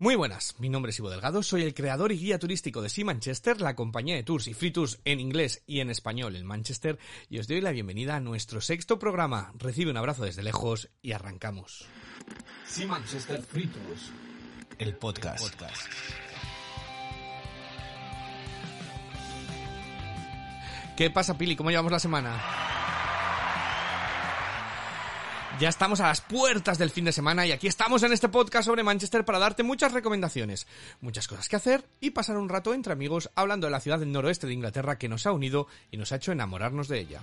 Muy 0.00 0.14
buenas, 0.14 0.54
mi 0.60 0.68
nombre 0.68 0.90
es 0.90 0.98
Ivo 1.00 1.10
Delgado, 1.10 1.42
soy 1.42 1.64
el 1.64 1.74
creador 1.74 2.12
y 2.12 2.18
guía 2.18 2.38
turístico 2.38 2.80
de 2.82 2.88
Sea 2.88 3.04
Manchester, 3.04 3.60
la 3.60 3.74
compañía 3.74 4.14
de 4.14 4.22
tours 4.22 4.46
y 4.46 4.54
free 4.54 4.70
tours 4.70 5.00
en 5.04 5.18
inglés 5.18 5.64
y 5.66 5.80
en 5.80 5.90
español 5.90 6.36
en 6.36 6.46
Manchester, 6.46 7.00
y 7.28 7.40
os 7.40 7.48
doy 7.48 7.60
la 7.60 7.72
bienvenida 7.72 8.14
a 8.14 8.20
nuestro 8.20 8.60
sexto 8.60 9.00
programa. 9.00 9.52
Recibe 9.58 9.90
un 9.90 9.96
abrazo 9.96 10.24
desde 10.24 10.44
lejos 10.44 10.88
y 11.02 11.10
arrancamos. 11.10 11.84
Sea 12.64 12.86
Manchester 12.86 13.42
Free 13.42 13.66
Tours, 13.66 14.12
el 14.78 14.94
podcast. 14.94 15.44
el 15.44 15.50
podcast. 15.50 15.88
¿Qué 20.96 21.10
pasa, 21.10 21.36
Pili? 21.36 21.56
¿Cómo 21.56 21.70
llevamos 21.70 21.90
la 21.90 21.98
semana? 21.98 22.77
Ya 25.60 25.68
estamos 25.68 25.98
a 26.00 26.06
las 26.06 26.20
puertas 26.20 26.78
del 26.78 26.90
fin 26.90 27.04
de 27.04 27.10
semana 27.10 27.44
y 27.44 27.50
aquí 27.50 27.66
estamos 27.66 28.04
en 28.04 28.12
este 28.12 28.28
podcast 28.28 28.66
sobre 28.66 28.84
Manchester 28.84 29.24
para 29.24 29.40
darte 29.40 29.64
muchas 29.64 29.92
recomendaciones, 29.92 30.68
muchas 31.00 31.26
cosas 31.26 31.48
que 31.48 31.56
hacer 31.56 31.84
y 32.00 32.10
pasar 32.10 32.36
un 32.36 32.48
rato 32.48 32.74
entre 32.74 32.92
amigos 32.92 33.28
hablando 33.34 33.66
de 33.66 33.72
la 33.72 33.80
ciudad 33.80 33.98
del 33.98 34.12
noroeste 34.12 34.46
de 34.46 34.52
Inglaterra 34.52 34.98
que 34.98 35.08
nos 35.08 35.26
ha 35.26 35.32
unido 35.32 35.66
y 35.90 35.96
nos 35.96 36.12
ha 36.12 36.16
hecho 36.16 36.30
enamorarnos 36.30 36.86
de 36.86 37.00
ella. 37.00 37.22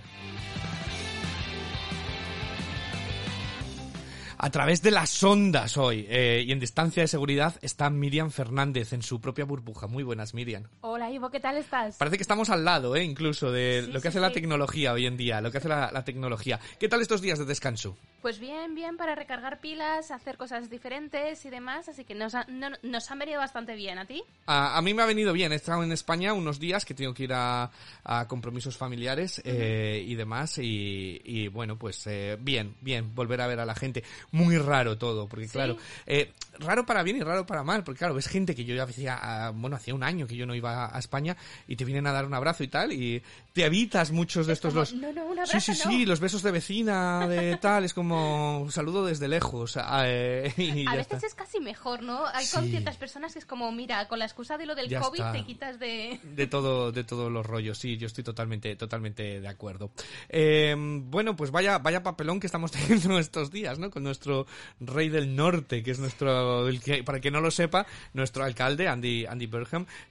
A 4.46 4.52
través 4.52 4.84
de 4.84 4.92
las 4.92 5.24
ondas 5.24 5.76
hoy 5.76 6.06
eh, 6.08 6.44
y 6.46 6.52
en 6.52 6.60
distancia 6.60 7.02
de 7.02 7.08
seguridad 7.08 7.56
está 7.64 7.90
Miriam 7.90 8.30
Fernández 8.30 8.94
en 8.94 9.02
su 9.02 9.20
propia 9.20 9.44
burbuja. 9.44 9.88
Muy 9.88 10.04
buenas, 10.04 10.36
Miriam. 10.36 10.66
Hola 10.82 11.10
Ivo, 11.10 11.32
¿qué 11.32 11.40
tal 11.40 11.58
estás? 11.58 11.98
Parece 11.98 12.18
que 12.18 12.22
estamos 12.22 12.52
al 12.52 12.64
lado, 12.64 12.96
¿eh? 12.96 13.04
incluso, 13.04 13.52
de 13.52 13.82
Sí, 13.84 13.92
lo 13.92 13.94
que 13.96 14.02
sí, 14.04 14.08
hace 14.10 14.20
la 14.20 14.32
tecnología 14.32 14.94
hoy 14.94 15.08
en 15.08 15.18
día, 15.18 15.42
lo 15.42 15.50
que 15.50 15.58
hace 15.58 15.68
la, 15.68 15.90
la 15.92 16.04
tecnología. 16.06 16.60
¿Qué 16.80 16.88
tal 16.88 17.02
estos 17.02 17.22
días 17.22 17.40
de 17.40 17.46
descanso? 17.46 17.98
Pues 18.22 18.38
bien, 18.38 18.76
bien 18.76 18.98
para 18.98 19.16
recargar 19.16 19.62
pilas, 19.62 20.12
hacer 20.12 20.38
cosas 20.38 20.70
diferentes 20.70 21.44
y 21.46 21.50
demás, 21.50 21.90
así 21.90 22.04
que 22.04 22.14
nos, 22.14 22.36
ha- 22.36 22.46
no- 22.48 22.70
nos 22.84 23.10
han 23.10 23.18
venido 23.18 23.40
bastante 23.40 23.74
bien. 23.76 23.98
¿A 23.98 24.06
ti? 24.06 24.24
A, 24.46 24.78
a 24.78 24.82
mí 24.84 24.94
me 24.94 25.02
ha 25.02 25.08
venido 25.08 25.34
bien. 25.34 25.54
He 25.54 25.56
estado 25.56 25.82
en 25.84 25.92
España 25.92 26.34
unos 26.34 26.60
días 26.60 26.86
que 26.86 26.94
tengo 26.94 27.16
que 27.16 27.24
ir 27.24 27.34
a, 27.34 27.72
a 28.04 28.28
compromisos 28.28 28.78
familiares 28.78 29.42
eh, 29.44 30.04
y 30.08 30.14
demás. 30.14 30.60
Y, 30.60 31.20
y, 31.26 31.48
bueno, 31.48 31.80
pues 31.80 32.06
eh, 32.06 32.38
bien, 32.40 32.76
bien, 32.82 33.16
volver 33.16 33.42
a 33.42 33.48
ver 33.48 33.60
a 33.60 33.66
la 33.66 33.74
gente. 33.74 34.04
Muy 34.36 34.58
raro 34.58 34.98
todo, 34.98 35.30
porque 35.30 35.46
¿Sí? 35.46 35.54
claro, 35.54 35.78
eh, 36.06 36.34
raro 36.60 36.86
para 36.86 37.04
bien 37.04 37.16
y 37.16 37.22
raro 37.22 37.46
para 37.46 37.64
mal, 37.64 37.86
porque 37.86 38.00
claro, 38.00 38.14
ves 38.14 38.28
gente 38.28 38.54
que 38.54 38.66
yo 38.66 38.76
ya 38.76 38.84
hacía, 38.84 39.18
ah, 39.22 39.52
bueno, 39.56 39.78
hacía 39.78 39.96
un 39.96 40.04
año 40.04 40.28
que 40.28 40.36
yo 40.36 40.46
no 40.46 40.54
iba 40.54 40.94
a 40.94 41.00
España 41.00 41.38
y 41.70 41.78
te 41.78 41.86
vienen 41.86 42.06
a 42.06 42.12
dar 42.12 42.26
un 42.26 42.34
abrazo 42.34 42.62
y 42.62 42.68
tal, 42.68 42.92
y 42.92 43.24
te 43.56 43.64
evitas 43.66 44.12
muchos 44.12 44.48
de 44.48 44.54
Es 44.54 44.58
estos 44.58 44.74
como, 44.74 44.82
los... 44.82 44.94
no, 44.94 45.14
no, 45.14 45.26
un 45.28 45.48
Sí, 45.48 45.62
sí, 45.62 45.72
no. 45.72 45.78
sí, 45.92 46.06
los 46.06 46.20
besos 46.20 46.44
de 46.44 46.52
vecina, 46.52 47.26
de 47.26 47.56
tal, 47.62 47.86
es 47.86 47.94
como 47.94 48.60
un 48.60 48.72
saludo 48.72 49.06
desde 49.06 49.30
lejos. 49.30 49.78
eh, 50.04 50.52
y 50.58 50.86
A 50.86 50.96
veces 50.96 51.14
está. 51.14 51.28
es 51.28 51.36
casi 51.36 51.62
mejor, 51.62 52.04
¿no? 52.04 52.26
Hay 52.28 52.46
con 52.48 52.68
ciertas 52.68 52.98
personas 52.98 53.32
que 53.32 53.40
es 53.40 53.46
como, 53.46 53.72
mira, 53.72 54.10
con 54.10 54.20
la 54.20 54.26
excusa 54.26 54.58
de 54.58 54.66
lo 54.66 54.76
del 54.76 54.90
Ya 54.90 55.00
COVID 55.00 55.20
está. 55.20 55.32
te 55.32 55.46
quitas 55.46 55.80
de... 55.80 56.20
de 56.36 56.48
todo 56.48 56.92
de 56.92 57.04
todos 57.06 57.32
los 57.32 57.46
rollos 57.46 57.78
sí 57.78 57.98
yo 57.98 58.08
estoy 58.08 58.24
totalmente 58.24 58.76
totalmente 58.76 59.40
de 59.40 59.48
acuerdo 59.48 59.92
Eh, 60.30 60.76
bueno 60.78 61.36
pues 61.36 61.52
vaya 61.52 61.78
vaya 61.78 62.04
papelón 62.04 62.40
que 62.40 62.48
estamos 62.48 62.72
teniendo 62.72 63.18
estos 63.20 63.52
días 63.52 63.80
no 63.80 63.90
con 63.90 64.04
nuestro 64.04 64.48
rey 64.80 65.10
del 65.10 65.36
norte 65.36 65.82
que 65.82 65.92
es 65.92 66.00
nuestro 66.00 66.68
el 66.68 66.82
que 66.82 67.04
para 67.04 67.22
que 67.22 67.32
no 67.32 67.40
lo 67.42 67.52
sepa 67.52 67.86
nuestro 68.14 68.44
alcalde 68.44 68.88
Andy 68.88 69.26
Andy 69.26 69.50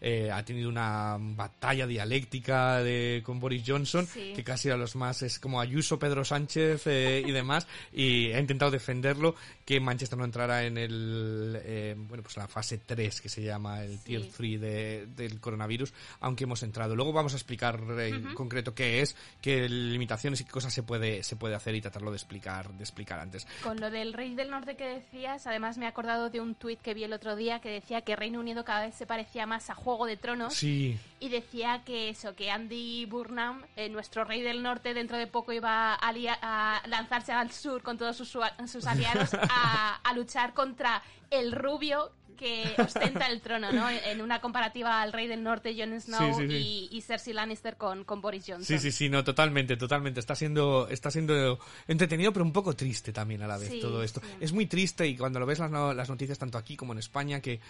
eh, 0.00 0.30
ha 0.32 0.44
tenido 0.44 0.68
una 0.68 1.16
batalla 1.20 1.86
dialéctica 1.86 2.82
de 2.82 3.22
con 3.34 3.40
Boris 3.40 3.64
Johnson 3.66 4.06
Sí. 4.06 4.32
que 4.36 4.44
casi 4.44 4.70
a 4.70 4.76
los 4.76 4.94
más 4.94 5.22
es 5.22 5.38
como 5.40 5.60
Ayuso 5.60 5.98
Pedro 5.98 6.24
Sánchez 6.24 6.86
eh, 6.86 7.22
y 7.26 7.32
demás 7.32 7.66
y 7.92 8.32
ha 8.32 8.38
intentado 8.38 8.70
defenderlo 8.70 9.34
que 9.64 9.80
Manchester 9.80 10.16
no 10.18 10.24
entrara 10.24 10.64
en 10.64 10.78
el 10.78 11.58
eh, 11.64 11.94
bueno 11.96 12.22
pues 12.22 12.36
la 12.36 12.46
fase 12.46 12.78
3 12.78 13.20
que 13.20 13.28
se 13.28 13.42
llama 13.42 13.82
el 13.82 13.98
Sí. 13.98 14.04
tier 14.04 14.28
3 14.36 14.60
de- 14.60 15.06
del 15.16 15.40
coronavirus, 15.40 15.92
aunque 16.20 16.44
hemos 16.44 16.62
entrado. 16.62 16.94
Luego 16.94 17.12
vamos 17.12 17.32
a 17.32 17.36
explicar 17.36 17.80
en 17.98 18.34
concreto 18.34 18.74
qué 18.74 19.00
es, 19.00 19.16
qué 19.40 19.68
limitaciones 19.68 20.40
y 20.40 20.44
qué 20.44 20.50
cosas 20.50 20.72
se 20.72 20.82
puede, 20.82 21.22
se 21.22 21.36
puede 21.36 21.54
hacer 21.54 21.74
y 21.74 21.80
tratarlo 21.80 22.10
de 22.10 22.16
explicar, 22.16 22.70
de 22.72 22.82
explicar 22.84 23.18
antes. 23.20 23.46
Con 23.62 23.80
lo 23.80 23.90
del 23.90 24.12
Rey 24.12 24.34
del 24.34 24.50
Norte 24.50 24.76
que 24.76 24.84
decías, 24.84 25.46
además 25.46 25.78
me 25.78 25.86
he 25.86 25.88
acordado 25.88 26.30
de 26.30 26.40
un 26.40 26.54
tuit 26.54 26.80
que 26.80 26.94
vi 26.94 27.04
el 27.04 27.12
otro 27.12 27.34
día 27.36 27.60
que 27.60 27.70
decía 27.70 28.02
que 28.02 28.14
Reino 28.16 28.38
Unido 28.40 28.64
cada 28.64 28.86
vez 28.86 28.94
se 28.94 29.06
parecía 29.06 29.46
más 29.46 29.70
a 29.70 29.74
Juego 29.74 30.06
de 30.06 30.16
Tronos. 30.16 30.54
Sí, 30.54 30.98
Y 31.20 31.28
decía 31.30 31.82
que 31.86 32.10
eso, 32.10 32.34
que 32.34 32.50
Andy 32.50 33.06
Burnham, 33.24 33.62
eh, 33.76 33.88
nuestro 33.88 34.24
rey 34.24 34.42
del 34.42 34.62
norte, 34.62 34.92
dentro 34.94 35.16
de 35.16 35.26
poco 35.26 35.52
iba 35.52 35.94
a, 35.94 35.98
a 36.42 36.82
lanzarse 36.86 37.32
al 37.32 37.50
sur 37.50 37.82
con 37.82 37.96
todos 37.98 38.16
sus, 38.16 38.28
sus 38.66 38.86
aliados 38.86 39.30
a, 39.50 39.96
a 40.02 40.12
luchar 40.14 40.52
contra 40.54 41.02
el 41.30 41.52
rubio 41.52 42.12
que 42.36 42.74
ostenta 42.78 43.26
el 43.28 43.40
trono, 43.40 43.70
¿no? 43.72 43.88
En 44.04 44.20
una 44.20 44.40
comparativa 44.40 45.00
al 45.00 45.12
rey 45.12 45.28
del 45.28 45.42
norte, 45.42 45.74
Jon 45.78 45.98
Snow, 46.00 46.34
Sí, 46.34 46.42
sí, 46.42 46.48
sí. 46.48 46.88
Y, 46.92 46.96
y 46.96 47.00
Cersei 47.00 47.32
Lannister 47.32 47.76
con, 47.76 48.04
con 48.04 48.20
Boris 48.20 48.44
Johnson. 48.46 48.64
sí, 48.64 48.78
sí, 48.78 48.90
sí, 48.92 49.08
no, 49.08 49.22
totalmente, 49.22 49.76
totalmente. 49.76 50.18
Está 50.20 50.34
siendo, 50.34 50.88
está 50.88 51.10
siendo 51.12 51.58
entretenido, 51.86 52.32
pero 52.32 52.44
un 52.44 52.52
poco 52.52 52.74
triste 52.74 53.12
también 53.12 53.42
a 53.42 53.46
la 53.46 53.56
vez 53.56 53.78
todo 53.80 54.02
esto. 54.02 54.20
Es 54.40 54.52
muy 54.52 54.66
triste 54.66 55.06
y 55.06 55.16
cuando 55.16 55.38
lo 55.40 55.46
ves 55.46 55.60
las, 55.60 55.70
no- 55.70 55.94
las 55.94 56.08
noticias 56.10 56.38
tanto 56.38 56.58
aquí 56.58 56.76
como 56.76 56.92
en 56.92 56.98
España 56.98 57.40
que 57.40 57.60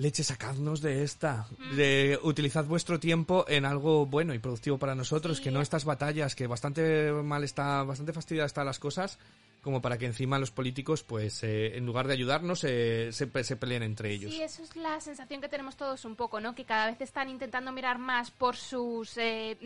leche 0.00 0.24
sacadnos 0.24 0.80
de 0.80 1.02
esta, 1.02 1.46
de 1.76 2.18
utilizad 2.22 2.64
vuestro 2.64 2.98
tiempo 2.98 3.44
en 3.48 3.64
algo 3.66 4.06
bueno 4.06 4.32
y 4.34 4.38
productivo 4.38 4.78
para 4.78 4.94
nosotros, 4.94 5.36
Sí. 5.36 5.44
que 5.44 5.50
no 5.50 5.60
estas 5.60 5.84
batallas, 5.84 6.34
que 6.34 6.46
bastante 6.46 7.12
mal 7.12 7.44
está, 7.44 7.82
bastante 7.82 8.12
fastidiadas 8.14 8.50
están 8.50 8.64
las 8.66 8.78
cosas, 8.78 9.18
como 9.62 9.82
para 9.82 9.98
que 9.98 10.06
encima 10.06 10.38
los 10.38 10.50
políticos, 10.50 11.02
pues, 11.02 11.42
eh, 11.42 11.76
en 11.76 11.84
lugar 11.84 12.06
de 12.06 12.14
ayudarnos, 12.14 12.64
eh, 12.64 13.10
se 13.12 13.26
peleen 13.56 13.82
entre 13.82 14.10
ellos. 14.10 14.32
Sí, 14.32 14.40
eso 14.40 14.62
es 14.62 14.74
la 14.74 14.98
sensación 15.02 15.42
que 15.42 15.48
tenemos 15.50 15.76
todos 15.76 16.06
un 16.06 16.16
poco, 16.16 16.40
¿no? 16.40 16.54
Que 16.54 16.64
cada 16.64 16.86
vez 16.86 16.98
están 17.02 17.28
intentando 17.28 17.70
mirar 17.70 17.98
más 17.98 18.30
por 18.30 18.56
sus 18.56 19.18
eh, 19.18 19.58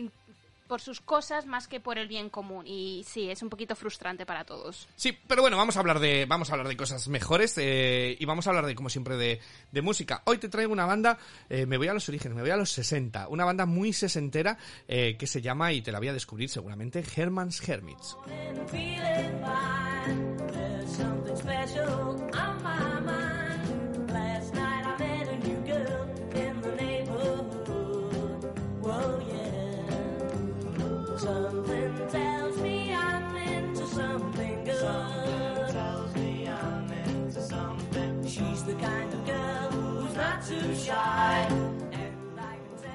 por 0.67 0.81
sus 0.81 1.01
cosas 1.01 1.45
más 1.45 1.67
que 1.67 1.79
por 1.79 1.97
el 1.97 2.07
bien 2.07 2.29
común 2.29 2.65
y 2.67 3.05
sí, 3.07 3.29
es 3.29 3.41
un 3.41 3.49
poquito 3.49 3.75
frustrante 3.75 4.25
para 4.25 4.43
todos. 4.43 4.87
Sí, 4.95 5.17
pero 5.27 5.41
bueno, 5.41 5.57
vamos 5.57 5.77
a 5.77 5.79
hablar 5.79 5.99
de, 5.99 6.25
vamos 6.25 6.49
a 6.49 6.53
hablar 6.53 6.67
de 6.67 6.77
cosas 6.77 7.07
mejores 7.07 7.57
eh, 7.57 8.15
y 8.19 8.25
vamos 8.25 8.47
a 8.47 8.49
hablar 8.49 8.65
de, 8.65 8.75
como 8.75 8.89
siempre, 8.89 9.15
de, 9.15 9.39
de 9.71 9.81
música. 9.81 10.21
Hoy 10.25 10.37
te 10.37 10.49
traigo 10.49 10.73
una 10.73 10.85
banda, 10.85 11.17
eh, 11.49 11.65
me 11.65 11.77
voy 11.77 11.87
a 11.87 11.93
los 11.93 12.07
orígenes, 12.09 12.35
me 12.35 12.41
voy 12.41 12.51
a 12.51 12.57
los 12.57 12.71
60, 12.71 13.27
una 13.27 13.45
banda 13.45 13.65
muy 13.65 13.93
sesentera 13.93 14.57
eh, 14.87 15.15
que 15.17 15.27
se 15.27 15.41
llama, 15.41 15.71
y 15.73 15.81
te 15.81 15.91
la 15.91 15.99
voy 15.99 16.07
a 16.07 16.13
descubrir 16.13 16.49
seguramente, 16.49 17.03
Herman's 17.15 17.67
Hermits. 17.67 18.15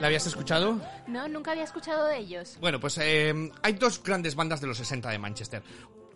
¿La 0.00 0.06
habías 0.06 0.26
escuchado? 0.26 0.80
No, 1.06 1.28
nunca 1.28 1.50
había 1.52 1.64
escuchado 1.64 2.06
de 2.06 2.16
ellos. 2.18 2.56
Bueno, 2.60 2.80
pues 2.80 2.98
eh, 2.98 3.52
hay 3.62 3.72
dos 3.74 4.02
grandes 4.02 4.34
bandas 4.34 4.60
de 4.60 4.66
los 4.66 4.78
60 4.78 5.10
de 5.10 5.18
Manchester. 5.18 5.62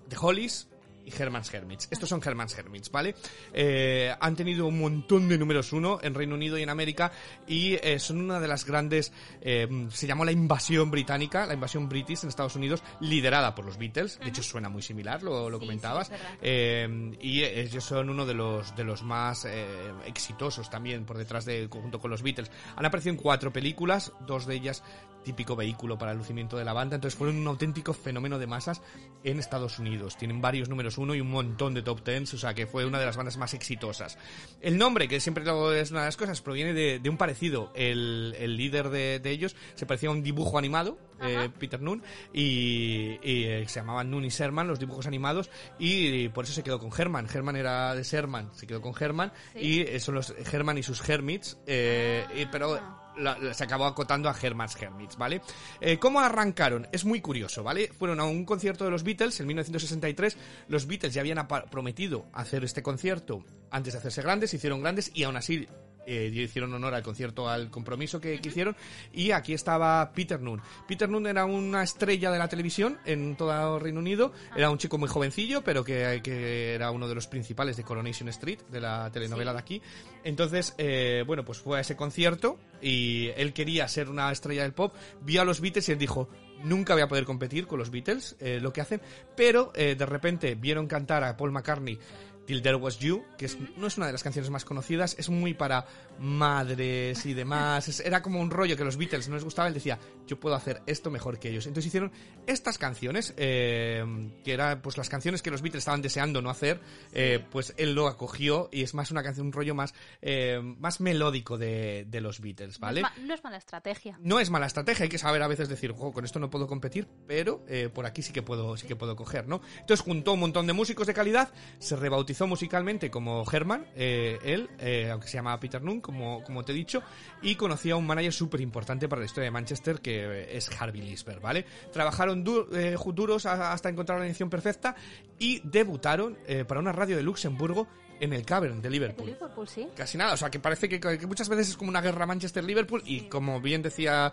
The 0.08 0.16
Hollies 0.18 0.68
y 1.04 1.12
Herman's 1.16 1.52
Hermits. 1.52 1.88
Estos 1.90 2.08
son 2.08 2.20
Herman's 2.24 2.56
Hermits, 2.56 2.90
¿vale? 2.90 3.14
Eh, 3.52 4.14
han 4.18 4.36
tenido 4.36 4.66
un 4.66 4.80
montón 4.80 5.28
de 5.28 5.36
números 5.38 5.72
uno 5.72 5.98
en 6.02 6.14
Reino 6.14 6.34
Unido 6.34 6.58
y 6.58 6.62
en 6.62 6.70
América 6.70 7.12
y 7.46 7.74
eh, 7.74 7.98
son 7.98 8.20
una 8.20 8.40
de 8.40 8.48
las 8.48 8.64
grandes... 8.64 9.12
eh, 9.40 9.68
se 9.90 10.06
llamó 10.06 10.24
la 10.24 10.32
invasión 10.32 10.90
británica, 10.90 11.46
la 11.46 11.54
invasión 11.54 11.88
british 11.88 12.22
en 12.22 12.28
Estados 12.28 12.56
Unidos, 12.56 12.82
liderada 13.00 13.54
por 13.54 13.64
los 13.64 13.76
Beatles. 13.78 14.18
De 14.18 14.28
hecho, 14.28 14.42
suena 14.42 14.68
muy 14.68 14.82
similar, 14.82 15.22
lo, 15.22 15.50
lo 15.50 15.58
Sí, 15.58 15.64
comentabas. 15.66 16.08
sí. 16.08 16.14
Eh, 16.42 17.16
y 17.20 17.42
ellos 17.42 17.84
son 17.84 18.10
uno 18.10 18.26
de 18.26 18.34
los, 18.34 18.74
de 18.76 18.84
los 18.84 19.02
más 19.02 19.44
eh, 19.44 19.66
exitosos 20.06 20.70
también 20.70 21.04
por 21.04 21.18
detrás 21.18 21.44
de, 21.44 21.68
junto 21.70 22.00
con 22.00 22.10
los 22.10 22.22
Beatles. 22.22 22.50
Han 22.76 22.86
aparecido 22.86 23.14
en 23.14 23.20
cuatro 23.20 23.52
películas, 23.52 24.12
dos 24.26 24.46
de 24.46 24.54
ellas 24.54 24.82
típico 25.24 25.56
vehículo 25.56 25.96
para 25.96 26.12
el 26.12 26.18
lucimiento 26.18 26.58
de 26.58 26.66
la 26.66 26.74
banda, 26.74 26.96
entonces 26.96 27.16
fueron 27.16 27.36
un 27.38 27.46
auténtico 27.46 27.94
fenómeno 27.94 28.38
de 28.38 28.46
masas 28.46 28.82
en 29.22 29.38
Estados 29.38 29.78
Unidos. 29.78 30.18
Tienen 30.18 30.42
varios 30.42 30.68
números 30.68 30.93
uno 30.98 31.14
y 31.14 31.20
un 31.20 31.30
montón 31.30 31.74
de 31.74 31.82
top 31.82 32.02
tens, 32.02 32.32
o 32.34 32.38
sea 32.38 32.54
que 32.54 32.66
fue 32.66 32.84
una 32.86 32.98
de 32.98 33.06
las 33.06 33.16
bandas 33.16 33.36
más 33.36 33.54
exitosas. 33.54 34.18
El 34.60 34.78
nombre, 34.78 35.08
que 35.08 35.20
siempre 35.20 35.44
es 35.44 35.90
una 35.90 36.00
de 36.00 36.06
las 36.06 36.16
cosas, 36.16 36.40
proviene 36.40 36.72
de, 36.72 36.98
de 36.98 37.08
un 37.10 37.16
parecido. 37.16 37.72
El, 37.74 38.34
el 38.38 38.56
líder 38.56 38.88
de, 38.90 39.18
de 39.20 39.30
ellos 39.30 39.56
se 39.74 39.86
parecía 39.86 40.08
a 40.08 40.12
un 40.12 40.22
dibujo 40.22 40.58
animado, 40.58 40.98
eh, 41.22 41.48
Peter 41.58 41.80
Noon, 41.80 42.02
y, 42.32 43.18
y, 43.22 43.44
eh, 43.44 43.64
se 43.68 43.80
llamaban 43.80 44.10
Noon 44.10 44.24
y 44.24 44.28
Sherman, 44.30 44.66
los 44.66 44.78
dibujos 44.78 45.06
animados, 45.06 45.50
y, 45.78 46.28
por 46.30 46.44
eso 46.44 46.52
se 46.54 46.62
quedó 46.62 46.78
con 46.78 46.90
Herman. 46.96 47.28
Herman 47.32 47.56
era 47.56 47.94
de 47.94 48.02
Sherman, 48.02 48.50
se 48.54 48.66
quedó 48.66 48.80
con 48.80 48.94
Herman, 48.98 49.32
Sí. 49.54 49.58
y 49.60 49.80
eh, 49.82 50.00
son 50.00 50.16
los 50.16 50.30
Herman 50.52 50.78
y 50.78 50.82
sus 50.82 51.06
Hermits, 51.08 51.56
eh, 51.66 52.24
y- 52.36 52.46
pero 52.46 52.78
la- 53.18 53.54
se 53.54 53.64
acabó 53.64 53.84
acotando 53.86 54.28
a 54.28 54.36
Herman's 54.40 54.80
Hermits, 54.80 55.16
¿vale? 55.16 55.40
Eh, 55.80 55.98
¿Cómo 55.98 56.20
arrancaron? 56.20 56.86
Es 56.92 57.04
muy 57.04 57.20
curioso, 57.20 57.62
¿vale? 57.62 57.88
Fueron 57.98 58.20
a 58.20 58.24
un 58.24 58.44
concierto 58.44 58.84
de 58.84 58.90
los 58.90 59.02
Beatles 59.04 59.38
en 59.40 59.46
1963. 59.46 60.36
Los 60.68 60.86
Beatles 60.86 61.14
ya 61.14 61.20
habían 61.20 61.46
prometido 61.70 62.26
hacer 62.32 62.64
este 62.64 62.82
concierto 62.82 63.44
antes 63.70 63.92
de 63.94 63.98
hacerse 63.98 64.22
grandes, 64.22 64.50
se 64.50 64.56
hicieron 64.56 64.80
grandes 64.82 65.10
y 65.14 65.24
aún 65.24 65.36
así 65.36 65.66
eh, 66.06 66.30
hicieron 66.32 66.72
honor 66.74 66.94
al 66.94 67.02
concierto, 67.02 67.48
al 67.48 67.70
compromiso 67.70 68.20
que, 68.20 68.40
que 68.40 68.48
hicieron. 68.48 68.76
Y 69.12 69.30
aquí 69.30 69.52
estaba 69.52 70.12
Peter 70.12 70.40
Noon. 70.40 70.60
Peter 70.86 71.08
Noon 71.08 71.26
era 71.26 71.44
una 71.44 71.82
estrella 71.82 72.30
de 72.30 72.38
la 72.38 72.48
televisión 72.48 72.98
en 73.04 73.36
todo 73.36 73.76
el 73.76 73.82
Reino 73.82 74.00
Unido. 74.00 74.32
Era 74.56 74.70
un 74.70 74.78
chico 74.78 74.98
muy 74.98 75.08
jovencillo, 75.08 75.62
pero 75.62 75.84
que, 75.84 76.20
que 76.22 76.74
era 76.74 76.90
uno 76.90 77.08
de 77.08 77.14
los 77.14 77.26
principales 77.26 77.76
de 77.76 77.84
Coronation 77.84 78.28
Street, 78.28 78.60
de 78.70 78.80
la 78.80 79.10
telenovela 79.10 79.52
de 79.52 79.58
aquí. 79.58 79.82
Entonces, 80.24 80.74
eh, 80.78 81.24
bueno, 81.26 81.44
pues 81.44 81.58
fue 81.58 81.78
a 81.78 81.80
ese 81.80 81.96
concierto 81.96 82.58
y 82.80 83.28
él 83.36 83.52
quería 83.52 83.88
ser 83.88 84.08
una 84.08 84.30
estrella 84.32 84.62
del 84.62 84.72
pop. 84.72 84.94
Vio 85.22 85.42
a 85.42 85.44
los 85.44 85.60
Beatles 85.60 85.88
y 85.88 85.92
él 85.92 85.98
dijo. 85.98 86.28
Nunca 86.62 86.94
voy 86.94 87.02
a 87.02 87.08
poder 87.08 87.26
competir 87.26 87.66
con 87.66 87.78
los 87.78 87.90
Beatles, 87.90 88.36
eh, 88.40 88.58
lo 88.58 88.72
que 88.72 88.80
hacen, 88.80 89.02
pero 89.36 89.70
eh, 89.74 89.96
de 89.98 90.06
repente 90.06 90.54
vieron 90.54 90.86
cantar 90.86 91.22
a 91.22 91.36
Paul 91.36 91.52
McCartney 91.52 91.98
Till 92.46 92.60
There 92.62 92.76
Was 92.76 92.98
You, 92.98 93.24
que 93.38 93.46
es- 93.46 93.56
no 93.76 93.86
es 93.86 93.96
una 93.96 94.06
de 94.06 94.12
las 94.12 94.22
canciones 94.22 94.50
más 94.50 94.64
conocidas, 94.64 95.16
es 95.18 95.28
muy 95.30 95.54
para 95.54 95.86
madres 96.18 97.24
y 97.26 97.34
demás. 97.34 97.88
Es- 97.88 98.00
era 98.00 98.20
como 98.22 98.40
un 98.40 98.50
rollo 98.50 98.76
que 98.76 98.82
a 98.82 98.84
los 98.84 98.96
Beatles 98.96 99.28
no 99.28 99.34
les 99.34 99.44
gustaba. 99.44 99.68
Él 99.68 99.74
decía, 99.74 99.98
yo 100.26 100.38
puedo 100.38 100.54
hacer 100.54 100.82
esto 100.86 101.10
mejor 101.10 101.38
que 101.38 101.48
ellos. 101.50 101.66
Entonces 101.66 101.86
hicieron 101.88 102.12
estas 102.46 102.76
canciones, 102.78 103.32
eh, 103.36 104.04
que 104.44 104.52
eran 104.52 104.82
pues 104.82 104.96
las 104.98 105.08
canciones 105.08 105.42
que 105.42 105.50
los 105.50 105.62
Beatles 105.62 105.82
estaban 105.82 106.02
deseando 106.02 106.42
no 106.42 106.50
hacer, 106.50 106.80
eh, 107.12 107.44
pues 107.50 107.72
él 107.76 107.94
lo 107.94 108.08
acogió 108.08 108.68
y 108.72 108.82
es 108.82 108.94
más 108.94 109.10
una 109.10 109.22
canción, 109.22 109.46
un 109.46 109.52
rollo 109.52 109.74
más, 109.74 109.94
eh, 110.22 110.60
más 110.78 111.00
melódico 111.00 111.56
de, 111.56 112.04
de 112.08 112.20
los 112.20 112.40
Beatles, 112.40 112.78
¿vale? 112.78 113.00
No, 113.02 113.08
es 113.08 113.16
ma- 113.18 113.26
no 113.26 113.34
es 113.34 113.44
mala 113.44 113.56
estrategia. 113.56 114.18
No 114.20 114.40
es 114.40 114.50
mala 114.50 114.66
estrategia, 114.66 115.04
hay 115.04 115.08
que 115.08 115.18
saber 115.18 115.42
a 115.42 115.48
veces 115.48 115.68
decir, 115.68 115.92
"Jo, 115.92 116.12
con 116.12 116.24
esto 116.24 116.38
no 116.38 116.50
puedo 116.50 116.66
competir, 116.66 117.06
pero 117.26 117.64
por 117.94 118.06
aquí 118.06 118.22
sí 118.22 118.32
que 118.32 118.42
puedo, 118.42 118.76
sí 118.76 118.86
que 118.86 118.96
puedo 118.96 119.16
coger, 119.16 119.46
¿no? 119.48 119.60
Entonces 119.80 120.00
juntó 120.04 120.32
un 120.32 120.40
montón 120.40 120.66
de 120.66 120.72
músicos 120.72 121.06
de 121.06 121.14
calidad, 121.14 121.50
se 121.78 121.96
rebautizó 121.96 122.33
musicalmente 122.46 123.10
como 123.10 123.44
Herman, 123.50 123.86
eh, 123.96 124.38
él, 124.44 124.68
eh, 124.78 125.08
aunque 125.10 125.28
se 125.28 125.34
llama 125.38 125.58
Peter 125.60 125.80
Noon, 125.82 126.00
como, 126.00 126.42
como 126.44 126.64
te 126.64 126.72
he 126.72 126.74
dicho, 126.74 127.02
y 127.42 127.54
conocía 127.54 127.94
a 127.94 127.96
un 127.96 128.06
manager 128.06 128.32
súper 128.32 128.60
importante 128.60 129.08
para 129.08 129.20
la 129.20 129.26
historia 129.26 129.44
de 129.46 129.50
Manchester, 129.52 130.00
que 130.00 130.24
eh, 130.24 130.56
es 130.56 130.68
Harvey 130.80 131.00
Lisber, 131.02 131.40
¿vale? 131.40 131.64
Trabajaron 131.92 132.42
du- 132.44 132.66
eh, 132.74 132.96
duros 133.14 133.46
hasta 133.46 133.88
encontrar 133.88 134.18
la 134.18 134.26
edición 134.26 134.50
perfecta 134.50 134.94
y 135.38 135.60
debutaron 135.64 136.36
para 136.66 136.80
una 136.80 136.92
radio 136.92 137.16
de 137.16 137.22
Luxemburgo 137.22 137.86
en 138.20 138.32
el 138.32 138.44
Cavern 138.44 138.76
de 138.76 138.82
De 138.82 138.90
Liverpool. 138.90 139.26
Liverpool, 139.26 139.66
sí. 139.68 139.88
Casi 139.96 140.16
nada, 140.16 140.34
o 140.34 140.36
sea 140.36 140.50
que 140.50 140.58
parece 140.60 140.88
que, 140.88 141.00
que 141.00 141.26
muchas 141.26 141.48
veces 141.48 141.70
es 141.70 141.76
como 141.76 141.90
una 141.90 142.00
guerra 142.00 142.26
Manchester-Liverpool 142.26 143.02
y 143.04 143.22
como 143.22 143.60
bien 143.60 143.82
decía 143.82 144.32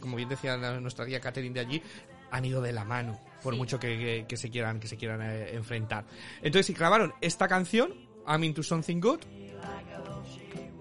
como 0.00 0.16
bien 0.16 0.28
decía 0.28 0.56
nuestra 0.80 1.04
guía 1.04 1.20
Catherine 1.20 1.54
de 1.54 1.60
allí, 1.60 1.82
han 2.30 2.44
ido 2.44 2.60
de 2.60 2.72
la 2.72 2.84
mano, 2.84 3.18
por 3.42 3.54
Sí. 3.54 3.58
mucho 3.58 3.78
que, 3.78 3.96
que- 3.98 4.24
que 4.28 4.36
se 4.36 4.50
quieran, 4.50 4.80
que 4.80 4.88
se 4.88 4.96
quieran 4.96 5.20
eh, 5.22 5.54
enfrentar. 5.54 6.04
Entonces, 6.38 6.66
si 6.66 6.72
grabaron 6.74 7.12
esta 7.20 7.46
canción, 7.48 7.92
I'm 8.26 8.42
into 8.44 8.62
something 8.62 9.00
good, 9.00 9.20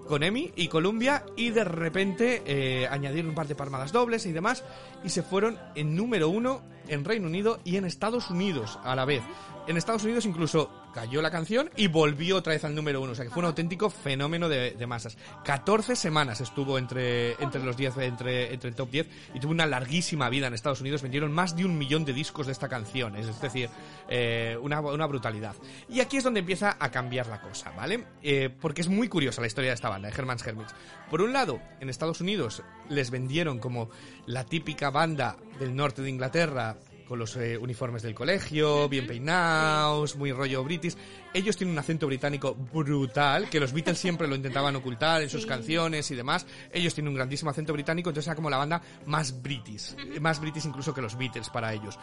con 0.08 0.22
Emi 0.22 0.52
y 0.56 0.68
Columbia 0.68 1.26
y 1.36 1.50
de 1.50 1.64
repente 1.64 2.44
eh, 2.46 2.88
añadieron 2.88 3.30
un 3.30 3.36
par 3.36 3.48
de 3.48 3.56
palmadas 3.56 3.92
dobles 3.92 4.26
y 4.28 4.32
demás 4.32 4.64
y 5.04 5.10
se 5.10 5.24
fueron 5.24 5.58
en 5.74 5.96
número 5.96 6.30
uno 6.30 6.62
en 6.88 7.04
Reino 7.04 7.28
Unido 7.28 7.60
y 7.64 7.78
en 7.78 7.86
Estados 7.86 8.30
Unidos 8.30 8.78
a 8.84 8.96
la 8.96 9.06
vez. 9.06 9.24
En 9.68 9.78
Estados 9.78 10.04
Unidos 10.04 10.26
incluso 10.28 10.70
cayó 10.96 11.22
la 11.22 11.30
canción 11.30 11.70
y 11.76 11.88
volvió 11.88 12.38
otra 12.38 12.54
vez 12.54 12.64
al 12.64 12.74
número 12.74 13.02
uno, 13.02 13.12
o 13.12 13.16
sea 13.16 13.26
que 13.26 13.30
fue 13.30 13.42
un 13.42 13.48
auténtico 13.48 13.90
fenómeno 13.90 14.48
de, 14.48 14.74
masas. 14.88 15.18
14 15.44 15.94
semanas 15.98 16.40
estuvo 16.40 16.78
entre, 16.78 17.34
entre 17.44 17.62
los 17.62 17.76
10, 17.76 17.98
entre, 17.98 18.54
entre 18.54 18.70
el 18.70 18.76
top 18.76 18.92
10 18.92 19.08
y 19.34 19.40
tuvo 19.42 19.52
una 19.52 19.66
larguísima 19.66 20.30
vida 20.30 20.48
en 20.48 20.54
Estados 20.54 20.80
Unidos, 20.80 21.02
vendieron 21.02 21.34
más 21.34 21.54
de 21.58 21.66
un 21.66 21.78
millón 21.78 22.06
de 22.06 22.14
discos 22.14 22.46
de 22.46 22.54
esta 22.54 22.70
canción, 22.70 23.18
es 23.18 23.42
decir, 23.42 23.70
eh, 24.08 24.58
una, 24.62 24.80
una 24.80 25.06
brutalidad. 25.06 25.56
Y 25.90 26.00
aquí 26.00 26.16
es 26.16 26.24
donde 26.24 26.40
empieza 26.40 26.78
a 26.80 26.90
cambiar 26.90 27.28
la 27.28 27.42
cosa, 27.42 27.72
¿vale? 27.72 28.06
Eh, 28.24 28.50
porque 28.62 28.80
es 28.80 28.88
muy 28.88 29.10
curiosa 29.10 29.42
la 29.42 29.48
historia 29.48 29.72
de 29.72 29.76
esta 29.76 29.90
banda, 29.90 30.08
de 30.08 30.16
Herman's 30.16 30.48
Hermits. 30.48 30.74
Por 31.10 31.22
un 31.22 31.34
lado, 31.34 31.60
en 31.82 31.90
Estados 31.90 32.22
Unidos 32.22 32.64
les 32.88 33.12
vendieron 33.12 33.60
como 33.60 33.90
la 34.28 34.46
típica 34.46 34.92
banda 34.92 35.36
del 35.60 35.76
norte 35.76 36.02
de 36.02 36.10
Inglaterra 36.10 36.78
con 37.08 37.20
los 37.20 37.36
eh, 37.38 37.58
uniformes 37.58 38.02
del 38.02 38.16
colegio, 38.16 38.90
bien 38.90 39.06
peinados, 39.08 40.16
muy 40.16 40.32
rollo 40.32 40.64
british. 40.64 40.96
Ellos 41.34 41.56
tienen 41.58 41.74
un 41.74 41.80
acento 41.80 42.08
británico 42.08 42.56
brutal, 42.56 43.50
que 43.50 43.60
los 43.60 43.74
Beatles 43.74 43.98
siempre 44.00 44.28
lo 44.28 44.36
intentaban 44.36 44.76
ocultar 44.76 45.22
en 45.22 45.30
sus 45.30 45.44
Sí. 45.44 45.48
canciones 45.48 46.10
y 46.12 46.16
demás. 46.16 46.46
Ellos 46.72 46.94
tienen 46.96 47.10
un 47.10 47.16
grandísimo 47.16 47.52
acento 47.52 47.74
británico, 47.74 48.10
entonces 48.10 48.28
era 48.28 48.36
como 48.36 48.50
la 48.50 48.58
banda 48.58 48.82
más 49.06 49.42
british, 49.42 49.96
más 50.20 50.40
british 50.40 50.66
incluso 50.66 50.94
que 50.94 51.02
los 51.02 51.18
Beatles 51.18 51.50
para 51.50 51.74
ellos. 51.74 51.98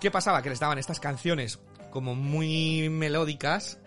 ¿Qué 0.00 0.10
pasaba? 0.10 0.42
Que 0.42 0.48
les 0.50 0.60
daban 0.60 0.78
estas 0.78 0.98
canciones 1.00 1.58
como 1.90 2.14
muy 2.14 2.88
melódicas, 2.88 3.78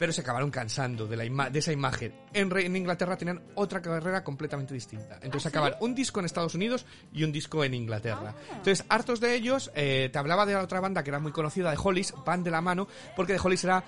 pero 0.00 0.12
se 0.14 0.22
acabaron 0.22 0.50
cansando 0.50 1.06
de, 1.06 1.14
la 1.16 1.26
ima- 1.26 1.50
de 1.50 1.58
esa 1.58 1.72
imagen. 1.72 2.14
En, 2.32 2.50
en 2.56 2.74
Inglaterra 2.74 3.18
tenían 3.18 3.42
otra 3.54 3.82
carrera 3.82 4.24
completamente 4.24 4.72
distinta. 4.74 5.16
Entonces 5.22 5.46
acaban 5.46 5.74
un 5.80 5.94
disco 5.94 6.18
en 6.20 6.26
Estados 6.26 6.54
Unidos 6.54 6.86
y 7.12 7.22
un 7.22 7.30
disco 7.32 7.62
en 7.62 7.74
Inglaterra. 7.74 8.34
Entonces, 8.50 8.84
hartos 8.88 9.20
de 9.20 9.34
ellos, 9.34 9.70
eh, 9.74 10.08
te 10.10 10.18
hablaba 10.18 10.46
de 10.46 10.54
la 10.54 10.62
otra 10.62 10.80
banda 10.80 11.04
que 11.04 11.10
era 11.10 11.18
muy 11.20 11.32
conocida, 11.32 11.70
de 11.70 11.78
Hollies, 11.80 12.14
van 12.24 12.42
de 12.42 12.50
la 12.50 12.62
mano, 12.62 12.88
porque 13.14 13.34
de 13.34 13.40
Hollies 13.40 13.62
era 13.64 13.84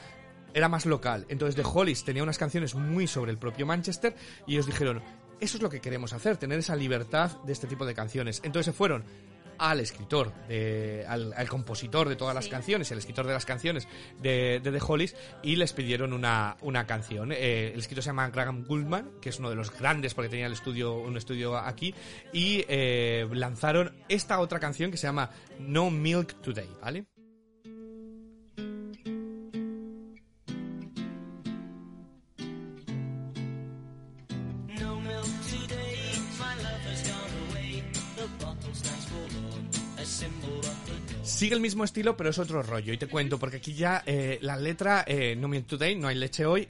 era 0.55 0.69
más 0.69 0.85
local. 0.85 1.25
Entonces 1.31 1.57
The 1.57 1.63
Hollies 1.67 2.05
tenía 2.05 2.23
unas 2.23 2.37
canciones 2.37 2.75
muy 2.75 3.07
sobre 3.07 3.31
el 3.31 3.39
propio 3.39 3.65
Manchester 3.65 4.15
y 4.47 4.53
ellos 4.53 4.67
dijeron, 4.67 5.03
eso 5.41 5.57
es 5.57 5.63
lo 5.63 5.71
que 5.71 5.81
queremos 5.81 6.13
hacer, 6.13 6.37
tener 6.37 6.59
esa 6.59 6.77
libertad 6.77 7.31
de 7.45 7.55
este 7.55 7.67
tipo 7.67 7.87
de 7.87 7.95
canciones. 7.95 8.43
Entonces 8.45 8.67
se 8.67 8.73
fueron 8.77 9.03
al 9.71 9.81
escritor, 9.81 10.33
de, 10.49 11.05
al, 11.09 11.33
al 11.35 11.49
compositor 11.49 12.09
de 12.09 12.17
todas 12.17 12.35
las 12.35 12.45
Sí. 12.47 12.51
canciones, 12.51 12.91
el 12.91 12.99
escritor 12.99 13.27
de 13.27 13.33
las 13.33 13.47
canciones 13.47 13.87
de, 14.21 14.61
de 14.63 14.73
The 14.73 14.79
Hollies 14.87 15.15
y 15.43 15.57
les 15.57 15.73
pidieron 15.73 16.13
una, 16.13 16.57
una 16.63 16.87
canción. 16.87 17.31
Eh, 17.33 17.73
el 17.73 17.79
escritor 17.81 18.03
se 18.03 18.11
llama 18.11 18.29
Graham 18.31 18.65
Goldman, 18.67 19.13
que 19.21 19.29
es 19.29 19.39
uno 19.39 19.51
de 19.51 19.57
los 19.57 19.71
grandes 19.71 20.15
porque 20.15 20.29
tenía 20.29 20.47
el 20.47 20.53
estudio, 20.53 20.95
un 20.97 21.17
estudio 21.17 21.57
aquí, 21.57 21.95
y 22.33 22.65
eh, 22.69 23.29
lanzaron 23.33 23.95
esta 24.09 24.41
otra 24.41 24.59
canción 24.59 24.91
que 24.91 24.97
se 24.97 25.07
llama 25.07 25.31
No 25.59 25.91
Milk 25.91 26.41
Today, 26.43 26.69
¿vale? 26.81 27.07
Sigue 41.23 41.55
el 41.55 41.61
mismo 41.61 41.85
estilo, 41.85 42.17
pero 42.17 42.31
es 42.31 42.39
otro 42.39 42.63
rollo. 42.63 42.93
Y 42.93 42.99
te 42.99 43.07
cuento, 43.07 43.39
porque 43.39 43.59
aquí 43.59 43.75
ya 43.75 44.03
eh, 44.07 44.39
la 44.43 44.57
letra, 44.57 45.05
eh, 45.07 45.37
No 45.37 45.49
Milk 45.49 45.67
Today, 45.67 45.95
no 45.95 46.09
hay 46.09 46.17
leche 46.17 46.47
hoy. 46.47 46.69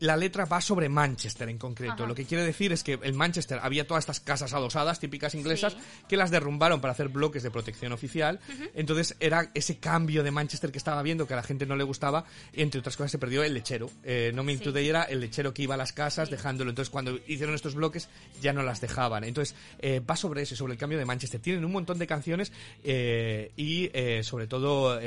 La 0.00 0.16
letra 0.16 0.44
va 0.44 0.60
sobre 0.60 0.88
Manchester 0.88 1.48
en 1.48 1.58
concreto. 1.58 1.94
Ajá. 1.94 2.06
Lo 2.06 2.14
que 2.14 2.24
quiere 2.24 2.44
decir 2.44 2.72
es 2.72 2.84
que 2.84 2.98
en 3.02 3.16
Manchester 3.16 3.58
había 3.62 3.86
todas 3.86 4.02
estas 4.02 4.20
casas 4.20 4.52
adosadas 4.52 5.00
típicas 5.00 5.34
inglesas 5.34 5.72
Sí. 5.72 5.78
que 6.08 6.16
las 6.16 6.30
derrumbaron 6.30 6.80
para 6.80 6.92
hacer 6.92 7.08
bloques 7.08 7.42
de 7.42 7.50
protección 7.50 7.92
oficial. 7.92 8.38
Entonces 8.74 9.16
era 9.18 9.50
ese 9.54 9.78
cambio 9.78 10.22
de 10.22 10.30
Manchester 10.30 10.70
que 10.70 10.78
estaba 10.78 11.02
viendo 11.02 11.26
que 11.26 11.32
a 11.34 11.36
la 11.36 11.42
gente 11.42 11.66
no 11.66 11.74
le 11.76 11.84
gustaba. 11.84 12.24
Entre 12.52 12.78
otras 12.80 12.96
cosas 12.96 13.10
se 13.10 13.18
perdió 13.18 13.42
el 13.42 13.54
lechero. 13.54 13.90
Eh, 14.04 14.30
no 14.34 14.44
Milk 14.44 14.58
Sí. 14.60 14.64
Today 14.64 14.88
era 14.88 15.02
el 15.04 15.20
lechero 15.20 15.52
que 15.52 15.62
iba 15.62 15.74
a 15.74 15.78
las 15.78 15.92
casas 15.92 16.28
Sí. 16.28 16.34
dejándolo. 16.36 16.70
Entonces 16.70 16.90
cuando 16.90 17.18
hicieron 17.26 17.54
estos 17.54 17.74
bloques 17.74 18.08
ya 18.40 18.52
no 18.52 18.62
las 18.62 18.80
dejaban. 18.80 19.24
Entonces 19.24 19.56
eh, 19.80 20.00
va 20.00 20.14
sobre 20.16 20.42
eso, 20.42 20.54
sobre 20.54 20.74
el 20.74 20.78
cambio 20.78 20.98
de 20.98 21.04
Manchester. 21.04 21.40
Tienen 21.40 21.64
un 21.64 21.72
montón 21.72 21.98
de 21.98 22.06
canciones 22.06 22.52
eh, 22.84 23.50
y 23.56 23.90
eh, 23.92 24.22
sobre 24.22 24.46
todo 24.46 24.98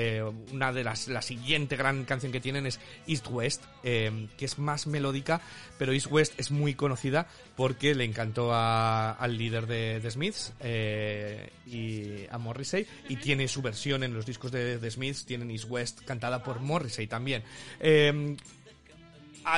una 0.51 0.73
de 0.73 0.83
las, 0.83 1.07
la 1.07 1.21
siguiente 1.21 1.75
gran 1.75 2.03
canción 2.05 2.31
que 2.31 2.39
tienen 2.41 2.65
es 2.65 2.79
East 3.07 3.27
West, 3.29 3.63
que 3.83 4.25
es 4.39 4.59
más 4.59 4.80
melódica, 4.87 5.41
pero 5.77 5.93
East 5.93 6.07
West 6.11 6.33
es 6.37 6.51
muy 6.51 6.73
conocida 6.73 7.27
porque 7.55 7.95
le 7.95 8.03
encantó 8.03 8.51
al 8.53 9.37
líder 9.37 9.67
de, 9.67 9.99
de 9.99 10.11
Smiths 10.11 10.53
eh, 10.59 11.51
y 11.65 12.25
a 12.29 12.37
Morrissey 12.37 12.85
y 13.09 13.17
tiene 13.17 13.47
su 13.47 13.61
versión 13.61 14.03
en 14.03 14.13
los 14.13 14.25
discos 14.25 14.51
de, 14.51 14.77
de 14.77 14.91
Smiths, 14.91 15.25
tienen 15.25 15.51
East 15.51 15.65
West 15.69 16.01
cantada 16.05 16.43
por 16.43 16.59
Morrissey 16.59 17.07
también. 17.07 17.43
Eh, 17.79 18.35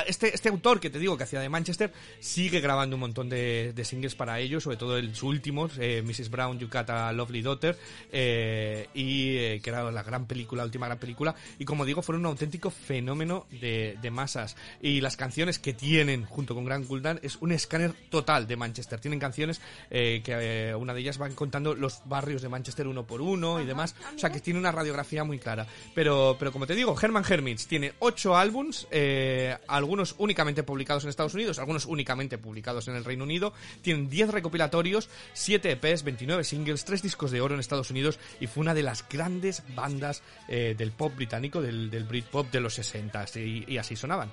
este, 0.06 0.34
este 0.34 0.48
autor 0.48 0.80
que 0.80 0.90
te 0.90 0.98
digo 0.98 1.16
que 1.16 1.24
hacía 1.24 1.40
de 1.40 1.48
Manchester 1.48 1.92
sigue 2.20 2.60
grabando 2.60 2.96
un 2.96 3.00
montón 3.00 3.28
de, 3.28 3.72
de 3.74 3.84
singles 3.84 4.14
para 4.14 4.40
ellos, 4.40 4.64
sobre 4.64 4.76
todo 4.76 4.96
el, 4.96 5.14
su 5.14 5.28
último, 5.28 5.68
eh, 5.78 6.02
Mrs. 6.04 6.30
Brown, 6.30 6.58
You 6.58 6.68
Got 6.68 6.90
a 6.90 7.12
Lovely 7.12 7.42
Daughter, 7.42 7.78
eh, 8.12 8.88
y 8.94 9.36
eh, 9.36 9.60
que 9.62 9.70
era 9.70 9.90
la 9.90 10.02
gran 10.02 10.26
película, 10.26 10.62
la 10.62 10.66
última 10.66 10.86
gran 10.86 10.98
película, 10.98 11.34
y 11.58 11.64
como 11.64 11.84
digo, 11.84 12.02
fueron 12.02 12.20
un 12.20 12.26
auténtico 12.26 12.70
fenómeno 12.70 13.46
de, 13.60 13.96
de 14.00 14.10
masas. 14.10 14.56
Y 14.80 15.00
las 15.00 15.16
canciones 15.16 15.58
que 15.58 15.72
tienen 15.72 16.24
junto 16.24 16.54
con 16.54 16.64
Grant 16.64 16.86
Guldan 16.86 17.20
es 17.22 17.36
un 17.36 17.52
escáner 17.52 17.92
total 18.10 18.46
de 18.46 18.56
Manchester. 18.56 19.00
Tienen 19.00 19.20
canciones 19.20 19.60
eh, 19.90 20.22
que 20.24 20.74
una 20.74 20.94
de 20.94 21.00
ellas 21.00 21.18
van 21.18 21.34
contando 21.34 21.74
los 21.74 22.02
barrios 22.06 22.42
de 22.42 22.48
Manchester 22.48 22.86
uno 22.86 23.06
por 23.06 23.20
uno 23.20 23.60
y 23.60 23.64
demás, 23.64 23.94
o 24.14 24.18
sea 24.18 24.30
que 24.30 24.40
tiene 24.40 24.58
una 24.58 24.72
radiografía 24.72 25.24
muy 25.24 25.38
clara. 25.38 25.66
Pero, 25.94 26.36
pero 26.38 26.52
como 26.52 26.66
te 26.66 26.74
digo, 26.74 26.96
Herman 27.00 27.24
Hermits 27.28 27.66
tiene 27.66 27.92
ocho 27.98 28.36
álbums, 28.36 28.86
eh, 28.90 29.56
algunos 29.76 30.14
únicamente 30.18 30.62
publicados 30.62 31.04
en 31.04 31.10
Estados 31.10 31.34
Unidos, 31.34 31.58
algunos 31.58 31.86
únicamente 31.86 32.38
publicados 32.38 32.88
en 32.88 32.96
el 32.96 33.04
Reino 33.04 33.24
Unido. 33.24 33.52
Tienen 33.82 34.08
10 34.08 34.30
recopilatorios, 34.30 35.08
7 35.32 35.72
EPs, 35.72 36.04
29 36.04 36.44
singles, 36.44 36.84
3 36.84 37.02
discos 37.02 37.30
de 37.30 37.40
oro 37.40 37.54
en 37.54 37.60
Estados 37.60 37.90
Unidos 37.90 38.18
y 38.40 38.46
fue 38.46 38.62
una 38.62 38.74
de 38.74 38.82
las 38.82 39.08
grandes 39.08 39.62
bandas 39.74 40.22
eh, 40.48 40.74
del 40.76 40.92
pop 40.92 41.14
británico, 41.14 41.60
del, 41.60 41.90
del 41.90 42.04
Britpop 42.04 42.50
de 42.50 42.60
los 42.60 42.74
60 42.74 43.24
y, 43.36 43.64
y 43.68 43.78
así 43.78 43.96
sonaban. 43.96 44.30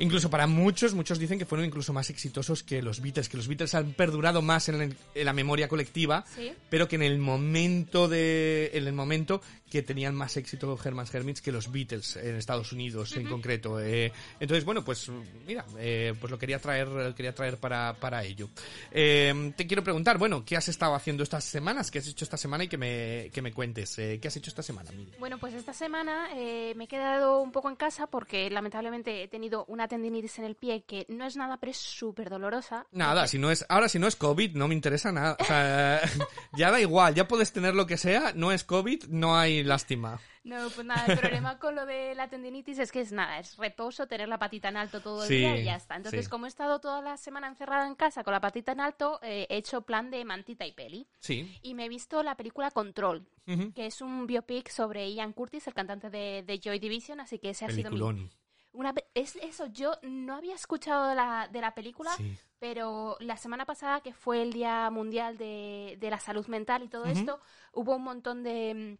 Incluso 0.00 0.30
para 0.30 0.46
muchos, 0.46 0.94
muchos 0.94 1.18
dicen 1.18 1.38
que 1.38 1.44
fueron 1.46 1.66
incluso 1.66 1.92
más 1.92 2.08
exitosos 2.10 2.62
que 2.62 2.80
los 2.82 3.00
Beatles, 3.00 3.28
que 3.28 3.36
los 3.36 3.46
Beatles 3.48 3.74
han 3.74 3.92
perdurado 3.92 4.40
más 4.42 4.68
en, 4.70 4.80
el- 4.80 4.96
en 5.14 5.24
la 5.26 5.32
memoria 5.32 5.68
colectiva, 5.68 6.24
Sí. 6.34 6.52
pero 6.70 6.88
que 6.88 6.96
en 6.96 7.02
el 7.02 7.18
momento 7.18 8.08
de, 8.08 8.70
en 8.74 8.86
el 8.86 8.92
momento 8.94 9.42
que 9.70 9.82
tenían 9.82 10.14
más 10.14 10.36
éxito 10.36 10.78
Herman's 10.82 11.14
Hermits 11.14 11.40
que 11.40 11.52
los 11.52 11.70
Beatles 11.70 12.16
en 12.16 12.36
Estados 12.36 12.72
Unidos 12.72 13.16
en 13.16 13.26
concreto. 13.26 13.80
Eh, 13.80 14.12
entonces, 14.38 14.64
bueno, 14.64 14.84
pues 14.84 15.10
mira, 15.46 15.64
eh, 15.78 16.14
pues 16.20 16.30
lo 16.30 16.38
quería 16.38 16.58
traer, 16.58 16.88
lo 16.88 17.14
quería 17.14 17.34
traer 17.34 17.58
para, 17.58 17.94
para 17.94 18.24
ello. 18.24 18.50
Eh, 18.90 19.52
te 19.56 19.66
quiero 19.66 19.84
preguntar, 19.84 20.18
bueno, 20.18 20.44
¿qué 20.44 20.56
has 20.56 20.68
estado 20.68 20.94
haciendo 20.94 21.22
estas 21.22 21.44
semanas? 21.44 21.90
¿Qué 21.90 22.00
has 22.00 22.08
hecho 22.08 22.24
esta 22.24 22.36
semana 22.36 22.64
y 22.64 22.68
que 22.68 22.76
me, 22.76 23.30
que 23.32 23.42
me 23.42 23.52
cuentes? 23.52 23.98
Eh, 23.98 24.18
¿Qué 24.20 24.28
has 24.28 24.36
hecho 24.36 24.50
esta 24.50 24.62
semana? 24.62 24.90
Bueno, 25.18 25.38
pues 25.38 25.54
esta 25.54 25.72
semana 25.72 26.28
eh, 26.34 26.74
me 26.76 26.84
he 26.84 26.88
quedado 26.88 27.40
un 27.40 27.52
poco 27.52 27.68
en 27.68 27.76
casa 27.76 28.06
porque 28.06 28.50
lamentablemente 28.50 29.22
he 29.22 29.28
tenido 29.28 29.64
una 29.66 29.86
tendinitis 29.86 30.38
en 30.38 30.44
el 30.44 30.56
pie 30.56 30.82
que 30.82 31.06
no 31.08 31.24
es 31.26 31.36
nada, 31.36 31.58
pero 31.58 31.70
es 31.70 31.78
súper 31.78 32.30
dolorosa. 32.30 32.86
Nada, 32.92 33.26
si 33.26 33.38
no 33.38 33.50
es, 33.50 33.64
ahora 33.68 33.88
si 33.88 33.98
no 33.98 34.08
es 34.08 34.16
COVID, 34.16 34.56
no 34.56 34.68
me 34.68 34.74
interesa 34.74 35.12
nada. 35.12 35.36
O 35.38 35.44
sea, 35.44 36.00
ya 36.56 36.70
da 36.70 36.80
igual, 36.80 37.14
ya 37.14 37.28
puedes 37.28 37.52
tener 37.52 37.74
lo 37.74 37.86
que 37.86 37.96
sea, 37.96 38.32
no 38.34 38.52
es 38.52 38.64
COVID, 38.64 39.04
no 39.08 39.36
hay 39.36 39.59
lástima. 39.64 40.20
No, 40.44 40.56
pues 40.70 40.84
nada, 40.86 41.06
el 41.06 41.18
problema 41.18 41.58
con 41.58 41.74
lo 41.74 41.84
de 41.86 42.14
la 42.14 42.28
tendinitis 42.28 42.78
es 42.78 42.90
que 42.92 43.00
es 43.00 43.12
nada, 43.12 43.38
es 43.38 43.56
reposo, 43.56 44.06
tener 44.06 44.28
la 44.28 44.38
patita 44.38 44.68
en 44.68 44.76
alto 44.76 45.00
todo 45.00 45.22
el 45.22 45.28
Sí, 45.28 45.36
día 45.36 45.56
y 45.58 45.64
ya 45.64 45.76
está. 45.76 45.96
Entonces, 45.96 46.24
sí. 46.24 46.30
como 46.30 46.46
he 46.46 46.48
estado 46.48 46.80
toda 46.80 47.02
la 47.02 47.16
semana 47.16 47.46
encerrada 47.48 47.86
en 47.86 47.94
casa 47.94 48.24
con 48.24 48.32
la 48.32 48.40
patita 48.40 48.72
en 48.72 48.80
alto, 48.80 49.20
eh, 49.22 49.46
he 49.50 49.56
hecho 49.58 49.82
plan 49.82 50.10
de 50.10 50.24
mantita 50.24 50.64
y 50.66 50.72
peli. 50.72 51.06
Sí. 51.18 51.58
Y 51.62 51.74
me 51.74 51.84
he 51.84 51.88
visto 51.88 52.22
la 52.22 52.36
película 52.36 52.70
Control, 52.70 53.26
que 53.74 53.86
es 53.86 54.00
un 54.00 54.26
biopic 54.26 54.68
sobre 54.68 55.12
Ian 55.12 55.32
Curtis, 55.32 55.66
el 55.66 55.74
cantante 55.74 56.08
de, 56.08 56.42
de 56.46 56.60
Joy 56.60 56.78
Division, 56.78 57.20
así 57.20 57.38
que 57.38 57.50
ese 57.50 57.64
ha 57.66 57.70
sido 57.70 57.90
mi... 57.90 58.28
Una, 58.72 58.94
es 59.14 59.34
eso, 59.34 59.66
yo 59.66 59.94
no 60.02 60.36
había 60.36 60.54
escuchado 60.54 61.08
de 61.08 61.16
la, 61.16 61.48
de 61.50 61.60
la 61.60 61.74
película, 61.74 62.12
Sí. 62.16 62.36
pero 62.60 63.16
la 63.18 63.36
semana 63.36 63.66
pasada, 63.66 64.00
que 64.00 64.12
fue 64.14 64.42
el 64.42 64.52
Día 64.52 64.88
Mundial 64.90 65.36
de, 65.36 65.96
de 65.98 66.08
la 66.10 66.20
Salud 66.20 66.46
Mental 66.46 66.84
y 66.84 66.88
todo 66.88 67.06
esto, 67.06 67.40
hubo 67.72 67.96
un 67.96 68.04
montón 68.04 68.44
de, 68.44 68.96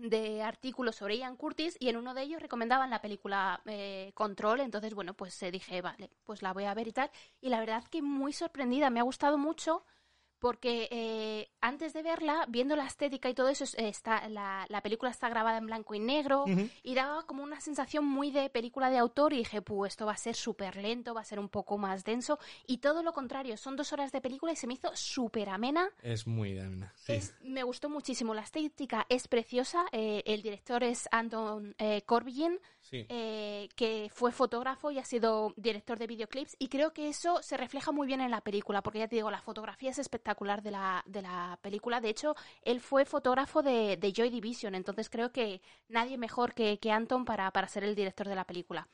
de 0.00 0.42
artículos 0.42 0.96
sobre 0.96 1.18
Ian 1.18 1.36
Curtis 1.36 1.76
y 1.78 1.88
en 1.88 1.96
uno 1.96 2.14
de 2.14 2.22
ellos 2.22 2.40
recomendaban 2.40 2.90
la 2.90 3.02
película 3.02 3.60
eh, 3.66 4.12
Control, 4.14 4.60
entonces 4.60 4.94
bueno, 4.94 5.14
pues 5.14 5.42
eh, 5.42 5.50
dije, 5.50 5.82
vale, 5.82 6.10
pues 6.24 6.42
la 6.42 6.52
voy 6.52 6.64
a 6.64 6.74
ver 6.74 6.88
y 6.88 6.92
tal. 6.92 7.10
Y 7.40 7.50
la 7.50 7.60
verdad 7.60 7.84
que 7.84 8.02
muy 8.02 8.32
sorprendida, 8.32 8.90
me 8.90 9.00
ha 9.00 9.04
gustado 9.04 9.38
mucho 9.38 9.84
porque 10.40 10.88
eh, 10.90 11.50
antes 11.60 11.92
de 11.92 12.02
verla, 12.02 12.44
viendo 12.48 12.74
la 12.74 12.86
estética 12.86 13.28
y 13.28 13.34
todo 13.34 13.48
eso, 13.48 13.64
es- 13.64 13.74
está, 13.78 14.28
la, 14.28 14.66
la 14.68 14.80
película 14.82 15.10
está 15.10 15.28
grabada 15.28 15.58
en 15.58 15.66
blanco 15.66 15.94
y 15.94 16.00
negro 16.00 16.44
y 16.82 16.94
daba 16.94 17.26
como 17.26 17.42
una 17.42 17.60
sensación 17.60 18.04
muy 18.04 18.30
de 18.30 18.50
película 18.50 18.90
de 18.90 18.98
autor 18.98 19.32
y 19.32 19.38
dije, 19.38 19.62
pues 19.62 19.92
esto 19.92 20.06
va 20.06 20.12
a 20.12 20.16
ser 20.16 20.34
súper 20.34 20.76
lento, 20.76 21.14
va 21.14 21.20
a 21.20 21.24
ser 21.24 21.38
un 21.38 21.48
poco 21.48 21.78
más 21.78 22.02
denso 22.04 22.38
y 22.66 22.78
todo 22.78 23.02
lo 23.02 23.12
contrario, 23.12 23.56
son 23.56 23.76
dos 23.76 23.92
horas 23.92 24.10
de 24.12 24.20
película 24.20 24.52
y 24.52 24.56
se 24.56 24.66
me 24.66 24.74
hizo 24.74 24.90
súper 24.96 25.50
amena. 25.50 25.88
Es 26.02 26.26
muy. 26.26 26.58
Sí. 26.96 27.12
Es- 27.12 27.34
me 27.42 27.62
gustó 27.62 27.88
muchísimo, 27.90 28.34
la 28.34 28.42
estética 28.42 29.06
es 29.08 29.28
preciosa, 29.28 29.84
eh, 29.92 30.22
el 30.26 30.42
director 30.42 30.82
es 30.82 31.08
Anton 31.12 31.74
eh, 31.78 32.02
Corbijn, 32.06 32.58
eh, 32.92 33.68
que 33.76 34.10
fue 34.12 34.32
fotógrafo 34.32 34.90
y 34.90 34.98
ha 34.98 35.04
sido 35.04 35.52
director 35.56 35.98
de 35.98 36.06
videoclips 36.06 36.56
y 36.58 36.68
creo 36.68 36.92
que 36.92 37.08
eso 37.08 37.42
se 37.42 37.56
refleja 37.56 37.92
muy 37.92 38.06
bien 38.06 38.20
en 38.20 38.30
la 38.30 38.40
película 38.40 38.82
porque 38.82 39.00
ya 39.00 39.08
te 39.08 39.16
digo, 39.16 39.30
la 39.30 39.40
fotografía 39.40 39.90
es 39.90 39.98
espectacular 39.98 40.62
de 40.62 40.72
la, 40.72 41.02
de 41.06 41.22
la 41.22 41.58
película. 41.62 42.00
De 42.00 42.08
hecho, 42.08 42.34
él 42.62 42.80
fue 42.80 43.04
fotógrafo 43.04 43.62
de, 43.62 43.96
de 43.96 44.12
Joy 44.12 44.30
Division, 44.30 44.74
entonces 44.74 45.08
creo 45.08 45.32
que 45.32 45.62
nadie 45.88 46.18
mejor 46.18 46.54
que, 46.54 46.78
que 46.78 46.90
Anton 46.90 47.24
para, 47.24 47.50
para 47.50 47.68
ser 47.68 47.84
el 47.84 47.94
director 47.94 48.28
de 48.28 48.34
la 48.34 48.44
película. 48.44 48.88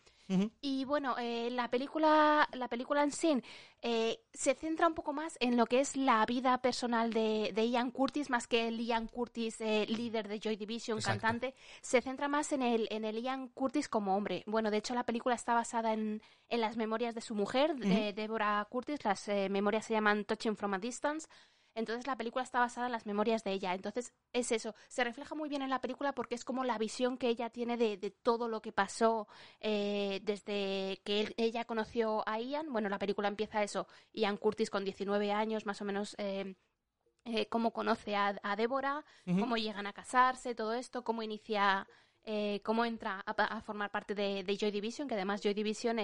Y 0.60 0.84
bueno, 0.84 1.16
eh, 1.18 1.50
la 1.50 1.70
película, 1.70 2.48
la 2.52 2.68
película 2.68 3.02
en 3.04 3.12
sí 3.12 3.40
eh, 3.80 4.18
se 4.32 4.54
centra 4.54 4.88
un 4.88 4.94
poco 4.94 5.12
más 5.12 5.36
en 5.40 5.56
lo 5.56 5.66
que 5.66 5.80
es 5.80 5.96
la 5.96 6.24
vida 6.26 6.58
personal 6.58 7.12
de, 7.12 7.52
de 7.54 7.70
Ian 7.70 7.92
Curtis, 7.92 8.28
más 8.28 8.48
que 8.48 8.68
el 8.68 8.80
Ian 8.84 9.06
Curtis, 9.06 9.60
eh, 9.60 9.86
líder 9.88 10.26
de 10.26 10.40
Joy 10.40 10.56
Division, 10.56 10.98
Exacto. 10.98 11.20
cantante. 11.20 11.54
Se 11.80 12.00
centra 12.00 12.26
más 12.26 12.52
en 12.52 12.62
el, 12.62 12.88
en 12.90 13.04
el 13.04 13.22
Ian 13.22 13.48
Curtis 13.48 13.88
como 13.88 14.16
hombre. 14.16 14.42
Bueno, 14.46 14.70
de 14.70 14.78
hecho, 14.78 14.94
la 14.94 15.04
película 15.04 15.34
está 15.36 15.54
basada 15.54 15.92
en, 15.92 16.20
en 16.48 16.60
las 16.60 16.76
memorias 16.76 17.14
de 17.14 17.20
su 17.20 17.34
mujer, 17.34 17.76
de 17.76 18.12
Deborah 18.12 18.66
Curtis. 18.68 19.04
Las 19.04 19.28
eh, 19.28 19.48
memorias 19.48 19.86
se 19.86 19.94
llaman 19.94 20.24
Touching 20.24 20.56
from 20.56 20.74
a 20.74 20.78
Distance. 20.78 21.28
Entonces 21.76 22.08
la 22.08 22.16
película 22.16 22.42
está 22.42 22.58
basada 22.58 22.86
en 22.86 22.92
las 22.92 23.06
memorias 23.06 23.44
de 23.44 23.52
ella. 23.52 23.72
Entonces 23.74 24.12
es 24.32 24.50
eso, 24.50 24.74
se 24.88 25.04
refleja 25.04 25.36
muy 25.36 25.48
bien 25.48 25.62
en 25.62 25.70
la 25.70 25.80
película 25.80 26.12
porque 26.12 26.34
es 26.34 26.44
como 26.44 26.64
la 26.64 26.78
visión 26.78 27.16
que 27.18 27.28
ella 27.28 27.50
tiene 27.50 27.76
de, 27.76 27.96
de 27.96 28.10
todo 28.10 28.48
lo 28.48 28.60
que 28.60 28.72
pasó 28.72 29.28
eh, 29.60 30.20
desde 30.24 31.00
que 31.04 31.20
él- 31.20 31.34
ella 31.36 31.64
conoció 31.66 32.28
a 32.28 32.40
Ian. 32.40 32.72
Bueno, 32.72 32.88
la 32.88 32.98
película 32.98 33.28
empieza 33.28 33.62
eso, 33.62 33.86
Ian 34.12 34.36
Curtis 34.38 34.70
con 34.70 34.84
19 34.84 35.30
años 35.30 35.66
más 35.66 35.80
o 35.80 35.84
menos. 35.84 36.16
eh, 36.18 36.56
eh, 37.24 37.46
cómo 37.48 37.72
conoce 37.72 38.14
a, 38.16 38.38
a 38.42 38.54
Débora, 38.56 39.04
cómo 39.40 39.56
llegan 39.56 39.86
a 39.86 39.92
casarse, 39.92 40.54
todo 40.54 40.74
esto, 40.74 41.02
cómo 41.02 41.22
inicia, 41.24 41.86
eh, 42.22 42.60
cómo 42.64 42.84
entra 42.84 43.20
a, 43.26 43.32
a 43.32 43.60
formar 43.62 43.90
parte 43.90 44.14
de, 44.14 44.44
de 44.44 44.56
Joy 44.56 44.70
Division, 44.70 45.08
que 45.08 45.14
además 45.14 45.40
Joy 45.42 45.52
Division 45.54 45.98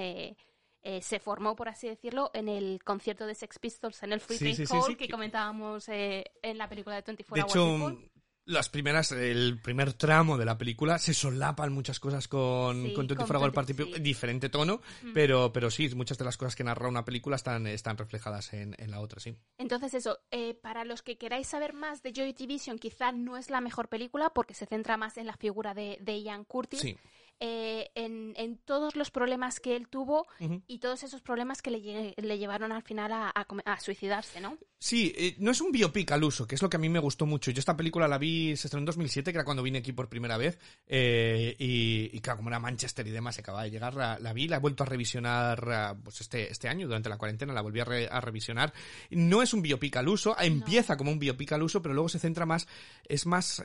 eh, 0.82 1.00
se 1.02 1.20
formó, 1.20 1.54
por 1.56 1.68
así 1.68 1.88
decirlo, 1.88 2.30
en 2.34 2.48
el 2.48 2.82
concierto 2.84 3.26
de 3.26 3.34
Sex 3.34 3.58
Pistols 3.58 4.02
en 4.02 4.12
el 4.12 4.20
Free 4.20 4.38
Trade 4.38 4.54
sí, 4.56 4.66
sí, 4.66 4.74
Hall 4.74 4.82
sí, 4.84 4.96
que 4.96 5.08
comentábamos 5.08 5.88
eh, 5.88 6.24
en 6.42 6.58
la 6.58 6.68
película 6.68 6.96
de 6.96 7.02
24 7.02 7.36
De 7.36 7.42
Hours 7.42 7.54
hecho, 7.54 7.88
Before. 7.88 8.10
las 8.46 8.68
primeras, 8.68 9.12
el 9.12 9.60
primer 9.62 9.92
tramo 9.92 10.36
de 10.36 10.44
la 10.44 10.58
película 10.58 10.98
se 10.98 11.14
solapan 11.14 11.72
muchas 11.72 12.00
cosas 12.00 12.26
con, 12.26 12.82
Sí, 12.82 12.92
con 12.94 13.06
24 13.06 13.26
con 13.26 13.36
Hour 13.36 13.54
20, 13.54 13.74
Party 13.74 13.94
sí. 13.94 14.00
Diferente 14.00 14.48
tono, 14.48 14.80
pero, 15.14 15.52
pero 15.52 15.70
sí, 15.70 15.88
muchas 15.94 16.18
de 16.18 16.24
las 16.24 16.36
cosas 16.36 16.56
que 16.56 16.64
narra 16.64 16.88
una 16.88 17.04
película 17.04 17.36
están, 17.36 17.66
están 17.68 17.96
reflejadas 17.96 18.52
en, 18.52 18.74
en 18.78 18.90
la 18.90 19.00
otra, 19.00 19.20
sí. 19.20 19.36
Entonces 19.58 19.94
eso, 19.94 20.18
eh, 20.32 20.54
para 20.54 20.84
los 20.84 21.02
que 21.02 21.16
queráis 21.16 21.46
saber 21.46 21.72
más 21.74 22.02
de 22.02 22.12
Joy 22.12 22.32
Division, 22.32 22.78
quizá 22.80 23.12
no 23.12 23.36
es 23.36 23.50
la 23.50 23.60
mejor 23.60 23.88
película 23.88 24.30
porque 24.30 24.54
se 24.54 24.66
centra 24.66 24.96
más 24.96 25.16
en 25.16 25.26
la 25.26 25.36
figura 25.36 25.74
de, 25.74 25.98
de 26.00 26.20
Ian 26.22 26.44
Curtis. 26.44 26.80
Sí. 26.80 26.96
Eh, 27.44 27.90
en, 27.96 28.34
en 28.36 28.56
todos 28.58 28.94
los 28.94 29.10
problemas 29.10 29.58
que 29.58 29.74
él 29.74 29.88
tuvo 29.88 30.28
y 30.68 30.78
todos 30.78 31.02
esos 31.02 31.20
problemas 31.22 31.60
que 31.60 31.72
le, 31.72 31.78
lle- 31.80 32.14
le 32.16 32.38
llevaron 32.38 32.70
al 32.70 32.82
final 32.84 33.10
a, 33.12 33.32
a 33.34 33.44
come- 33.46 33.64
a 33.66 33.80
suicidarse, 33.80 34.40
¿no? 34.40 34.56
Sí, 34.78 35.12
eh, 35.16 35.34
no 35.38 35.50
es 35.50 35.60
un 35.60 35.70
biopic 35.72 36.10
al 36.12 36.24
uso, 36.24 36.46
que 36.46 36.54
es 36.56 36.62
lo 36.62 36.68
que 36.70 36.76
a 36.76 36.80
mí 36.80 36.88
me 36.88 36.98
gustó 37.00 37.26
mucho. 37.26 37.50
Yo 37.50 37.58
esta 37.60 37.76
película 37.76 38.06
la 38.08 38.18
vi, 38.18 38.56
se 38.56 38.66
estrenó 38.68 38.80
en 38.82 38.86
2007, 38.86 39.32
que 39.32 39.38
era 39.38 39.44
cuando 39.44 39.62
vine 39.62 39.78
aquí 39.78 39.92
por 39.92 40.08
primera 40.08 40.36
vez, 40.36 40.58
eh, 40.86 41.54
y, 41.58 42.10
y 42.16 42.20
claro, 42.20 42.38
como 42.38 42.48
era 42.50 42.58
Manchester 42.60 43.06
y 43.06 43.10
demás, 43.10 43.38
acababa 43.38 43.64
de 43.64 43.70
llegar, 43.70 43.94
la, 43.94 44.18
la 44.20 44.32
vi, 44.32 44.46
la 44.48 44.56
he 44.56 44.60
vuelto 44.60 44.82
a 44.82 44.86
revisionar 44.86 45.96
pues 46.02 46.20
este, 46.20 46.50
este 46.50 46.68
año, 46.68 46.86
durante 46.86 47.08
la 47.08 47.18
cuarentena, 47.18 47.52
la 47.52 47.60
volví 47.62 47.80
a, 47.80 47.84
re- 47.84 48.08
a 48.10 48.20
revisionar. 48.20 48.72
No 49.10 49.42
es 49.42 49.52
un 49.54 49.62
biopic 49.62 49.96
al 49.96 50.08
uso, 50.08 50.36
empieza 50.38 50.96
como 50.96 51.10
un 51.12 51.18
biopic 51.18 51.52
al 51.52 51.62
uso, 51.62 51.80
pero 51.82 51.94
luego 51.94 52.08
se 52.08 52.18
centra 52.18 52.46
más, 52.46 52.66
es 53.04 53.26
más... 53.26 53.64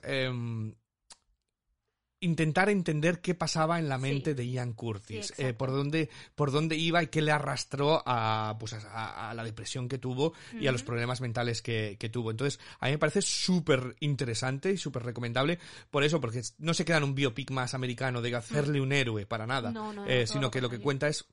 intentar 2.19 2.69
entender 2.69 3.21
qué 3.21 3.35
pasaba 3.35 3.77
en 3.79 3.89
la 3.89 3.97
Sí. 3.97 4.01
mente 4.01 4.33
de 4.33 4.47
Ian 4.49 4.73
Curtis, 4.73 5.33
Sí, 5.35 5.43
eh, 5.43 5.53
por 5.53 5.71
dónde 5.71 6.09
por 6.35 6.51
dónde 6.51 6.75
iba 6.75 7.03
y 7.03 7.07
qué 7.07 7.21
le 7.21 7.31
arrastró 7.31 8.01
a 8.05 8.57
pues 8.59 8.73
a, 8.73 9.29
a 9.29 9.33
la 9.33 9.43
depresión 9.43 9.87
que 9.87 9.97
tuvo 9.97 10.33
y 10.59 10.67
a 10.67 10.71
los 10.71 10.83
problemas 10.83 11.21
mentales 11.21 11.61
que, 11.61 11.97
que 11.99 12.09
tuvo. 12.09 12.31
Entonces, 12.31 12.59
a 12.79 12.87
mí 12.87 12.93
me 12.93 12.97
parece 12.97 13.21
súper 13.21 13.95
interesante 13.99 14.71
y 14.71 14.77
súper 14.77 15.03
recomendable 15.03 15.59
por 15.91 16.03
eso, 16.03 16.19
porque 16.19 16.41
no 16.57 16.73
se 16.73 16.85
queda 16.85 16.97
en 16.97 17.03
un 17.03 17.15
biopic 17.15 17.51
más 17.51 17.73
americano 17.73 18.21
de 18.21 18.35
hacerle 18.35 18.81
un 18.81 18.91
héroe 18.91 19.25
para 19.25 19.45
nada, 19.45 19.71
No, 19.71 20.05
eh, 20.07 20.25
sino 20.27 20.49
que 20.51 20.61
lo 20.61 20.69
que 20.69 20.79
cuenta 20.79 21.07
es 21.07 21.25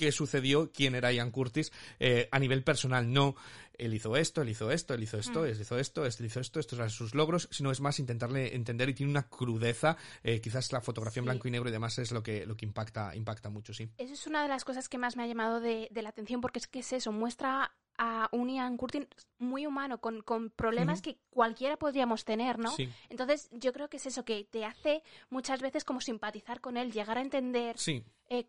qué 0.00 0.12
sucedió, 0.12 0.72
quién 0.72 0.94
era 0.94 1.12
Ian 1.12 1.30
Curtis 1.30 1.72
eh, 1.98 2.26
a 2.32 2.38
nivel 2.38 2.64
personal, 2.64 3.12
no 3.12 3.36
él 3.76 3.92
hizo 3.92 4.16
esto, 4.16 4.40
él 4.40 4.48
hizo 4.48 4.70
esto, 4.70 4.94
él 4.94 5.02
hizo 5.02 5.18
esto, 5.18 5.42
Mm. 5.42 5.44
él 5.44 5.60
hizo 5.60 5.78
esto, 5.78 6.06
él 6.06 6.12
hizo 6.24 6.40
esto, 6.40 6.58
estos 6.58 6.78
eran 6.78 6.88
sus 6.88 7.14
logros, 7.14 7.48
sino 7.50 7.70
es 7.70 7.80
más 7.82 7.98
intentarle 7.98 8.54
entender 8.54 8.88
y 8.88 8.94
tiene 8.94 9.10
una 9.12 9.28
crudeza, 9.28 9.98
eh, 10.22 10.40
quizás 10.40 10.72
la 10.72 10.80
fotografía 10.80 11.20
en 11.20 11.24
Sí. 11.24 11.28
blanco 11.28 11.48
y 11.48 11.50
negro 11.50 11.68
y 11.68 11.72
demás 11.72 11.98
es 11.98 12.12
lo 12.12 12.22
que, 12.22 12.46
lo 12.46 12.56
que 12.56 12.64
impacta, 12.64 13.14
impacta 13.14 13.50
mucho, 13.50 13.74
sí. 13.74 13.90
Eso 13.98 14.14
es 14.14 14.26
una 14.26 14.42
de 14.42 14.48
las 14.48 14.64
cosas 14.64 14.88
que 14.88 14.96
más 14.96 15.16
me 15.16 15.22
ha 15.22 15.26
llamado 15.26 15.60
de, 15.60 15.88
de 15.90 16.02
la 16.02 16.08
atención 16.08 16.40
porque 16.40 16.60
es 16.60 16.66
que 16.66 16.78
es 16.78 16.92
eso, 16.94 17.12
muestra 17.12 17.74
a 18.02 18.30
un 18.32 18.48
Ian 18.48 18.78
Curtin 18.78 19.06
muy 19.38 19.66
humano, 19.66 20.00
con, 20.00 20.22
con 20.22 20.48
problemas 20.48 21.02
que 21.02 21.18
cualquiera 21.28 21.76
podríamos 21.76 22.24
tener, 22.24 22.58
¿no? 22.58 22.70
Sí. 22.70 22.88
Entonces 23.10 23.50
yo 23.52 23.74
creo 23.74 23.90
que 23.90 23.98
es 23.98 24.06
eso, 24.06 24.24
que 24.24 24.44
te 24.44 24.64
hace 24.64 25.02
muchas 25.28 25.60
veces 25.60 25.84
como 25.84 26.00
simpatizar 26.00 26.62
con 26.62 26.78
él, 26.78 26.92
llegar 26.92 27.18
a 27.18 27.20
entender 27.20 27.76
Sí, 27.78 28.02
eh, 28.30 28.46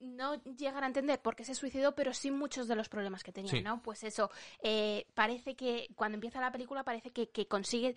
no 0.00 0.42
llegar 0.44 0.84
a 0.84 0.86
entender 0.86 1.20
por 1.20 1.34
qué 1.36 1.44
se 1.44 1.54
suicidó, 1.54 1.94
pero 1.94 2.12
sí 2.14 2.30
muchos 2.30 2.68
de 2.68 2.76
los 2.76 2.88
problemas 2.88 3.22
que 3.22 3.32
tenía, 3.32 3.50
Sí. 3.50 3.62
¿no? 3.62 3.82
Pues 3.82 4.04
eso, 4.04 4.30
eh, 4.62 5.06
parece 5.14 5.56
que 5.56 5.88
cuando 5.94 6.16
empieza 6.16 6.40
la 6.40 6.52
película 6.52 6.84
parece 6.84 7.10
que, 7.10 7.30
que 7.30 7.46
consigue 7.48 7.94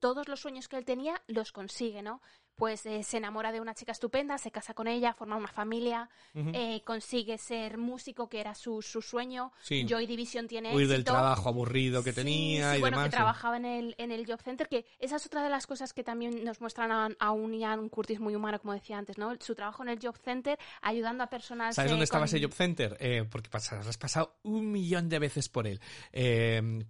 todos 0.00 0.28
los 0.28 0.40
sueños 0.40 0.68
que 0.68 0.76
él 0.76 0.84
tenía, 0.84 1.22
los 1.26 1.52
consigue, 1.52 2.02
¿no? 2.02 2.20
Pues 2.56 2.86
eh, 2.86 3.02
se 3.02 3.16
enamora 3.16 3.50
de 3.50 3.60
una 3.60 3.74
chica 3.74 3.90
estupenda, 3.92 4.38
se 4.38 4.52
casa 4.52 4.74
con 4.74 4.86
ella, 4.86 5.12
forma 5.12 5.36
una 5.36 5.48
familia, 5.48 6.08
eh, 6.34 6.82
consigue 6.84 7.36
ser 7.36 7.78
músico, 7.78 8.28
que 8.28 8.40
era 8.40 8.54
su, 8.54 8.80
su 8.80 9.02
sueño. 9.02 9.52
Sí. 9.60 9.84
Joy 9.88 10.06
Division 10.06 10.46
tiene 10.46 10.68
Huir 10.74 10.86
del 10.86 11.00
éxito. 11.00 11.12
trabajo 11.14 11.48
aburrido 11.48 12.04
que 12.04 12.12
Sí, 12.12 12.16
tenía 12.16 12.72
sí, 12.72 12.78
y 12.78 12.80
bueno, 12.80 12.98
demás. 12.98 13.10
que 13.10 13.16
trabajaba 13.16 13.56
en 13.56 13.64
el, 13.64 13.94
en 13.98 14.12
el 14.12 14.24
Job 14.24 14.40
Center, 14.40 14.68
que 14.68 14.86
esa 15.00 15.16
es 15.16 15.26
otra 15.26 15.42
de 15.42 15.50
las 15.50 15.66
cosas 15.66 15.92
que 15.92 16.04
también 16.04 16.44
nos 16.44 16.60
muestran 16.60 16.92
a, 16.92 17.08
a 17.18 17.32
un 17.32 17.54
Ian 17.54 17.88
Curtis 17.88 18.20
muy 18.20 18.36
humano, 18.36 18.60
como 18.60 18.72
decía 18.72 18.98
antes, 18.98 19.18
¿no? 19.18 19.34
Su 19.40 19.54
trabajo 19.56 19.82
en 19.82 19.88
el 19.88 19.98
Job 20.00 20.16
Center, 20.16 20.56
ayudando 20.82 21.24
a 21.24 21.26
personas... 21.28 21.74
¿Sabes 21.74 21.88
eh, 21.90 21.92
dónde 21.92 22.04
estaba 22.04 22.26
con- 22.26 22.36
ese 22.36 22.40
Job 22.44 22.52
Center? 22.54 22.96
Eh, 23.00 23.24
porque 23.28 23.50
pas- 23.50 23.72
has 23.72 23.98
pasado 23.98 24.36
un 24.44 24.70
millón 24.70 25.08
de 25.08 25.18
veces 25.18 25.48
por 25.48 25.66
él. 25.66 25.80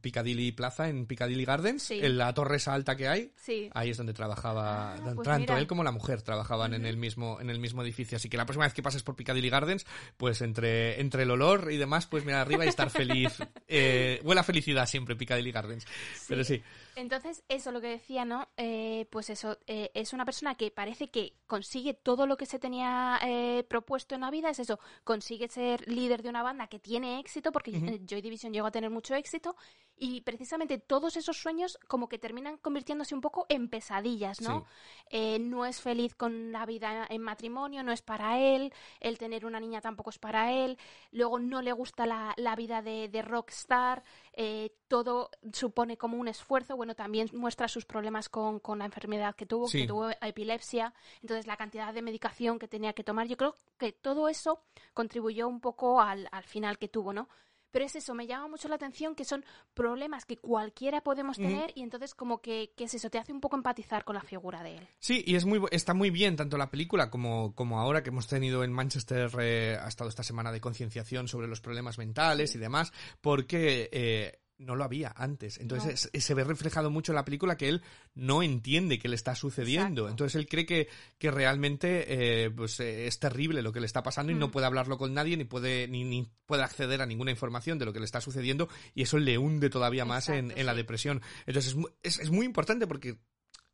Piccadilly 0.00 0.52
Plaza, 0.52 0.88
en 0.88 1.06
Piccadilly 1.06 1.44
Gardens, 1.44 1.90
en 1.90 2.18
la 2.18 2.32
torre 2.34 2.56
esa 2.56 2.74
alta 2.74 2.96
que 2.96 3.08
hay. 3.08 3.32
Ahí 3.72 3.90
es 3.90 3.96
donde 3.96 4.12
trabajaba 4.12 4.94
Ah, 4.94 4.96
pues 5.14 5.14
él 5.58 5.66
como 5.66 5.84
la 5.84 5.92
mujer 5.92 6.22
trabajaban 6.22 6.74
en 6.74 6.86
el 6.86 6.96
mismo 6.96 7.40
en 7.40 7.50
el 7.50 7.58
mismo 7.58 7.82
edificio. 7.82 8.16
Así 8.16 8.28
que 8.28 8.36
la 8.36 8.46
próxima 8.46 8.64
vez 8.64 8.74
que 8.74 8.82
pases 8.82 9.02
por 9.02 9.16
Piccadilly 9.16 9.50
Gardens, 9.50 9.86
pues 10.16 10.40
entre 10.42 11.00
entre 11.00 11.24
el 11.24 11.30
olor 11.30 11.70
y 11.70 11.76
demás, 11.76 12.06
pues 12.06 12.24
mirar 12.24 12.40
arriba 12.40 12.64
y 12.64 12.68
estar 12.68 12.90
feliz. 12.90 13.32
Eh, 13.66 14.20
huele 14.22 14.40
a 14.40 14.44
felicidad 14.44 14.86
siempre 14.86 15.16
Piccadilly 15.16 15.50
Gardens. 15.50 15.86
Pero 16.28 16.44
sí, 16.44 16.62
Entonces, 16.96 17.42
eso 17.48 17.72
lo 17.72 17.80
que 17.80 17.88
decía, 17.88 18.24
¿no? 18.24 18.48
Eh, 18.56 19.06
pues 19.10 19.30
eso, 19.30 19.58
eh, 19.66 19.90
es 19.94 20.12
una 20.12 20.24
persona 20.24 20.54
que 20.54 20.70
parece 20.70 21.10
que 21.10 21.34
consigue 21.46 21.94
todo 21.94 22.26
lo 22.26 22.36
que 22.36 22.46
se 22.46 22.58
tenía 22.58 23.18
eh, 23.22 23.64
propuesto 23.68 24.14
en 24.14 24.22
la 24.22 24.30
vida, 24.30 24.50
es 24.50 24.58
eso, 24.58 24.78
consigue 25.04 25.48
ser 25.48 25.86
líder 25.88 26.22
de 26.22 26.28
una 26.28 26.42
banda 26.42 26.66
que 26.68 26.78
tiene 26.78 27.18
éxito, 27.20 27.52
porque 27.52 27.70
eh, 27.72 28.00
Joy 28.06 28.22
Division 28.22 28.52
llegó 28.52 28.66
a 28.66 28.70
tener 28.70 28.90
mucho 28.90 29.14
éxito, 29.14 29.56
y 29.96 30.22
precisamente 30.22 30.78
todos 30.78 31.16
esos 31.16 31.36
sueños 31.36 31.78
como 31.86 32.08
que 32.08 32.18
terminan 32.18 32.56
convirtiéndose 32.58 33.14
un 33.14 33.20
poco 33.20 33.46
en 33.48 33.68
pesadillas, 33.68 34.40
¿no? 34.40 34.60
Sí. 34.60 34.66
Eh, 35.10 35.38
no 35.38 35.66
es 35.66 35.80
feliz 35.80 36.14
con 36.14 36.50
la 36.50 36.66
vida 36.66 37.06
en 37.08 37.22
matrimonio, 37.22 37.82
no 37.82 37.92
es 37.92 38.02
para 38.02 38.38
él, 38.38 38.72
el 39.00 39.18
tener 39.18 39.46
una 39.46 39.60
niña 39.60 39.80
tampoco 39.80 40.10
es 40.10 40.18
para 40.18 40.52
él, 40.52 40.78
luego 41.12 41.38
no 41.38 41.62
le 41.62 41.72
gusta 41.72 42.06
la, 42.06 42.34
la 42.36 42.56
vida 42.56 42.82
de, 42.82 43.08
de 43.08 43.22
rockstar, 43.22 44.02
eh, 44.36 44.72
todo 44.88 45.30
supone 45.52 45.96
como 45.96 46.18
un 46.18 46.26
esfuerzo, 46.28 46.76
bueno, 46.76 46.94
también 46.94 47.28
muestra 47.32 47.68
sus 47.68 47.84
problemas 47.84 48.28
con, 48.28 48.58
con 48.58 48.78
la 48.80 48.84
enfermedad 48.84 49.34
que 49.36 49.46
tuvo, 49.46 49.68
Sí. 49.68 49.82
que 49.82 49.86
tuvo 49.88 50.10
epilepsia, 50.10 50.92
entonces 51.22 51.46
la 51.46 51.56
cantidad 51.56 51.94
de 51.94 52.02
medicación 52.02 52.58
que 52.58 52.66
tenía 52.68 52.92
que 52.92 53.04
tomar, 53.04 53.26
yo 53.28 53.36
creo 53.36 53.54
que 53.78 53.92
todo 53.92 54.28
eso 54.28 54.60
contribuyó 54.92 55.46
un 55.48 55.60
poco 55.60 56.00
al, 56.00 56.28
al 56.32 56.44
final 56.44 56.78
que 56.78 56.88
tuvo, 56.88 57.12
¿no? 57.12 57.28
Pero 57.74 57.86
es 57.86 57.96
eso, 57.96 58.14
me 58.14 58.28
llama 58.28 58.46
mucho 58.46 58.68
la 58.68 58.76
atención 58.76 59.16
que 59.16 59.24
son 59.24 59.44
problemas 59.74 60.26
que 60.26 60.36
cualquiera 60.36 61.00
podemos 61.00 61.38
tener 61.38 61.72
y 61.74 61.82
entonces 61.82 62.14
como 62.14 62.40
que, 62.40 62.72
que 62.76 62.84
es 62.84 62.94
eso, 62.94 63.10
te 63.10 63.18
hace 63.18 63.32
un 63.32 63.40
poco 63.40 63.56
empatizar 63.56 64.04
con 64.04 64.14
la 64.14 64.22
figura 64.22 64.62
de 64.62 64.76
él. 64.76 64.88
Sí, 65.00 65.24
y 65.26 65.34
es 65.34 65.44
muy, 65.44 65.60
está 65.72 65.92
muy 65.92 66.10
bien 66.10 66.36
tanto 66.36 66.56
la 66.56 66.70
película 66.70 67.10
como, 67.10 67.52
como 67.56 67.80
ahora 67.80 68.04
que 68.04 68.10
hemos 68.10 68.28
tenido 68.28 68.62
en 68.62 68.72
Manchester, 68.72 69.28
eh, 69.40 69.76
ha 69.82 69.88
estado 69.88 70.08
esta 70.08 70.22
semana 70.22 70.52
de 70.52 70.60
concienciación 70.60 71.26
sobre 71.26 71.48
los 71.48 71.60
problemas 71.60 71.98
mentales 71.98 72.54
y 72.54 72.58
demás, 72.60 72.92
porque 73.20 73.88
eh, 73.90 74.38
no 74.58 74.76
lo 74.76 74.84
había 74.84 75.12
antes. 75.16 75.58
Entonces 75.58 76.08
es- 76.12 76.24
se 76.24 76.34
ve 76.34 76.44
reflejado 76.44 76.90
mucho 76.90 77.12
en 77.12 77.16
la 77.16 77.24
película 77.24 77.56
que 77.56 77.68
él 77.68 77.82
no 78.14 78.42
entiende 78.42 78.98
qué 78.98 79.08
le 79.08 79.16
está 79.16 79.34
sucediendo. 79.34 80.02
Exacto. 80.02 80.08
Entonces 80.10 80.34
él 80.36 80.46
cree 80.48 80.64
que, 80.64 80.88
que 81.18 81.30
realmente 81.30 82.44
eh, 82.44 82.50
pues, 82.50 82.78
eh, 82.80 83.06
es 83.06 83.18
terrible 83.18 83.62
lo 83.62 83.72
que 83.72 83.80
le 83.80 83.86
está 83.86 84.02
pasando 84.02 84.32
y 84.32 84.34
no 84.36 84.48
Mm. 84.48 84.50
puede 84.52 84.66
hablarlo 84.66 84.96
con 84.96 85.12
nadie 85.12 85.36
ni 85.36 85.44
puede, 85.44 85.88
ni, 85.88 86.04
ni 86.04 86.30
puede 86.46 86.62
acceder 86.62 87.02
a 87.02 87.06
ninguna 87.06 87.30
información 87.30 87.78
de 87.78 87.84
lo 87.84 87.92
que 87.92 87.98
le 87.98 88.04
está 88.04 88.20
sucediendo 88.20 88.68
y 88.94 89.02
eso 89.02 89.18
le 89.18 89.38
hunde 89.38 89.70
todavía 89.70 90.04
más 90.04 90.28
en, 90.28 90.52
en 90.56 90.66
la 90.66 90.74
depresión. 90.74 91.20
Entonces 91.46 91.74
es, 91.74 92.18
es, 92.18 92.20
es 92.20 92.30
muy 92.30 92.46
importante 92.46 92.86
porque 92.86 93.18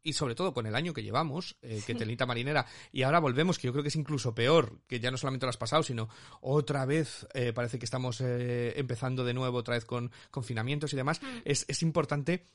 y 0.02 0.12
sobre 0.14 0.34
todo 0.34 0.52
con 0.52 0.66
el 0.66 0.74
año 0.74 0.94
que 0.94 1.02
llevamos, 1.02 1.56
eh, 1.62 1.82
que 1.86 1.94
telita 1.94 2.26
marinera, 2.26 2.66
y 2.92 3.02
ahora 3.02 3.18
volvemos, 3.18 3.58
que 3.58 3.66
yo 3.66 3.72
creo 3.72 3.82
que 3.82 3.88
es 3.88 3.96
incluso 3.96 4.34
peor, 4.34 4.80
que 4.86 5.00
ya 5.00 5.10
no 5.10 5.16
solamente 5.16 5.46
lo 5.46 5.50
has 5.50 5.56
pasado, 5.56 5.82
sino 5.82 6.08
otra 6.40 6.86
vez 6.86 7.26
eh, 7.34 7.52
parece 7.52 7.78
que 7.78 7.84
estamos 7.84 8.20
eh, 8.20 8.72
empezando 8.76 9.24
de 9.24 9.34
nuevo 9.34 9.58
otra 9.58 9.74
vez 9.74 9.84
con 9.84 10.10
confinamientos 10.30 10.92
y 10.92 10.96
demás, 10.96 11.20
es, 11.44 11.64
es 11.68 11.82
importante 11.82 12.46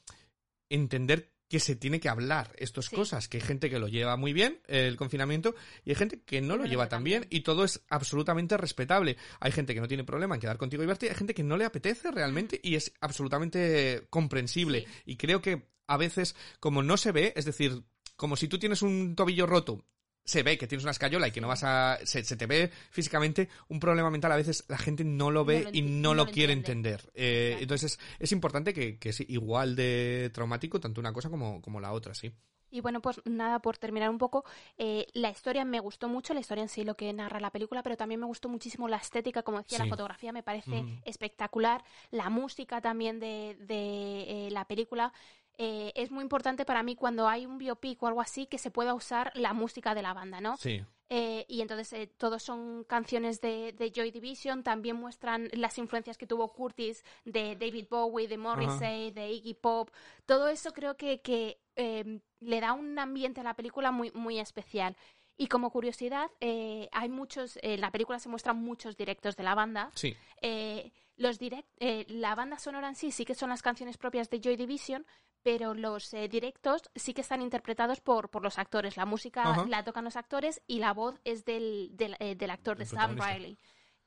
entender 0.69 1.31
que 1.47 1.59
se 1.59 1.75
tiene 1.75 1.99
que 1.99 2.09
hablar 2.09 2.53
estas 2.57 2.85
Sí. 2.85 2.95
cosas, 2.95 3.27
que 3.27 3.37
hay 3.37 3.43
gente 3.43 3.69
que 3.69 3.77
lo 3.77 3.87
lleva 3.87 4.17
muy 4.17 4.33
bien, 4.33 4.59
el 4.67 4.97
confinamiento, 4.97 5.53
y 5.83 5.91
hay 5.91 5.95
gente 5.95 6.21
que 6.23 6.41
no 6.41 6.58
lo 6.58 6.65
lleva 6.65 6.89
tan 6.89 7.03
bien, 7.03 7.27
y 7.29 7.41
todo 7.41 7.63
es 7.63 7.84
absolutamente 7.89 8.58
respetable. 8.58 9.15
Hay 9.39 9.51
gente 9.51 9.75
que 9.75 9.79
no 9.79 9.88
tiene 9.88 10.03
problema 10.03 10.34
en 10.34 10.41
quedar 10.41 10.58
contigo 10.58 10.81
y 10.81 10.88
verte, 10.88 11.08
hay 11.08 11.15
gente 11.15 11.36
que 11.36 11.43
no 11.43 11.55
le 11.55 11.65
apetece 11.65 12.10
realmente, 12.10 12.60
y 12.63 12.73
es 12.73 12.91
absolutamente 12.99 14.08
comprensible. 14.10 14.81
Sí. 14.81 15.01
Y 15.05 15.17
creo 15.17 15.39
que 15.39 15.67
a 15.88 15.98
veces, 15.98 16.36
como 16.60 16.84
no 16.84 16.98
se 16.98 17.12
ve, 17.12 17.34
es 17.36 17.45
decir, 17.45 17.84
como 18.15 18.36
si 18.36 18.48
tú 18.48 18.58
tienes 18.60 18.82
un 18.82 19.15
tobillo 19.15 19.45
roto, 19.45 19.86
se 20.24 20.41
ve 20.41 20.58
que 20.58 20.65
tienes 20.65 20.84
una 20.84 20.91
escayola 20.91 21.28
y 21.28 21.32
que 21.32 21.39
no 21.41 21.48
vas 21.48 21.63
a. 21.63 22.00
Se, 22.04 22.24
se 22.24 22.36
te 22.36 22.48
ve 22.48 22.71
físicamente 22.89 23.48
un 23.67 23.80
problema 23.80 24.10
mental. 24.10 24.32
A 24.32 24.38
veces 24.38 24.65
la 24.67 24.78
gente 24.80 25.04
no 25.04 25.30
lo 25.30 25.45
ve 25.45 25.63
lo 25.65 25.69
y 25.71 25.84
no, 25.84 26.10
no 26.10 26.13
lo 26.15 26.26
quiere 26.32 26.54
entiende. 26.54 26.89
entender. 26.93 27.12
Eh, 27.13 27.58
entonces 27.60 27.93
es, 27.93 28.00
es 28.17 28.32
importante 28.32 28.74
que, 28.74 28.98
que 28.98 29.10
es 29.10 29.19
igual 29.30 29.76
de 29.76 30.32
traumático 30.34 30.80
tanto 30.80 31.00
una 31.00 31.13
cosa 31.13 31.30
como, 31.30 31.62
como 31.62 31.80
la 31.80 31.91
otra, 31.91 32.15
sí. 32.15 32.32
Y 32.71 32.82
bueno, 32.82 33.02
pues 33.02 33.21
nada, 33.26 33.60
por 33.60 33.78
terminar 33.78 34.10
un 34.10 34.17
poco, 34.17 34.43
eh, 34.78 35.06
la 35.13 35.30
historia 35.30 35.63
me 35.63 35.80
gustó 35.80 36.10
mucho, 36.10 36.34
la 36.34 36.39
historia 36.41 36.63
en 36.63 36.69
sí, 36.69 36.84
lo 36.84 36.98
que 36.98 37.13
narra 37.13 37.39
la 37.39 37.52
película, 37.52 37.84
pero 37.84 37.95
también 37.95 38.19
me 38.19 38.26
gustó 38.26 38.50
muchísimo 38.50 38.88
la 38.88 38.98
estética, 38.98 39.43
como 39.43 39.60
decía, 39.60 39.78
Sí. 39.78 39.84
la 39.84 39.89
fotografía 39.89 40.34
me 40.34 40.43
parece 40.43 40.84
espectacular, 41.06 41.84
la 42.12 42.30
música 42.30 42.82
también 42.82 43.19
de, 43.19 43.56
de, 43.62 44.48
eh, 44.48 44.52
la 44.52 44.65
película. 44.65 45.13
Eh, 45.58 45.91
es 45.96 46.12
muy 46.12 46.24
importante 46.24 46.65
para 46.65 46.84
mí 46.84 46.96
cuando 46.96 47.28
hay 47.28 47.46
un 47.46 47.58
biopic 47.58 48.02
o 48.04 48.08
algo 48.08 48.22
así 48.22 48.46
que 48.46 48.58
se 48.58 48.72
pueda 48.72 48.94
usar 48.94 49.32
la 49.36 49.54
música 49.54 49.94
de 49.96 50.02
la 50.02 50.13
banda, 50.13 50.41
¿no? 50.41 50.58
Sí. 50.58 50.82
Eh, 51.10 51.46
y 51.48 51.62
entonces 51.62 51.94
eh, 51.94 52.08
todos 52.08 52.41
son 52.41 52.84
canciones 52.86 53.39
de, 53.39 53.74
de 53.74 53.91
Joy 53.91 54.10
Division, 54.10 54.63
también 54.63 54.96
muestran 54.96 55.50
las 55.54 55.78
influencias 55.78 56.18
que 56.18 56.26
tuvo 56.26 56.52
Curtis 56.52 57.04
de 57.26 57.56
David 57.56 57.88
Bowie, 57.89 58.28
de 58.28 58.38
Morrissey, 58.38 59.12
de 59.12 59.32
Iggy 59.32 59.54
Pop. 59.54 59.91
Todo 60.26 60.48
eso 60.48 60.74
creo 60.74 60.98
que, 60.98 61.22
que 61.22 61.60
eh, 61.76 62.22
le 62.39 62.60
da 62.60 62.74
un 62.74 62.98
ambiente 62.98 63.41
a 63.41 63.44
la 63.44 63.54
película 63.54 63.91
muy, 63.91 64.12
muy 64.12 64.39
especial. 64.39 64.96
Y 65.38 65.48
como 65.48 65.70
curiosidad, 65.70 66.32
eh, 66.39 66.89
hay 66.91 67.10
muchos, 67.10 67.60
en 67.62 67.82
la 67.82 67.91
película 67.91 68.18
se 68.20 68.30
muestran 68.30 68.58
muchos 68.58 68.98
directos 68.98 69.36
de 69.36 69.44
la 69.44 69.54
banda. 69.54 69.91
Sí. 69.94 70.15
Eh, 70.41 70.91
los 71.18 71.39
direct, 71.39 71.70
la 72.08 72.36
banda 72.36 72.58
sonora 72.58 72.89
en 72.89 72.96
sí 72.96 73.12
sí 73.12 73.26
que 73.26 73.36
son 73.36 73.50
las 73.50 73.62
canciones 73.62 73.98
propias 73.98 74.30
de 74.30 74.41
Joy 74.41 74.58
Division, 74.58 75.06
pero 75.45 75.75
los 75.75 76.12
eh, 76.15 76.27
directos 76.27 76.81
sí 76.95 77.13
que 77.13 77.21
están 77.21 77.39
interpretados 77.43 78.01
por, 78.01 78.29
por 78.31 78.41
los 78.41 78.58
actores. 78.58 78.97
La 78.97 79.05
música 79.05 79.43
Ajá. 79.43 79.65
la 79.67 79.84
tocan 79.84 80.03
los 80.03 80.15
actores 80.15 80.60
y 80.65 80.79
la 80.79 80.91
voz 80.91 81.19
es 81.23 81.45
del, 81.45 81.91
del, 81.93 82.15
eh, 82.19 82.34
del 82.34 82.49
actor, 82.49 82.79
de 82.79 82.88
Sam. 82.88 83.15
Riley. 83.15 83.55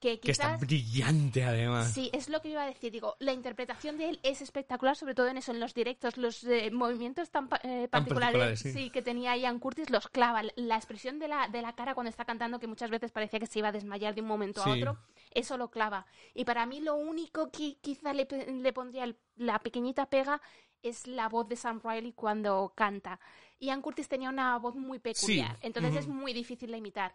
Que 0.01 0.19
Que 0.19 0.33
está 0.33 0.57
quizás... 0.57 0.61
brillante 0.67 1.45
además. 1.45 1.93
Sí, 1.93 2.11
es 2.13 2.29
lo 2.29 2.41
que 2.43 2.49
iba 2.51 2.63
a 2.63 2.67
decir. 2.67 2.91
Digo, 2.93 3.15
la 3.21 3.33
interpretación 3.33 3.99
de 3.99 4.09
él 4.09 4.21
es 4.25 4.43
espectacular, 4.43 4.97
sobre 4.97 5.15
todo 5.15 5.29
en 5.29 5.37
eso, 5.37 5.53
en 5.53 5.61
los 5.61 5.75
directos, 5.75 6.17
los 6.17 6.43
eh, 6.45 6.71
movimientos 6.73 7.31
tan, 7.31 7.49
eh, 7.63 7.87
Tan 7.89 8.05
particulares, 8.05 8.59
sí. 8.61 8.91
que 8.91 9.03
tenía 9.03 9.37
Ian 9.37 9.61
Curtis 9.61 9.91
los 9.91 10.09
clava. 10.09 10.43
La 10.57 10.75
expresión 10.77 11.21
de 11.21 11.29
la, 11.29 11.47
de 11.49 11.63
la 11.63 11.73
cara 11.75 11.95
cuando 11.95 12.11
está 12.11 12.25
cantando, 12.25 12.59
que 12.59 12.67
muchas 12.67 12.91
veces 12.91 13.13
parecía 13.13 13.39
que 13.39 13.47
se 13.47 13.61
iba 13.61 13.69
a 13.69 13.73
desmayar 13.73 14.15
de 14.17 14.23
un 14.23 14.29
momento 14.29 14.63
Sí. 14.65 14.71
a 14.71 14.73
otro, 14.75 14.99
eso 15.33 15.57
lo 15.57 15.71
clava. 15.71 16.07
Y 16.35 16.45
para 16.45 16.67
mí 16.67 16.81
lo 16.81 16.95
único 16.97 17.51
que 17.53 17.77
quizá 17.81 18.13
le, 18.13 18.27
le 18.53 18.73
pondría 18.73 19.05
el- 19.05 19.17
la 19.37 19.59
pequeñita 19.61 20.07
pega 20.07 20.41
es 20.83 21.07
la 21.07 21.29
voz 21.29 21.49
de 21.49 21.57
Sam 21.57 21.81
Riley 21.83 22.13
cuando 22.13 22.73
canta. 22.75 23.21
Ian 23.59 23.83
Curtis 23.83 24.09
tenía 24.09 24.29
una 24.29 24.59
voz 24.59 24.75
muy 24.75 24.99
peculiar, 24.99 25.57
Sí, 25.57 25.67
entonces 25.67 25.97
es 25.97 26.09
muy 26.09 26.33
difícil 26.33 26.71
de 26.71 26.79
imitar. 26.79 27.13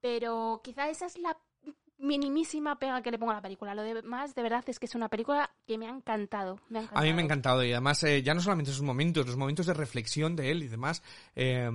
Pero 0.00 0.60
quizá 0.62 0.88
esa 0.88 1.06
es 1.06 1.18
la 1.18 1.36
minimísima 1.98 2.78
pega 2.78 3.02
que 3.02 3.10
le 3.10 3.18
pongo 3.18 3.32
a 3.32 3.36
la 3.36 3.42
película. 3.42 3.74
Lo 3.74 3.82
demás, 3.82 4.34
de 4.34 4.42
verdad, 4.42 4.64
es 4.66 4.78
que 4.78 4.86
es 4.86 4.94
una 4.94 5.08
película 5.08 5.50
que 5.66 5.78
me 5.78 5.86
ha 5.86 5.90
encantado. 5.90 6.60
Me 6.68 6.80
ha 6.80 6.82
A 6.82 6.84
mí 7.02 7.12
me 7.12 7.22
ha 7.22 7.24
encantado. 7.24 7.26
encantado 7.26 7.64
y 7.64 7.72
además 7.72 8.02
eh, 8.04 8.22
ya 8.22 8.34
no 8.34 8.40
solamente 8.40 8.70
esos 8.70 8.82
momentos, 8.82 9.26
los 9.26 9.36
momentos 9.36 9.66
de 9.66 9.74
reflexión 9.74 10.36
de 10.36 10.50
él 10.50 10.62
y 10.62 10.68
demás, 10.68 11.02
eh, 11.34 11.68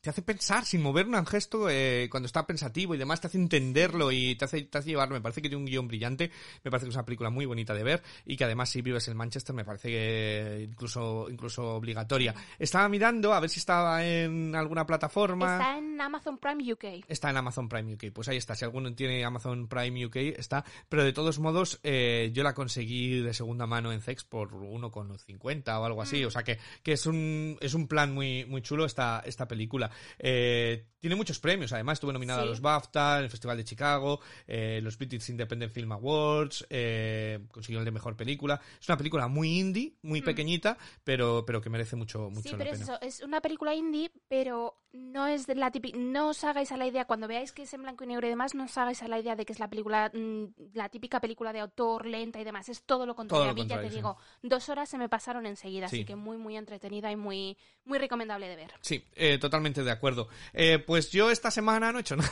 te 0.00 0.10
hace 0.10 0.22
pensar 0.22 0.64
sin 0.64 0.82
mover 0.82 1.06
un 1.06 1.26
gesto 1.26 1.68
eh, 1.70 2.08
cuando 2.10 2.26
está 2.26 2.46
pensativo 2.46 2.94
y 2.94 2.98
demás, 2.98 3.20
te 3.20 3.26
hace 3.26 3.38
entenderlo 3.38 4.12
y 4.12 4.34
te 4.36 4.44
hace, 4.44 4.62
te 4.62 4.78
hace 4.78 4.90
llevarlo. 4.90 5.14
Me 5.14 5.20
parece 5.20 5.42
que 5.42 5.48
tiene 5.48 5.62
un 5.62 5.66
guion 5.66 5.88
brillante, 5.88 6.30
me 6.64 6.70
parece 6.70 6.86
que 6.86 6.90
es 6.90 6.96
una 6.96 7.04
película 7.04 7.30
muy 7.30 7.46
bonita 7.46 7.74
de 7.74 7.82
ver 7.82 8.02
y 8.24 8.36
que 8.36 8.44
además 8.44 8.68
si 8.70 8.82
vives 8.82 9.08
en 9.08 9.16
Manchester 9.16 9.54
me 9.54 9.64
parece 9.64 9.88
que 9.88 10.68
incluso, 10.70 11.28
incluso 11.30 11.74
obligatoria. 11.74 12.34
Estaba 12.58 12.88
mirando 12.88 13.32
a 13.32 13.40
ver 13.40 13.50
si 13.50 13.58
estaba 13.58 14.04
en 14.04 14.54
alguna 14.54 14.86
plataforma. 14.86 15.52
Está 15.58 15.78
en 15.78 16.00
Amazon 16.00 16.38
Prime 16.38 16.72
UK. 16.72 16.84
Está 17.08 17.30
en 17.30 17.36
Amazon 17.36 17.68
Prime 17.68 17.94
UK. 17.94 18.12
Pues 18.12 18.28
ahí 18.28 18.36
está. 18.36 18.54
Si 18.54 18.64
alguno 18.64 18.94
tiene 18.94 19.24
Amazon 19.24 19.61
Prime 19.68 20.06
UK, 20.06 20.16
está. 20.16 20.64
Pero 20.88 21.04
de 21.04 21.12
todos 21.12 21.38
modos, 21.38 21.80
eh, 21.82 22.30
yo 22.32 22.42
la 22.42 22.54
conseguí 22.54 23.20
de 23.20 23.34
segunda 23.34 23.66
mano 23.66 23.92
en 23.92 24.00
Zex 24.00 24.24
por 24.24 24.52
1,50 24.52 25.80
o 25.80 25.84
algo 25.84 26.02
así. 26.02 26.24
O 26.24 26.30
sea 26.30 26.42
que, 26.42 26.58
que 26.82 26.92
es 26.92 27.06
un, 27.06 27.58
es 27.60 27.74
un 27.74 27.88
plan 27.88 28.12
muy, 28.12 28.44
muy 28.46 28.62
chulo 28.62 28.84
esta, 28.84 29.22
esta 29.24 29.46
película. 29.48 29.90
Eh, 30.18 30.86
tiene 31.02 31.16
muchos 31.16 31.40
premios, 31.40 31.72
además 31.72 31.94
estuve 31.96 32.12
nominada 32.12 32.42
Sí. 32.42 32.46
a 32.46 32.50
los 32.50 32.60
BAFTA, 32.60 33.18
el 33.18 33.28
Festival 33.28 33.56
de 33.56 33.64
Chicago, 33.64 34.20
eh, 34.46 34.78
los 34.84 34.96
British 34.96 35.30
Independent 35.30 35.72
Film 35.72 35.90
Awards, 35.90 36.64
eh, 36.70 37.40
consiguió 37.50 37.80
el 37.80 37.84
de 37.84 37.90
Mejor 37.90 38.16
Película. 38.16 38.60
Es 38.80 38.88
una 38.88 38.96
película 38.96 39.26
muy 39.26 39.58
indie, 39.58 39.94
muy 40.02 40.22
pequeñita, 40.22 40.78
pero, 41.02 41.44
pero 41.44 41.60
que 41.60 41.70
merece 41.70 41.96
mucho, 41.96 42.30
mucho 42.30 42.40
Mm. 42.40 42.42
Sí, 42.42 42.50
la 42.52 42.58
pero 42.58 42.70
pena. 42.70 42.84
eso, 42.84 43.00
es 43.02 43.20
una 43.20 43.40
película 43.40 43.74
indie, 43.74 44.12
pero 44.28 44.78
no 44.92 45.26
es 45.26 45.46
de 45.46 45.54
la 45.56 45.70
típica, 45.72 45.98
no 45.98 46.28
os 46.28 46.44
hagáis 46.44 46.70
a 46.70 46.76
la 46.76 46.86
idea, 46.86 47.06
cuando 47.06 47.26
veáis 47.26 47.50
que 47.50 47.62
es 47.62 47.74
en 47.74 47.82
blanco 47.82 48.04
y 48.04 48.06
negro 48.06 48.26
y 48.26 48.30
demás, 48.30 48.54
no 48.54 48.64
os 48.64 48.78
hagáis 48.78 49.02
a 49.02 49.08
la 49.08 49.18
idea 49.18 49.34
de 49.34 49.44
que 49.44 49.52
es 49.54 49.58
la 49.58 49.68
película, 49.70 50.12
mm, 50.14 50.44
la 50.74 50.88
típica 50.88 51.18
película 51.18 51.52
de 51.52 51.60
autor, 51.60 52.06
lenta 52.06 52.38
y 52.40 52.44
demás, 52.44 52.68
es 52.68 52.82
todo 52.84 53.06
lo 53.06 53.16
contrario. 53.16 53.46
Todo 53.46 53.54
lo 53.56 53.60
a 53.60 53.64
mí 53.64 53.68
ya 53.68 53.80
te 53.80 53.88
sí. 53.90 53.96
digo, 53.96 54.16
dos 54.42 54.68
horas 54.68 54.88
se 54.88 54.98
me 54.98 55.08
pasaron 55.08 55.46
enseguida, 55.46 55.88
Sí. 55.88 55.96
así 55.96 56.04
que 56.04 56.14
muy, 56.14 56.36
muy 56.36 56.56
entretenida 56.56 57.10
y 57.10 57.16
muy, 57.16 57.56
muy 57.86 57.98
recomendable 57.98 58.46
de 58.48 58.54
ver. 58.56 58.72
Sí, 58.82 59.02
eh, 59.16 59.38
totalmente 59.38 59.82
de 59.82 59.90
acuerdo. 59.90 60.28
Eh, 60.52 60.78
pues 60.92 61.10
yo 61.10 61.30
esta 61.30 61.50
semana 61.50 61.90
no 61.90 61.96
he 61.96 62.00
hecho 62.02 62.16
nada. 62.18 62.30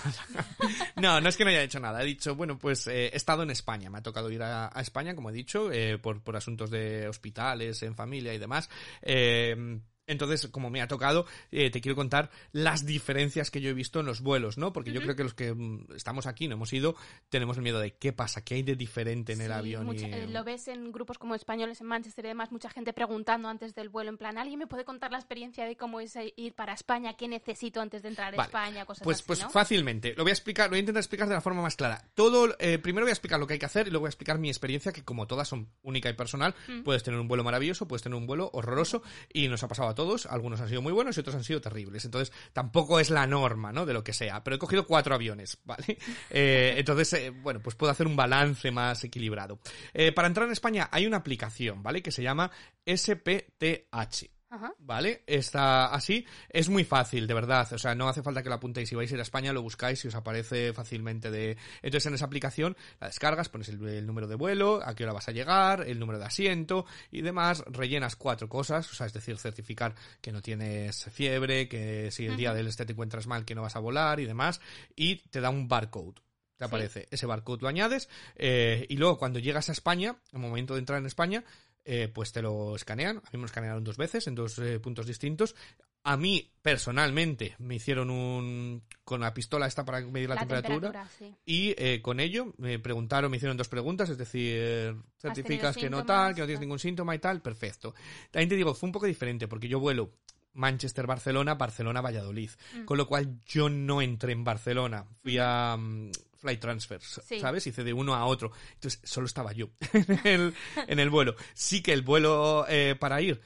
no, 0.96 1.18
no 1.18 1.30
es 1.30 1.38
que 1.38 1.44
no 1.44 1.50
haya 1.50 1.62
hecho 1.62 1.80
nada. 1.80 2.02
He 2.02 2.04
dicho, 2.04 2.34
bueno, 2.34 2.58
pues 2.58 2.86
eh, 2.88 3.06
he 3.06 3.16
estado 3.16 3.42
en 3.42 3.48
España. 3.48 3.88
Me 3.88 3.96
ha 3.96 4.02
tocado 4.02 4.30
ir 4.30 4.42
a, 4.42 4.68
España, 4.82 5.14
como 5.14 5.30
he 5.30 5.32
dicho, 5.32 5.72
eh, 5.72 5.96
por, 5.96 6.20
por 6.22 6.36
asuntos 6.36 6.70
de 6.70 7.08
hospitales, 7.08 7.82
en 7.82 7.94
familia 7.94 8.34
y 8.34 8.38
demás. 8.38 8.68
Eh, 9.00 9.80
entonces, 10.10 10.46
como 10.48 10.70
me 10.70 10.80
ha 10.82 10.88
tocado, 10.88 11.26
eh, 11.50 11.70
te 11.70 11.80
quiero 11.80 11.96
contar 11.96 12.30
las 12.52 12.84
diferencias 12.84 13.50
que 13.50 13.60
yo 13.60 13.70
he 13.70 13.74
visto 13.74 14.00
en 14.00 14.06
los 14.06 14.20
vuelos, 14.20 14.58
¿no? 14.58 14.72
Porque 14.72 14.92
yo 14.92 15.00
creo 15.00 15.16
que 15.16 15.24
los 15.24 15.34
que 15.34 15.54
mm, 15.54 15.86
estamos 15.96 16.26
aquí, 16.26 16.48
no 16.48 16.54
hemos 16.54 16.72
ido, 16.72 16.96
tenemos 17.28 17.56
el 17.56 17.62
miedo 17.62 17.78
de 17.80 17.94
qué 17.94 18.12
pasa, 18.12 18.42
qué 18.44 18.54
hay 18.56 18.62
de 18.62 18.76
diferente 18.76 19.32
en 19.32 19.40
el 19.40 19.52
avión. 19.52 19.86
mucha- 19.86 20.08
y... 20.08 20.12
eh, 20.12 20.26
lo 20.28 20.44
ves 20.44 20.68
en 20.68 20.92
grupos 20.92 21.18
como 21.18 21.34
españoles 21.34 21.80
en 21.80 21.86
Manchester 21.86 22.24
y 22.24 22.28
demás, 22.28 22.52
mucha 22.52 22.70
gente 22.70 22.92
preguntando 22.92 23.48
antes 23.48 23.74
del 23.74 23.88
vuelo, 23.88 24.10
en 24.10 24.18
plan, 24.18 24.36
¿alguien 24.38 24.58
me 24.58 24.66
puede 24.66 24.84
contar 24.84 25.10
la 25.12 25.18
experiencia 25.18 25.64
de 25.64 25.76
cómo 25.76 26.00
es 26.00 26.14
eh, 26.16 26.32
ir 26.36 26.54
para 26.54 26.72
España? 26.74 27.14
¿Qué 27.14 27.28
necesito 27.28 27.80
antes 27.80 28.02
de 28.02 28.08
entrar 28.08 28.34
a 28.34 28.36
Vale. 28.36 28.46
España? 28.48 28.84
Cosas 28.84 29.04
Pues, 29.04 29.18
así, 29.18 29.24
pues 29.26 29.42
¿no? 29.42 29.50
fácilmente. 29.50 30.14
Lo 30.16 30.24
voy 30.24 30.30
a 30.30 30.34
explicar, 30.34 30.66
lo 30.66 30.70
voy 30.70 30.78
a 30.78 30.80
intentar 30.80 31.00
explicar 31.00 31.28
de 31.28 31.34
la 31.34 31.40
forma 31.40 31.62
más 31.62 31.76
clara. 31.76 32.02
Todo, 32.14 32.54
eh, 32.58 32.78
primero 32.78 33.04
voy 33.04 33.10
a 33.10 33.12
explicar 33.12 33.38
lo 33.38 33.46
que 33.46 33.54
hay 33.54 33.58
que 33.58 33.66
hacer 33.66 33.86
y 33.86 33.90
luego 33.90 34.02
voy 34.02 34.08
a 34.08 34.10
explicar 34.10 34.38
mi 34.38 34.48
experiencia, 34.48 34.92
que 34.92 35.04
como 35.04 35.26
todas 35.26 35.48
son 35.48 35.68
única 35.82 36.08
y 36.08 36.14
personal, 36.14 36.54
puedes 36.84 37.02
tener 37.02 37.20
un 37.20 37.28
vuelo 37.28 37.44
maravilloso, 37.44 37.86
puedes 37.86 38.02
tener 38.02 38.16
un 38.16 38.26
vuelo 38.26 38.50
horroroso 38.52 39.02
y 39.32 39.48
nos 39.48 39.62
ha 39.62 39.68
pasado 39.68 39.88
a 39.88 39.94
todos. 39.94 39.99
Algunos 40.26 40.60
han 40.60 40.68
sido 40.68 40.82
muy 40.82 40.92
buenos 40.92 41.16
y 41.16 41.20
otros 41.20 41.36
han 41.36 41.44
sido 41.44 41.60
terribles. 41.60 42.04
Entonces, 42.04 42.32
tampoco 42.52 43.00
es 43.00 43.10
la 43.10 43.26
norma, 43.26 43.72
¿no? 43.72 43.86
De 43.86 43.92
lo 43.92 44.04
que 44.04 44.12
sea. 44.12 44.42
Pero 44.42 44.56
he 44.56 44.58
cogido 44.58 44.86
cuatro 44.86 45.14
aviones, 45.14 45.58
¿vale? 45.64 45.98
Eh, 46.32 46.74
entonces, 46.76 47.12
eh, 47.14 47.30
bueno, 47.30 47.60
pues 47.60 47.74
puedo 47.74 47.90
hacer 47.90 48.06
un 48.06 48.14
balance 48.14 48.70
más 48.70 49.02
equilibrado. 49.04 49.58
Eh, 49.92 50.12
para 50.12 50.28
entrar 50.28 50.46
en 50.46 50.52
España 50.52 50.88
hay 50.92 51.06
una 51.06 51.18
aplicación, 51.18 51.82
¿vale? 51.82 52.02
Que 52.02 52.12
se 52.12 52.22
llama 52.22 52.50
SPTH. 52.86 54.39
Ajá. 54.52 54.74
¿Vale? 54.80 55.22
Está 55.28 55.86
así. 55.86 56.26
Es 56.48 56.68
muy 56.68 56.82
fácil, 56.82 57.28
de 57.28 57.34
verdad. 57.34 57.72
O 57.72 57.78
sea, 57.78 57.94
no 57.94 58.08
hace 58.08 58.20
falta 58.22 58.42
que 58.42 58.48
lo 58.48 58.56
apuntéis. 58.56 58.88
Si 58.88 58.96
vais 58.96 59.10
a 59.10 59.14
ir 59.14 59.20
a 59.20 59.22
España, 59.22 59.52
lo 59.52 59.62
buscáis 59.62 60.04
y 60.04 60.08
os 60.08 60.14
aparece 60.16 60.72
fácilmente 60.72 61.30
de. 61.30 61.56
Entonces, 61.82 62.06
en 62.06 62.14
esa 62.14 62.24
aplicación 62.24 62.76
la 63.00 63.06
descargas, 63.06 63.48
pones 63.48 63.68
el, 63.68 63.86
el 63.88 64.06
número 64.06 64.26
de 64.26 64.34
vuelo, 64.34 64.80
a 64.84 64.96
qué 64.96 65.04
hora 65.04 65.12
vas 65.12 65.28
a 65.28 65.32
llegar, 65.32 65.88
el 65.88 66.00
número 66.00 66.18
de 66.18 66.24
asiento 66.24 66.84
y 67.12 67.22
demás. 67.22 67.62
Rellenas 67.68 68.16
cuatro 68.16 68.48
cosas, 68.48 68.90
o 68.90 68.94
sea, 68.94 69.06
es 69.06 69.12
decir, 69.12 69.38
certificar 69.38 69.94
que 70.20 70.32
no 70.32 70.42
tienes 70.42 71.04
fiebre, 71.12 71.68
que 71.68 72.10
si 72.10 72.26
el 72.26 72.36
día 72.36 72.52
del 72.52 72.66
este 72.66 72.84
te 72.84 72.92
encuentras 72.92 73.28
mal, 73.28 73.44
que 73.44 73.54
no 73.54 73.62
vas 73.62 73.76
a 73.76 73.80
volar 73.80 74.18
y 74.18 74.26
demás. 74.26 74.60
Y 74.96 75.16
te 75.30 75.40
da 75.40 75.50
un 75.50 75.68
barcode. 75.68 76.14
Te 76.56 76.64
Sí. 76.64 76.68
aparece 76.68 77.06
ese 77.10 77.24
barcode, 77.24 77.62
lo 77.62 77.68
añades 77.68 78.08
eh, 78.36 78.84
y 78.90 78.96
luego 78.98 79.16
cuando 79.16 79.38
llegas 79.38 79.70
a 79.70 79.72
España, 79.72 80.16
al 80.32 80.40
momento 80.40 80.74
de 80.74 80.80
entrar 80.80 80.98
en 80.98 81.06
España, 81.06 81.42
eh, 81.84 82.08
pues 82.12 82.32
te 82.32 82.42
lo 82.42 82.76
escanean. 82.76 83.18
A 83.18 83.20
mí 83.20 83.28
me 83.34 83.40
lo 83.40 83.46
escanearon 83.46 83.84
dos 83.84 83.96
veces 83.96 84.26
en 84.26 84.34
dos 84.34 84.58
eh, 84.58 84.78
puntos 84.80 85.06
distintos. 85.06 85.54
A 86.02 86.16
mí, 86.16 86.50
personalmente, 86.62 87.56
me 87.58 87.74
hicieron 87.74 88.08
un... 88.10 88.82
con 89.04 89.20
la 89.20 89.34
pistola 89.34 89.66
esta 89.66 89.84
para 89.84 90.00
medir 90.00 90.28
la, 90.30 90.36
La 90.36 90.40
temperatura. 90.40 90.80
temperatura, 90.92 91.08
sí. 91.18 91.34
Y 91.44 91.74
eh, 91.76 92.00
con 92.00 92.20
ello 92.20 92.54
me 92.56 92.78
preguntaron, 92.78 93.30
me 93.30 93.36
hicieron 93.36 93.56
dos 93.58 93.68
preguntas, 93.68 94.08
es 94.08 94.16
decir, 94.16 94.96
certificas 95.18 95.76
que 95.76 95.90
no 95.90 96.06
tal, 96.06 96.34
que 96.34 96.40
no 96.40 96.46
tienes 96.46 96.58
Tal. 96.60 96.66
ningún 96.66 96.78
síntoma 96.78 97.14
y 97.14 97.18
tal, 97.18 97.42
perfecto. 97.42 97.94
También 98.30 98.48
te 98.48 98.56
digo, 98.56 98.74
fue 98.74 98.86
un 98.88 98.92
poco 98.92 99.04
diferente 99.06 99.46
porque 99.46 99.68
yo 99.68 99.78
vuelo 99.78 100.10
Manchester-Barcelona, 100.54 101.54
Barcelona-Valladolid, 101.54 102.50
Mm. 102.74 102.84
con 102.84 102.98
lo 102.98 103.06
cual 103.06 103.40
yo 103.46 103.68
no 103.68 104.02
entré 104.02 104.32
en 104.32 104.44
Barcelona, 104.44 105.04
fui 105.22 105.38
a 105.40 105.76
mm, 105.78 106.10
Flight 106.38 106.60
Transfers, 106.60 107.20
Sí. 107.24 107.38
¿sabes? 107.40 107.66
Hice 107.66 107.84
de 107.84 107.92
uno 107.92 108.14
a 108.14 108.24
otro. 108.24 108.50
Entonces, 108.74 109.00
solo 109.04 109.26
estaba 109.26 109.52
yo 109.52 109.70
en 109.92 110.20
el, 110.26 110.54
en 110.86 110.98
el 110.98 111.10
vuelo. 111.10 111.34
Sí 111.54 111.82
que 111.82 111.92
el 111.92 112.02
vuelo 112.02 112.64
eh, 112.68 112.96
para 112.98 113.20
ir 113.20 113.40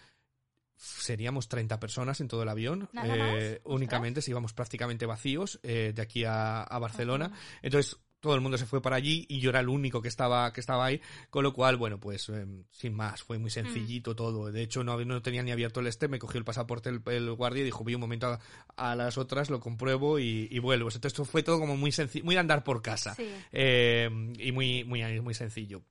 seríamos 0.76 1.48
30 1.48 1.80
personas 1.80 2.20
en 2.20 2.28
todo 2.28 2.42
el 2.42 2.48
avión. 2.48 2.88
Eh, 3.04 3.60
únicamente, 3.64 4.20
si 4.22 4.30
íbamos 4.32 4.52
prácticamente 4.52 5.06
vacíos 5.06 5.58
eh, 5.62 5.92
de 5.94 6.02
aquí 6.02 6.24
a, 6.24 6.62
a 6.62 6.78
Barcelona. 6.78 7.26
Ajá. 7.26 7.36
Entonces, 7.62 7.96
todo 8.24 8.34
el 8.34 8.40
mundo 8.40 8.56
se 8.56 8.64
fue 8.64 8.80
para 8.80 8.96
allí 8.96 9.26
y 9.28 9.38
yo 9.38 9.50
era 9.50 9.60
el 9.60 9.68
único 9.68 10.00
que 10.00 10.08
estaba, 10.08 10.50
que 10.50 10.60
estaba 10.60 10.86
ahí, 10.86 10.98
con 11.28 11.44
lo 11.44 11.52
cual, 11.52 11.76
bueno, 11.76 12.00
pues 12.00 12.30
eh, 12.30 12.46
sin 12.70 12.94
más, 12.94 13.22
fue 13.22 13.36
muy 13.36 13.50
sencillito 13.50 14.16
todo. 14.16 14.50
De 14.50 14.62
hecho, 14.62 14.82
no, 14.82 14.98
no 15.04 15.20
tenía 15.20 15.42
ni 15.42 15.52
abierto 15.52 15.80
el 15.80 15.88
este, 15.88 16.08
me 16.08 16.18
cogió 16.18 16.38
el 16.38 16.44
pasaporte 16.44 16.88
el, 16.88 17.02
el 17.04 17.30
guardia 17.34 17.60
y 17.60 17.64
dijo, 17.64 17.84
voy 17.84 17.94
un 17.94 18.00
momento 18.00 18.28
a, 18.28 18.40
a 18.76 18.96
las 18.96 19.18
otras, 19.18 19.50
lo 19.50 19.60
compruebo 19.60 20.18
y, 20.18 20.48
y 20.50 20.58
vuelvo. 20.58 20.88
Entonces, 20.88 21.12
esto 21.12 21.26
fue 21.26 21.42
todo 21.42 21.60
como 21.60 21.76
muy 21.76 21.92
sencillo, 21.92 22.24
muy 22.24 22.34
de 22.34 22.40
andar 22.40 22.64
por 22.64 22.80
casa. 22.80 23.14
Sí. 23.14 23.30
Eh, 23.52 24.08
y 24.38 24.52
muy, 24.52 24.84
muy, 24.84 25.20
muy 25.20 25.34
sencillo. 25.34 25.82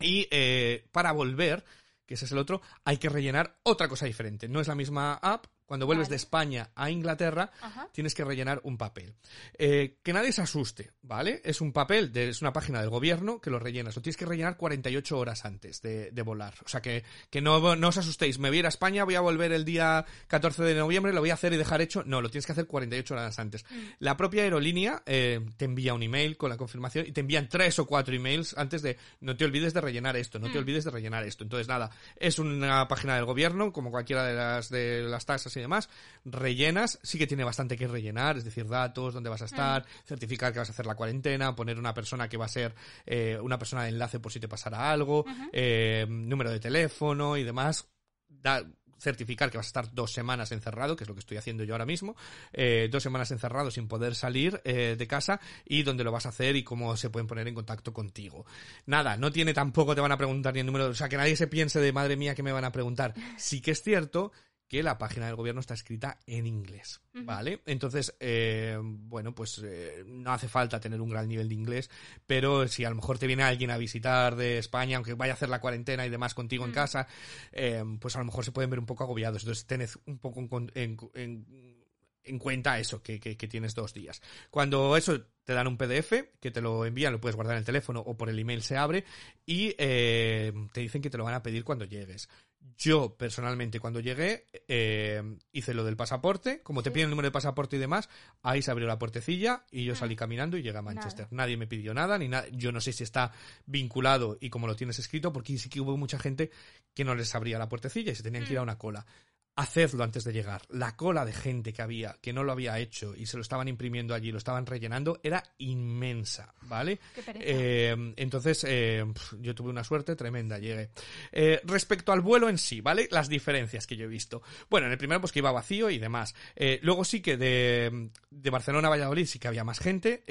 Y 0.00 0.26
eh, 0.32 0.84
para 0.90 1.12
volver, 1.12 1.64
que 2.06 2.14
ese 2.14 2.24
es 2.24 2.32
el 2.32 2.38
otro, 2.38 2.60
hay 2.84 2.96
que 2.96 3.08
rellenar 3.08 3.56
otra 3.62 3.86
cosa 3.86 4.06
diferente. 4.06 4.48
No 4.48 4.60
es 4.60 4.66
la 4.66 4.74
misma 4.74 5.14
app. 5.14 5.46
Cuando 5.72 5.86
vuelves 5.86 6.08
Vale. 6.08 6.12
de 6.12 6.16
España 6.16 6.70
a 6.74 6.90
Inglaterra, 6.90 7.50
Ajá. 7.62 7.88
tienes 7.92 8.14
que 8.14 8.22
rellenar 8.26 8.60
un 8.64 8.76
papel. 8.76 9.14
Eh, 9.56 9.96
que 10.02 10.12
nadie 10.12 10.30
se 10.30 10.42
asuste, 10.42 10.90
¿vale? 11.00 11.40
Es 11.46 11.62
un 11.62 11.72
papel, 11.72 12.12
de, 12.12 12.28
es 12.28 12.42
una 12.42 12.52
página 12.52 12.82
del 12.82 12.90
gobierno 12.90 13.40
que 13.40 13.48
lo 13.48 13.58
rellenas. 13.58 13.96
Lo 13.96 14.02
tienes 14.02 14.18
que 14.18 14.26
rellenar 14.26 14.58
48 14.58 15.18
horas 15.18 15.46
antes 15.46 15.80
de, 15.80 16.10
de 16.10 16.20
volar. 16.20 16.52
O 16.66 16.68
sea 16.68 16.82
que, 16.82 17.04
que 17.30 17.40
no, 17.40 17.74
no 17.74 17.88
os 17.88 17.96
asustéis. 17.96 18.38
Me 18.38 18.50
voy 18.50 18.58
a 18.58 18.60
ir 18.60 18.66
a 18.66 18.68
España, 18.68 19.04
voy 19.04 19.14
a 19.14 19.22
volver 19.22 19.50
el 19.52 19.64
día 19.64 20.04
14 20.26 20.62
de 20.62 20.74
noviembre, 20.74 21.14
lo 21.14 21.20
voy 21.20 21.30
a 21.30 21.34
hacer 21.34 21.54
y 21.54 21.56
dejar 21.56 21.80
hecho. 21.80 22.02
No, 22.04 22.20
lo 22.20 22.28
tienes 22.28 22.44
que 22.44 22.52
hacer 22.52 22.66
48 22.66 23.14
horas 23.14 23.38
antes. 23.38 23.64
La 23.98 24.18
propia 24.18 24.42
aerolínea 24.42 25.02
eh, 25.06 25.40
te 25.56 25.64
envía 25.64 25.94
un 25.94 26.02
email 26.02 26.36
con 26.36 26.50
la 26.50 26.58
confirmación 26.58 27.06
y 27.06 27.12
te 27.12 27.22
envían 27.22 27.48
tres 27.48 27.78
o 27.78 27.86
cuatro 27.86 28.14
emails 28.14 28.54
antes 28.58 28.82
de 28.82 28.98
no 29.20 29.38
te 29.38 29.46
olvides 29.46 29.72
de 29.72 29.80
rellenar 29.80 30.18
esto, 30.18 30.38
no 30.38 30.52
te 30.52 30.58
olvides 30.58 30.84
de 30.84 30.90
rellenar 30.90 31.24
esto. 31.24 31.44
Entonces, 31.44 31.66
nada, 31.66 31.88
es 32.16 32.38
una 32.38 32.86
página 32.88 33.14
del 33.16 33.24
gobierno, 33.24 33.72
como 33.72 33.90
cualquiera 33.90 34.26
de 34.26 34.34
las 34.34 34.68
de 34.68 35.00
las 35.04 35.24
tasas 35.24 35.56
y 35.56 35.61
demás, 35.62 35.88
rellenas, 36.24 36.98
sí 37.02 37.18
que 37.18 37.26
tiene 37.26 37.44
bastante 37.44 37.76
que 37.76 37.88
rellenar, 37.88 38.36
es 38.36 38.44
decir, 38.44 38.68
datos, 38.68 39.14
dónde 39.14 39.30
vas 39.30 39.42
a 39.42 39.46
estar, 39.46 39.84
certificar 40.04 40.52
que 40.52 40.58
vas 40.58 40.68
a 40.68 40.72
hacer 40.72 40.86
la 40.86 40.94
cuarentena, 40.94 41.54
poner 41.56 41.78
una 41.78 41.94
persona 41.94 42.28
que 42.28 42.36
va 42.36 42.44
a 42.46 42.48
ser 42.48 42.74
eh, 43.06 43.38
una 43.42 43.58
persona 43.58 43.84
de 43.84 43.90
enlace 43.90 44.20
por 44.20 44.32
si 44.32 44.40
te 44.40 44.48
pasara 44.48 44.90
algo, 44.90 45.24
eh, 45.52 46.06
número 46.08 46.50
de 46.50 46.60
teléfono 46.60 47.36
y 47.36 47.44
demás. 47.44 47.86
Da- 48.28 48.64
certificar 49.02 49.50
que 49.50 49.58
vas 49.58 49.66
a 49.66 49.68
estar 49.68 49.92
dos 49.92 50.12
semanas 50.12 50.52
encerrado, 50.52 50.94
que 50.96 51.04
es 51.04 51.08
lo 51.08 51.14
que 51.14 51.20
estoy 51.20 51.36
haciendo 51.36 51.64
yo 51.64 51.74
ahora 51.74 51.84
mismo, 51.86 52.14
eh, 52.52 52.88
dos 52.90 53.02
semanas 53.02 53.30
encerrado 53.32 53.70
sin 53.70 53.88
poder 53.88 54.14
salir 54.14 54.60
eh, 54.64 54.94
de 54.96 55.06
casa 55.08 55.40
y 55.66 55.82
dónde 55.82 56.04
lo 56.04 56.12
vas 56.12 56.26
a 56.26 56.28
hacer 56.28 56.54
y 56.56 56.62
cómo 56.62 56.96
se 56.96 57.10
pueden 57.10 57.26
poner 57.26 57.48
en 57.48 57.54
contacto 57.54 57.92
contigo. 57.92 58.46
Nada, 58.86 59.16
no 59.16 59.32
tiene 59.32 59.52
tampoco, 59.54 59.94
te 59.94 60.00
van 60.00 60.12
a 60.12 60.16
preguntar 60.16 60.54
ni 60.54 60.60
el 60.60 60.66
número, 60.66 60.86
o 60.86 60.94
sea, 60.94 61.08
que 61.08 61.16
nadie 61.16 61.34
se 61.36 61.48
piense 61.48 61.80
de 61.80 61.92
madre 61.92 62.16
mía 62.16 62.34
que 62.36 62.44
me 62.44 62.52
van 62.52 62.64
a 62.64 62.72
preguntar. 62.72 63.12
Sí 63.38 63.60
que 63.60 63.72
es 63.72 63.82
cierto 63.82 64.30
que 64.72 64.82
la 64.82 64.96
página 64.96 65.26
del 65.26 65.36
gobierno 65.36 65.60
está 65.60 65.74
escrita 65.74 66.18
en 66.26 66.46
inglés, 66.46 67.02
¿vale? 67.26 67.60
Entonces, 67.66 68.14
eh, 68.20 68.78
bueno, 68.82 69.34
pues 69.34 69.60
eh, 69.62 70.02
no 70.06 70.32
hace 70.32 70.48
falta 70.48 70.80
tener 70.80 70.98
un 71.02 71.10
gran 71.10 71.28
nivel 71.28 71.46
de 71.50 71.54
inglés, 71.54 71.90
pero 72.26 72.66
si 72.68 72.82
a 72.86 72.88
lo 72.88 72.96
mejor 72.96 73.18
te 73.18 73.26
viene 73.26 73.42
alguien 73.42 73.70
a 73.70 73.76
visitar 73.76 74.34
de 74.34 74.56
España, 74.56 74.96
aunque 74.96 75.12
vaya 75.12 75.34
a 75.34 75.36
hacer 75.36 75.50
la 75.50 75.60
cuarentena 75.60 76.06
y 76.06 76.08
demás 76.08 76.32
contigo 76.32 76.64
en 76.64 76.70
casa, 76.72 77.06
eh, 77.52 77.84
pues 78.00 78.16
a 78.16 78.20
lo 78.20 78.24
mejor 78.24 78.46
se 78.46 78.52
pueden 78.52 78.70
ver 78.70 78.78
un 78.78 78.86
poco 78.86 79.04
agobiados. 79.04 79.42
Entonces, 79.42 79.66
tened 79.66 79.90
un 80.06 80.18
poco 80.18 80.40
en, 80.40 80.48
con- 80.48 80.72
en- 80.74 80.96
en- 81.12 81.82
en 82.24 82.38
cuenta 82.38 82.78
eso, 82.78 83.02
que, 83.02 83.20
que- 83.20 83.36
que 83.36 83.48
tienes 83.48 83.74
dos 83.74 83.92
días. 83.92 84.22
Cuando 84.48 84.96
eso 84.96 85.20
te 85.44 85.52
dan 85.52 85.66
un 85.66 85.76
PDF, 85.76 86.30
que 86.40 86.50
te 86.50 86.62
lo 86.62 86.86
envían, 86.86 87.12
lo 87.12 87.20
puedes 87.20 87.36
guardar 87.36 87.56
en 87.56 87.58
el 87.58 87.64
teléfono 87.66 88.00
o 88.00 88.16
por 88.16 88.30
el 88.30 88.38
email 88.38 88.62
se 88.62 88.78
abre, 88.78 89.04
y 89.44 89.74
eh, 89.76 90.50
te 90.72 90.80
dicen 90.80 91.02
que 91.02 91.10
te 91.10 91.18
lo 91.18 91.24
van 91.24 91.34
a 91.34 91.42
pedir 91.42 91.62
cuando 91.62 91.84
llegues. 91.84 92.30
Yo, 92.76 93.16
personalmente, 93.16 93.78
cuando 93.78 94.00
llegué, 94.00 94.46
eh, 94.66 95.22
hice 95.52 95.74
lo 95.74 95.84
del 95.84 95.96
pasaporte. 95.96 96.62
Como 96.62 96.82
te 96.82 96.90
piden 96.90 97.04
el 97.04 97.10
número 97.10 97.28
de 97.28 97.32
pasaporte 97.32 97.76
y 97.76 97.78
demás, 97.78 98.08
ahí 98.42 98.62
se 98.62 98.70
abrió 98.70 98.88
la 98.88 98.98
puertecilla 98.98 99.64
y 99.70 99.84
yo 99.84 99.94
salí 99.94 100.16
caminando 100.16 100.56
y 100.56 100.62
llegué 100.62 100.78
a 100.78 100.82
Manchester. 100.82 101.28
Nadie 101.30 101.56
me 101.56 101.66
pidió 101.66 101.94
nada, 101.94 102.18
ni 102.18 102.28
nada. 102.28 102.46
Yo 102.50 102.72
no 102.72 102.80
sé 102.80 102.92
si 102.92 103.04
está 103.04 103.32
vinculado 103.66 104.36
y 104.40 104.50
como 104.50 104.66
lo 104.66 104.74
tienes 104.74 104.98
escrito, 104.98 105.32
porque 105.32 105.58
sí 105.58 105.68
que 105.68 105.80
hubo 105.80 105.96
mucha 105.96 106.18
gente 106.18 106.50
que 106.94 107.04
no 107.04 107.14
les 107.14 107.34
abría 107.34 107.58
la 107.58 107.68
puertecilla 107.68 108.12
y 108.12 108.14
se 108.14 108.22
tenían 108.22 108.44
que 108.44 108.52
ir 108.52 108.58
a 108.58 108.62
una 108.62 108.78
cola. 108.78 109.06
Hacedlo 109.54 110.04
antes 110.04 110.24
de 110.24 110.32
llegar. 110.32 110.62
La 110.70 110.96
cola 110.96 111.24
de 111.24 111.32
gente 111.32 111.72
que 111.72 111.82
había, 111.82 112.16
que 112.20 112.32
no 112.32 112.42
lo 112.44 112.52
había 112.52 112.78
hecho 112.78 113.14
y 113.16 113.26
se 113.26 113.36
lo 113.36 113.42
estaban 113.42 113.68
imprimiendo 113.68 114.14
allí, 114.14 114.32
lo 114.32 114.38
estaban 114.38 114.66
rellenando, 114.66 115.20
era 115.22 115.42
inmensa, 115.58 116.54
¿vale? 116.62 116.98
Qué 117.14 117.22
pereza. 117.22 117.44
Eh, 117.46 118.14
entonces, 118.16 118.64
eh, 118.68 119.04
yo 119.40 119.54
tuve 119.54 119.70
una 119.70 119.84
suerte 119.84 120.16
tremenda, 120.16 120.58
llegué. 120.58 120.90
Eh, 121.32 121.60
respecto 121.64 122.12
al 122.12 122.20
vuelo 122.20 122.48
en 122.48 122.58
sí, 122.58 122.80
¿vale? 122.80 123.08
Las 123.10 123.28
diferencias 123.28 123.86
que 123.86 123.96
yo 123.96 124.04
he 124.04 124.08
visto. 124.08 124.42
Bueno, 124.70 124.86
en 124.86 124.92
el 124.92 124.98
primero, 124.98 125.20
pues 125.20 125.32
que 125.32 125.40
iba 125.40 125.52
vacío 125.52 125.90
y 125.90 125.98
demás. 125.98 126.34
Luego 126.80 127.04
sí 127.04 127.20
que 127.20 127.36
de, 127.36 128.10
de 128.30 128.50
Barcelona 128.50 128.88
a 128.88 128.90
Valladolid 128.90 129.26
sí 129.26 129.38
que 129.38 129.48
había 129.48 129.64
más 129.64 129.78
gente. 129.80 130.22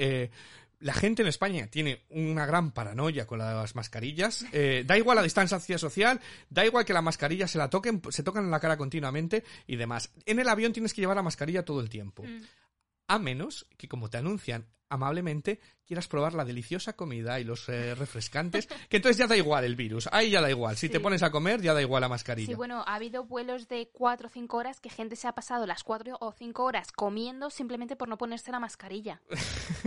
La 0.82 0.92
gente 0.92 1.22
en 1.22 1.28
España 1.28 1.68
tiene 1.68 2.02
una 2.10 2.44
gran 2.44 2.72
paranoia 2.72 3.26
con 3.26 3.38
las 3.38 3.74
mascarillas. 3.74 4.44
Eh, 4.52 4.84
da 4.86 4.98
igual 4.98 5.16
la 5.16 5.22
distancia 5.22 5.78
social, 5.78 6.20
da 6.50 6.66
igual 6.66 6.84
que 6.84 6.92
la 6.92 7.02
mascarilla 7.02 7.46
se 7.46 7.58
la 7.58 7.70
toquen, 7.70 8.02
se 8.10 8.22
tocan 8.22 8.44
en 8.44 8.50
la 8.50 8.60
cara 8.60 8.76
continuamente 8.76 9.44
y 9.66 9.76
demás. 9.76 10.10
En 10.26 10.38
el 10.38 10.48
avión 10.48 10.72
tienes 10.72 10.92
que 10.92 11.00
llevar 11.00 11.16
la 11.16 11.22
mascarilla 11.22 11.64
todo 11.64 11.80
el 11.80 11.88
tiempo. 11.88 12.24
Mm. 12.24 12.42
A 13.08 13.18
menos 13.18 13.66
que, 13.76 13.88
como 13.88 14.10
te 14.10 14.18
anuncian 14.18 14.66
amablemente, 14.92 15.60
quieras 15.86 16.06
probar 16.08 16.32
la 16.34 16.44
deliciosa 16.44 16.92
comida 16.94 17.38
y 17.40 17.44
los 17.44 17.68
eh, 17.68 17.94
refrescantes, 17.94 18.66
que 18.88 18.96
entonces 18.98 19.18
ya 19.18 19.26
da 19.26 19.36
igual 19.36 19.64
el 19.64 19.76
virus. 19.76 20.08
Ahí 20.12 20.30
ya 20.30 20.40
da 20.40 20.50
igual. 20.50 20.76
Si 20.76 20.86
Sí. 20.86 20.92
te 20.92 21.00
pones 21.00 21.22
a 21.22 21.30
comer, 21.30 21.60
ya 21.60 21.74
da 21.74 21.82
igual 21.82 22.00
la 22.02 22.08
mascarilla. 22.08 22.46
Sí, 22.46 22.54
bueno, 22.54 22.82
ha 22.86 22.94
habido 22.94 23.24
vuelos 23.24 23.68
de 23.68 23.88
4 23.92 24.26
o 24.26 24.30
5 24.30 24.56
horas 24.56 24.80
que 24.80 24.90
gente 24.90 25.16
se 25.16 25.26
ha 25.28 25.32
pasado 25.32 25.66
las 25.66 25.82
4 25.84 26.16
o 26.20 26.32
5 26.32 26.64
horas 26.64 26.92
comiendo 26.92 27.50
simplemente 27.50 27.96
por 27.96 28.08
no 28.08 28.16
ponerse 28.18 28.50
la 28.52 28.60
mascarilla. 28.60 29.20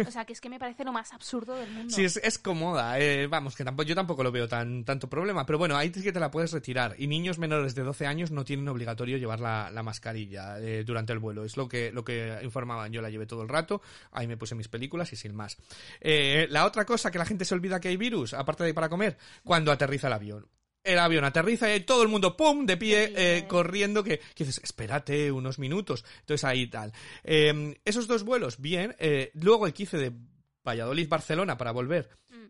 O 0.08 0.12
sea, 0.12 0.26
que 0.26 0.34
es 0.34 0.42
que 0.42 0.50
me 0.50 0.60
parece 0.60 0.84
lo 0.84 0.92
más 0.92 1.14
absurdo 1.14 1.56
del 1.56 1.72
mundo. 1.72 1.94
Sí, 1.96 2.04
es, 2.04 2.18
es 2.18 2.38
cómoda. 2.38 3.00
eh, 3.00 3.28
vamos, 3.28 3.56
que 3.56 3.64
tampoco, 3.64 3.88
yo 3.88 3.96
tampoco 3.96 4.24
lo 4.24 4.32
veo 4.32 4.48
tan 4.48 4.84
tanto 4.86 5.10
problema. 5.10 5.46
Pero 5.46 5.58
bueno, 5.60 5.76
ahí 5.78 5.92
sí 5.94 6.02
que 6.04 6.12
te 6.12 6.20
la 6.20 6.32
puedes 6.32 6.52
retirar. 6.52 6.96
Y 6.98 7.08
niños 7.08 7.38
menores 7.40 7.76
de 7.76 7.84
12 7.84 8.06
años 8.08 8.32
no 8.32 8.44
tienen 8.44 8.68
obligatorio 8.68 9.18
llevar 9.18 9.40
la, 9.40 9.70
la 9.72 9.84
mascarilla 9.84 10.60
eh, 10.60 10.84
durante 10.84 11.14
el 11.14 11.20
vuelo. 11.20 11.44
Es 11.46 11.58
lo 11.58 11.68
que, 11.68 11.92
lo 11.92 12.04
que 12.04 12.38
informaban. 12.44 12.92
Yo 12.92 13.02
la 13.02 13.10
llevé 13.10 13.26
todo 13.26 13.42
el 13.44 13.50
rato. 13.50 13.82
Ahí 14.12 14.28
me 14.28 14.38
puse 14.38 14.56
mis 14.56 14.68
películas 14.68 14.95
y 15.14 15.16
sin 15.16 15.36
más. 15.36 15.58
Eh, 16.02 16.48
la 16.50 16.66
otra 16.66 16.86
cosa 16.86 17.12
que 17.12 17.18
la 17.18 17.26
gente 17.26 17.46
se 17.46 17.54
olvida 17.54 17.80
que 17.80 17.90
hay 17.90 17.98
virus, 17.98 18.34
aparte 18.34 18.64
de 18.64 18.74
para 18.74 18.90
comer, 18.90 19.18
cuando 19.44 19.72
aterriza 19.72 20.08
el 20.08 20.14
avión. 20.14 20.48
El 20.84 21.00
avión 21.00 21.24
aterriza 21.26 21.68
y 21.68 21.72
hay 21.72 21.80
todo 21.80 22.04
el 22.04 22.10
mundo, 22.10 22.38
¡pum!, 22.38 22.66
de 22.66 22.78
pie, 22.78 23.12
eh, 23.16 23.46
corriendo, 23.48 24.04
que, 24.04 24.20
que 24.36 24.44
dices, 24.46 24.62
espérate 24.64 25.32
unos 25.32 25.58
minutos. 25.58 26.06
Entonces 26.20 26.44
ahí 26.44 26.68
tal. 26.68 26.94
Eh, 27.24 27.76
esos 27.84 28.06
dos 28.06 28.24
vuelos, 28.24 28.60
bien. 28.62 28.96
Eh, 29.00 29.32
luego 29.34 29.66
el 29.66 29.74
que 29.74 29.84
hice 29.84 29.98
de 29.98 30.12
Valladolid-Barcelona 30.64 31.58
para 31.58 31.72
volver, 31.72 32.10
Mm. 32.30 32.46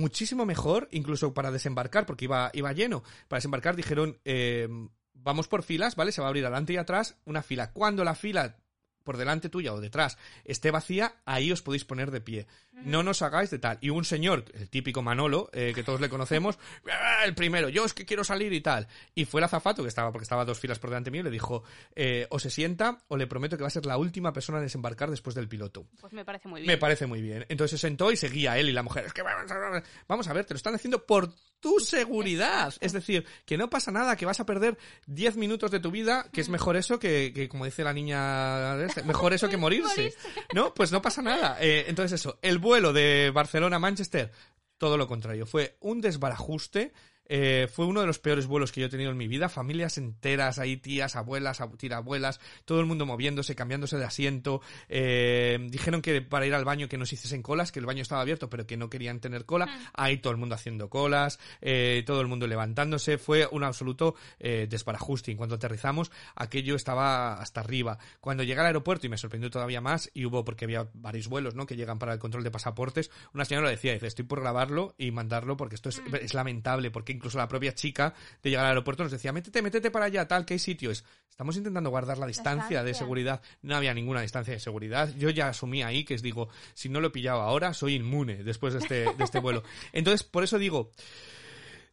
muchísimo 0.00 0.46
mejor, 0.46 0.88
incluso 0.92 1.34
para 1.34 1.50
desembarcar, 1.50 2.06
porque 2.06 2.24
iba, 2.26 2.50
iba 2.54 2.72
lleno. 2.72 3.02
Para 3.28 3.38
desembarcar 3.38 3.76
dijeron, 3.76 4.18
eh, 4.24 4.68
vamos 5.12 5.48
por 5.48 5.62
filas, 5.62 5.96
¿vale? 5.96 6.12
Se 6.12 6.20
va 6.20 6.26
a 6.26 6.30
abrir 6.30 6.44
adelante 6.44 6.72
y 6.72 6.76
atrás 6.76 7.16
una 7.24 7.42
fila. 7.42 7.72
Cuando 7.72 8.04
la 8.04 8.14
fila 8.14 8.56
por 9.04 9.16
delante 9.16 9.48
tuya 9.48 9.72
o 9.72 9.80
detrás 9.80 10.18
esté 10.44 10.70
vacía, 10.70 11.14
ahí 11.24 11.52
os 11.52 11.62
podéis 11.62 11.84
poner 11.84 12.10
de 12.10 12.20
pie. 12.20 12.46
No 12.72 13.04
nos 13.04 13.22
hagáis 13.22 13.50
de 13.50 13.58
tal. 13.60 13.78
Y 13.80 13.90
un 13.90 14.04
señor, 14.04 14.44
el 14.54 14.68
típico 14.68 15.00
Manolo, 15.00 15.48
eh, 15.52 15.72
que 15.74 15.84
todos 15.84 16.00
le 16.00 16.08
conocemos, 16.08 16.58
"Ah, 16.90 17.24
el 17.24 17.34
primero, 17.34 17.68
yo 17.68 17.84
es 17.84 17.94
que 17.94 18.04
quiero 18.04 18.24
salir 18.24 18.52
y 18.52 18.60
tal. 18.60 18.88
Y 19.14 19.26
fue 19.26 19.40
el 19.40 19.44
azafato, 19.44 19.82
que 19.82 19.88
estaba, 19.88 20.10
porque 20.10 20.24
estaba 20.24 20.44
dos 20.44 20.58
filas 20.58 20.78
por 20.80 20.90
delante 20.90 21.10
mío, 21.12 21.20
y 21.20 21.24
le 21.24 21.30
dijo, 21.30 21.62
eh, 21.94 22.26
o 22.30 22.38
se 22.40 22.50
sienta, 22.50 22.98
o 23.08 23.16
le 23.16 23.26
prometo 23.28 23.56
que 23.56 23.62
va 23.62 23.68
a 23.68 23.70
ser 23.70 23.86
la 23.86 23.96
última 23.96 24.32
persona 24.32 24.58
en 24.58 24.64
desembarcar 24.64 25.10
después 25.10 25.36
del 25.36 25.48
piloto. 25.48 25.86
Pues 26.00 26.12
me 26.12 26.24
parece 26.24 26.48
muy 26.48 26.62
bien. 26.62 26.66
Me 26.72 26.78
parece 26.78 27.06
muy 27.06 27.22
bien. 27.22 27.46
Entonces 27.48 27.78
se 27.80 27.86
sentó 27.86 28.10
y 28.10 28.16
seguía 28.16 28.58
él 28.58 28.68
y 28.68 28.72
la 28.72 28.82
mujer. 28.82 29.04
Es 29.06 29.12
que 29.12 29.22
vamos 29.22 29.50
a, 29.50 29.82
vamos 30.08 30.26
a 30.28 30.32
ver, 30.32 30.44
te 30.44 30.54
lo 30.54 30.56
están 30.56 30.74
haciendo 30.74 31.06
por 31.06 31.32
tu 31.60 31.78
seguridad. 31.80 32.74
Es 32.80 32.92
decir, 32.92 33.24
que 33.46 33.56
no 33.56 33.70
pasa 33.70 33.90
nada, 33.90 34.16
que 34.16 34.26
vas 34.26 34.40
a 34.40 34.46
perder 34.46 34.76
10 35.06 35.36
minutos 35.36 35.70
de 35.70 35.80
tu 35.80 35.90
vida, 35.90 36.26
que 36.32 36.40
es 36.40 36.48
mejor 36.48 36.76
eso 36.76 36.98
que, 36.98 37.32
que, 37.34 37.48
como 37.48 37.64
dice 37.64 37.84
la 37.84 37.92
niña, 37.92 38.76
mejor 39.02 39.32
eso 39.32 39.48
que 39.48 39.56
morirse. 39.56 40.14
¿No? 40.54 40.72
Pues 40.74 40.92
no 40.92 41.02
pasa 41.02 41.22
nada. 41.22 41.56
Eh, 41.60 41.86
entonces 41.88 42.20
eso, 42.20 42.38
el 42.42 42.58
vuelo 42.58 42.92
de 42.92 43.30
Barcelona 43.34 43.76
a 43.76 43.80
Manchester, 43.80 44.30
todo 44.78 44.96
lo 44.96 45.06
contrario. 45.06 45.46
Fue 45.46 45.76
un 45.80 46.00
desbarajuste. 46.00 46.92
Eh, 47.26 47.68
fue 47.72 47.86
uno 47.86 48.00
de 48.00 48.06
los 48.06 48.18
peores 48.18 48.46
vuelos 48.46 48.70
que 48.72 48.80
yo 48.80 48.86
he 48.86 48.90
tenido 48.90 49.10
en 49.10 49.16
mi 49.16 49.28
vida. 49.28 49.48
Familias 49.48 49.98
enteras, 49.98 50.58
ahí 50.58 50.76
tías, 50.76 51.16
abuelas, 51.16 51.60
abu- 51.60 51.76
tirabuelas, 51.76 52.40
todo 52.64 52.80
el 52.80 52.86
mundo 52.86 53.06
moviéndose, 53.06 53.54
cambiándose 53.54 53.96
de 53.96 54.04
asiento. 54.04 54.60
Eh, 54.88 55.58
dijeron 55.70 56.02
que 56.02 56.22
para 56.22 56.46
ir 56.46 56.54
al 56.54 56.64
baño 56.64 56.88
que 56.88 56.98
no 56.98 57.06
se 57.06 57.14
hiciesen 57.14 57.42
colas, 57.42 57.72
que 57.72 57.80
el 57.80 57.86
baño 57.86 58.02
estaba 58.02 58.20
abierto, 58.20 58.50
pero 58.50 58.66
que 58.66 58.76
no 58.76 58.90
querían 58.90 59.20
tener 59.20 59.44
cola. 59.44 59.68
Ahí 59.94 60.18
todo 60.18 60.32
el 60.32 60.38
mundo 60.38 60.54
haciendo 60.54 60.88
colas, 60.90 61.38
eh, 61.60 62.02
todo 62.06 62.20
el 62.20 62.26
mundo 62.26 62.46
levantándose. 62.46 63.18
Fue 63.18 63.48
un 63.50 63.64
absoluto 63.64 64.14
eh, 64.38 64.66
desbarajuste. 64.68 65.30
En 65.30 65.36
cuanto 65.36 65.54
aterrizamos, 65.54 66.10
aquello 66.34 66.74
estaba 66.76 67.34
hasta 67.34 67.60
arriba. 67.60 67.98
Cuando 68.20 68.42
llegué 68.42 68.60
al 68.60 68.66
aeropuerto, 68.66 69.06
y 69.06 69.10
me 69.10 69.16
sorprendió 69.18 69.50
todavía 69.50 69.80
más, 69.80 70.10
y 70.14 70.24
hubo, 70.26 70.44
porque 70.44 70.64
había 70.66 70.88
varios 70.94 71.28
vuelos, 71.28 71.54
¿no? 71.54 71.66
Que 71.66 71.76
llegan 71.76 71.98
para 71.98 72.12
el 72.12 72.18
control 72.18 72.44
de 72.44 72.50
pasaportes, 72.50 73.10
una 73.32 73.44
señora 73.44 73.70
decía, 73.70 73.92
dice, 73.92 74.06
estoy 74.06 74.24
por 74.24 74.40
grabarlo 74.40 74.94
y 74.98 75.10
mandarlo 75.10 75.56
porque 75.56 75.74
esto 75.74 75.88
es, 75.88 76.02
es 76.20 76.34
lamentable, 76.34 76.90
porque 76.90 77.13
incluso 77.14 77.38
la 77.38 77.48
propia 77.48 77.74
chica 77.74 78.14
de 78.42 78.50
llegar 78.50 78.64
al 78.66 78.70
aeropuerto 78.72 79.02
nos 79.02 79.12
decía, 79.12 79.32
métete, 79.32 79.62
métete 79.62 79.90
para 79.90 80.06
allá, 80.06 80.26
tal, 80.28 80.44
que 80.44 80.54
hay 80.54 80.58
sitios. 80.60 81.04
Estamos 81.30 81.56
intentando 81.56 81.90
guardar 81.90 82.18
la 82.18 82.26
distancia 82.26 82.78
de 82.80 82.86
distancia. 82.88 82.94
seguridad. 82.94 83.42
No 83.62 83.74
había 83.76 83.92
ninguna 83.94 84.20
distancia 84.20 84.54
de 84.54 84.60
seguridad. 84.60 85.12
Yo 85.16 85.30
ya 85.30 85.48
asumí 85.48 85.82
ahí 85.82 86.04
que 86.04 86.14
es, 86.14 86.22
digo, 86.22 86.48
si 86.74 86.88
no 86.88 87.00
lo 87.00 87.08
he 87.08 87.10
pillado 87.10 87.40
ahora, 87.40 87.74
soy 87.74 87.94
inmune 87.94 88.44
después 88.44 88.74
de 88.74 88.78
este, 88.80 88.94
de 89.12 89.24
este 89.24 89.40
vuelo. 89.40 89.62
Entonces, 89.92 90.22
por 90.22 90.44
eso 90.44 90.58
digo, 90.58 90.92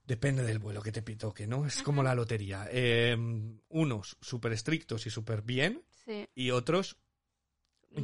Depende 0.05 0.43
del 0.43 0.59
vuelo 0.59 0.81
que 0.81 0.91
te 0.91 1.01
toque, 1.15 1.47
¿no? 1.47 1.65
Es 1.65 1.83
como 1.83 2.03
la 2.03 2.15
lotería. 2.15 2.67
Eh, 2.71 3.15
unos 3.69 4.17
súper 4.19 4.51
estrictos 4.51 5.05
y 5.05 5.09
súper 5.09 5.41
bien 5.41 5.83
Sí. 6.05 6.27
y 6.33 6.49
otros 6.49 6.97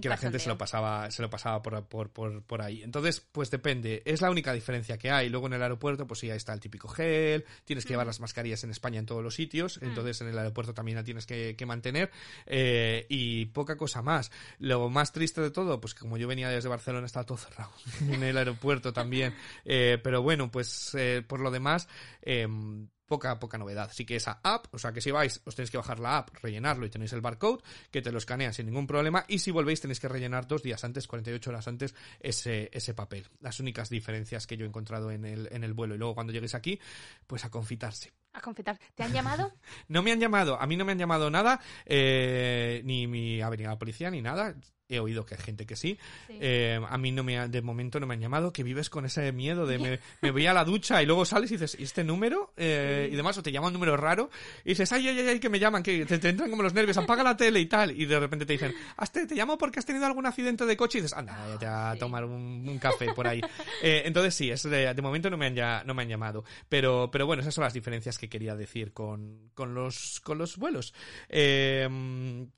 que 0.02 0.10
la 0.10 0.18
gente 0.18 0.40
se 0.40 0.50
lo 0.50 0.58
pasaba, 0.58 1.10
se 1.12 1.22
lo 1.22 1.30
pasaba 1.30 1.62
por, 1.62 1.86
por, 1.86 2.10
por, 2.10 2.44
por 2.44 2.62
ahí. 2.62 2.84
Entonces, 2.84 3.26
pues 3.32 3.50
depende. 3.50 4.04
Es 4.06 4.22
la 4.22 4.30
única 4.30 4.52
diferencia 4.54 4.98
que 4.98 5.12
hay. 5.12 5.30
Luego 5.30 5.48
en 5.48 5.54
el 5.54 5.64
aeropuerto, 5.64 6.06
pues 6.06 6.20
sí, 6.20 6.30
ahí 6.30 6.38
está 6.38 6.54
el 6.54 6.60
típico 6.60 6.88
gel. 6.90 7.46
Tienes 7.64 7.86
que 7.86 7.94
llevar 7.94 8.06
las 8.06 8.20
mascarillas 8.20 8.64
en 8.64 8.72
España 8.72 9.00
en 9.00 9.06
todos 9.06 9.24
los 9.24 9.36
sitios. 9.36 9.80
Entonces 9.82 10.20
en 10.22 10.28
el 10.28 10.38
aeropuerto 10.38 10.74
también 10.74 10.98
la 10.98 11.04
tienes 11.04 11.26
que, 11.26 11.56
que 11.56 11.66
mantener. 11.66 12.12
Eh, 12.46 13.06
y 13.10 13.46
poca 13.48 13.78
cosa 13.78 14.02
más. 14.02 14.32
Lo 14.60 14.90
más 14.90 15.14
triste 15.14 15.42
de 15.42 15.52
todo, 15.52 15.80
pues 15.80 15.96
como 15.96 16.18
yo 16.18 16.28
venía 16.28 16.50
desde 16.50 16.70
Barcelona, 16.70 17.06
estaba 17.06 17.26
todo 17.26 17.38
cerrado. 17.38 17.72
en 18.12 18.24
el 18.24 18.38
aeropuerto 18.38 18.94
también. 18.94 19.34
Eh, 19.70 19.98
pero 20.02 20.22
bueno, 20.22 20.50
pues 20.50 20.96
eh, 20.96 21.24
por 21.28 21.40
lo 21.40 21.52
demás, 21.52 21.90
em, 22.22 22.88
poca, 23.08 23.40
poca 23.40 23.58
novedad. 23.58 23.90
Sí 23.92 24.06
que 24.06 24.16
esa 24.16 24.40
app, 24.44 24.74
o 24.74 24.78
sea 24.78 24.92
que 24.92 25.02
si 25.02 25.12
vais, 25.12 25.42
os 25.46 25.56
tenéis 25.56 25.72
que 25.72 25.78
bajar 25.78 26.00
la 26.00 26.18
app, 26.18 26.30
rellenarlo 26.42 26.86
y 26.86 26.90
tenéis 26.90 27.14
el 27.14 27.22
barcode, 27.22 27.64
que 27.92 28.02
te 28.02 28.12
lo 28.12 28.18
escanea 28.18 28.54
sin 28.54 28.68
ningún 28.68 28.86
problema. 28.86 29.26
Y 29.28 29.40
si 29.40 29.52
volvéis, 29.52 29.82
tenéis 29.82 30.00
que 30.00 30.08
rellenar 30.08 30.48
dos 30.48 30.62
días 30.62 30.84
antes, 30.84 31.08
48 31.08 31.50
horas 31.50 31.68
antes, 31.68 31.96
ese, 32.20 32.70
ese 32.74 32.94
papel. 32.94 33.28
Las 33.40 33.60
únicas 33.60 33.90
diferencias 33.90 34.46
que 34.46 34.58
yo 34.58 34.66
he 34.66 34.68
encontrado 34.68 35.10
en 35.12 35.26
el, 35.26 35.50
en 35.52 35.64
el 35.64 35.74
vuelo. 35.74 35.96
Y 35.96 35.98
luego 35.98 36.14
cuando 36.14 36.34
lleguéis 36.34 36.56
aquí, 36.56 36.80
pues 37.26 37.46
a 37.46 37.50
confitarse. 37.50 38.14
A 38.34 38.42
confitar. 38.42 38.78
¿Te 38.94 39.04
han 39.04 39.14
llamado? 39.14 39.52
No 39.88 40.04
me 40.04 40.12
han 40.12 40.20
llamado, 40.20 40.60
a 40.60 40.68
mí 40.68 40.76
no 40.76 40.86
me 40.86 40.92
han 40.92 41.00
llamado 41.00 41.30
nada, 41.30 41.62
eh, 41.86 42.82
ni 42.84 43.08
mi 43.08 43.38
la 43.38 43.80
policía 43.80 44.12
ni 44.12 44.22
nada. 44.22 44.56
He 44.90 45.00
oído 45.00 45.26
que 45.26 45.36
hay 45.36 45.42
gente 45.42 45.66
que 45.66 45.76
sí. 45.76 45.98
Sí. 46.28 46.38
Eh, 46.40 46.80
a 46.88 46.98
mí 46.98 47.12
no 47.12 47.22
me 47.24 47.38
ha- 47.38 47.48
de 47.50 47.62
momento 47.62 48.00
no 48.00 48.08
me 48.08 48.14
han 48.14 48.22
llamado, 48.22 48.54
que 48.54 48.64
vives 48.64 48.90
con 48.90 49.06
ese 49.06 49.34
miedo 49.34 49.66
de 49.68 49.80
me, 49.80 50.00
me 50.22 50.32
voy 50.32 50.46
a 50.48 50.54
la 50.54 50.64
ducha 50.64 51.04
y 51.04 51.06
luego 51.06 51.26
sales 51.26 51.52
y 51.52 51.56
dices, 51.56 51.76
¿y 51.78 51.84
este 51.84 52.06
número? 52.06 52.54
Eh, 52.56 53.10
Y 53.12 53.16
demás, 53.18 53.38
o 53.38 53.44
te 53.44 53.52
llama 53.52 53.68
un 53.68 53.74
número 53.74 53.98
raro 53.98 54.30
y 54.64 54.70
dices, 54.70 54.90
ay, 54.94 55.06
ay, 55.10 55.20
ay, 55.20 55.28
ay, 55.28 55.40
que 55.42 55.50
me 55.50 55.60
llaman, 55.60 55.84
que 55.84 56.06
te, 56.06 56.18
te 56.20 56.30
entran 56.30 56.50
como 56.50 56.64
los 56.64 56.74
nervios, 56.74 56.96
apaga 56.98 57.22
la 57.22 57.36
tele 57.36 57.60
y 57.60 57.66
tal. 57.66 57.92
Y 58.00 58.06
de 58.06 58.18
repente 58.20 58.46
te 58.46 58.54
dicen, 58.54 58.74
"Hazte, 58.96 59.28
te 59.28 59.36
llamo 59.36 59.58
porque 59.58 59.80
has 59.80 59.86
tenido 59.86 60.06
algún 60.06 60.26
accidente 60.26 60.66
de 60.66 60.78
coche 60.78 61.00
y 61.00 61.02
dices, 61.02 61.18
anda, 61.18 61.38
vete 61.48 61.66
a 61.66 61.92
Sí. 61.94 62.00
tomar 62.00 62.24
un, 62.24 62.66
un 62.68 62.80
café 62.80 63.12
por 63.14 63.28
ahí. 63.28 63.42
Eh, 63.84 64.04
entonces 64.06 64.34
sí, 64.36 64.50
es 64.50 64.64
de, 64.64 64.94
de 64.94 65.02
momento 65.02 65.30
no 65.30 65.36
me 65.38 65.48
han, 65.48 65.56
ya, 65.56 65.84
no 65.86 65.94
me 65.94 66.04
han 66.04 66.10
llamado. 66.10 66.46
Pero, 66.70 67.10
pero 67.12 67.26
bueno, 67.26 67.42
esas 67.42 67.54
son 67.54 67.66
las 67.66 67.74
diferencias 67.74 68.18
que 68.18 68.30
quería 68.30 68.56
decir 68.56 68.94
con, 68.94 69.50
con, 69.54 69.74
los, 69.74 70.22
con 70.22 70.38
los 70.38 70.56
vuelos. 70.58 70.94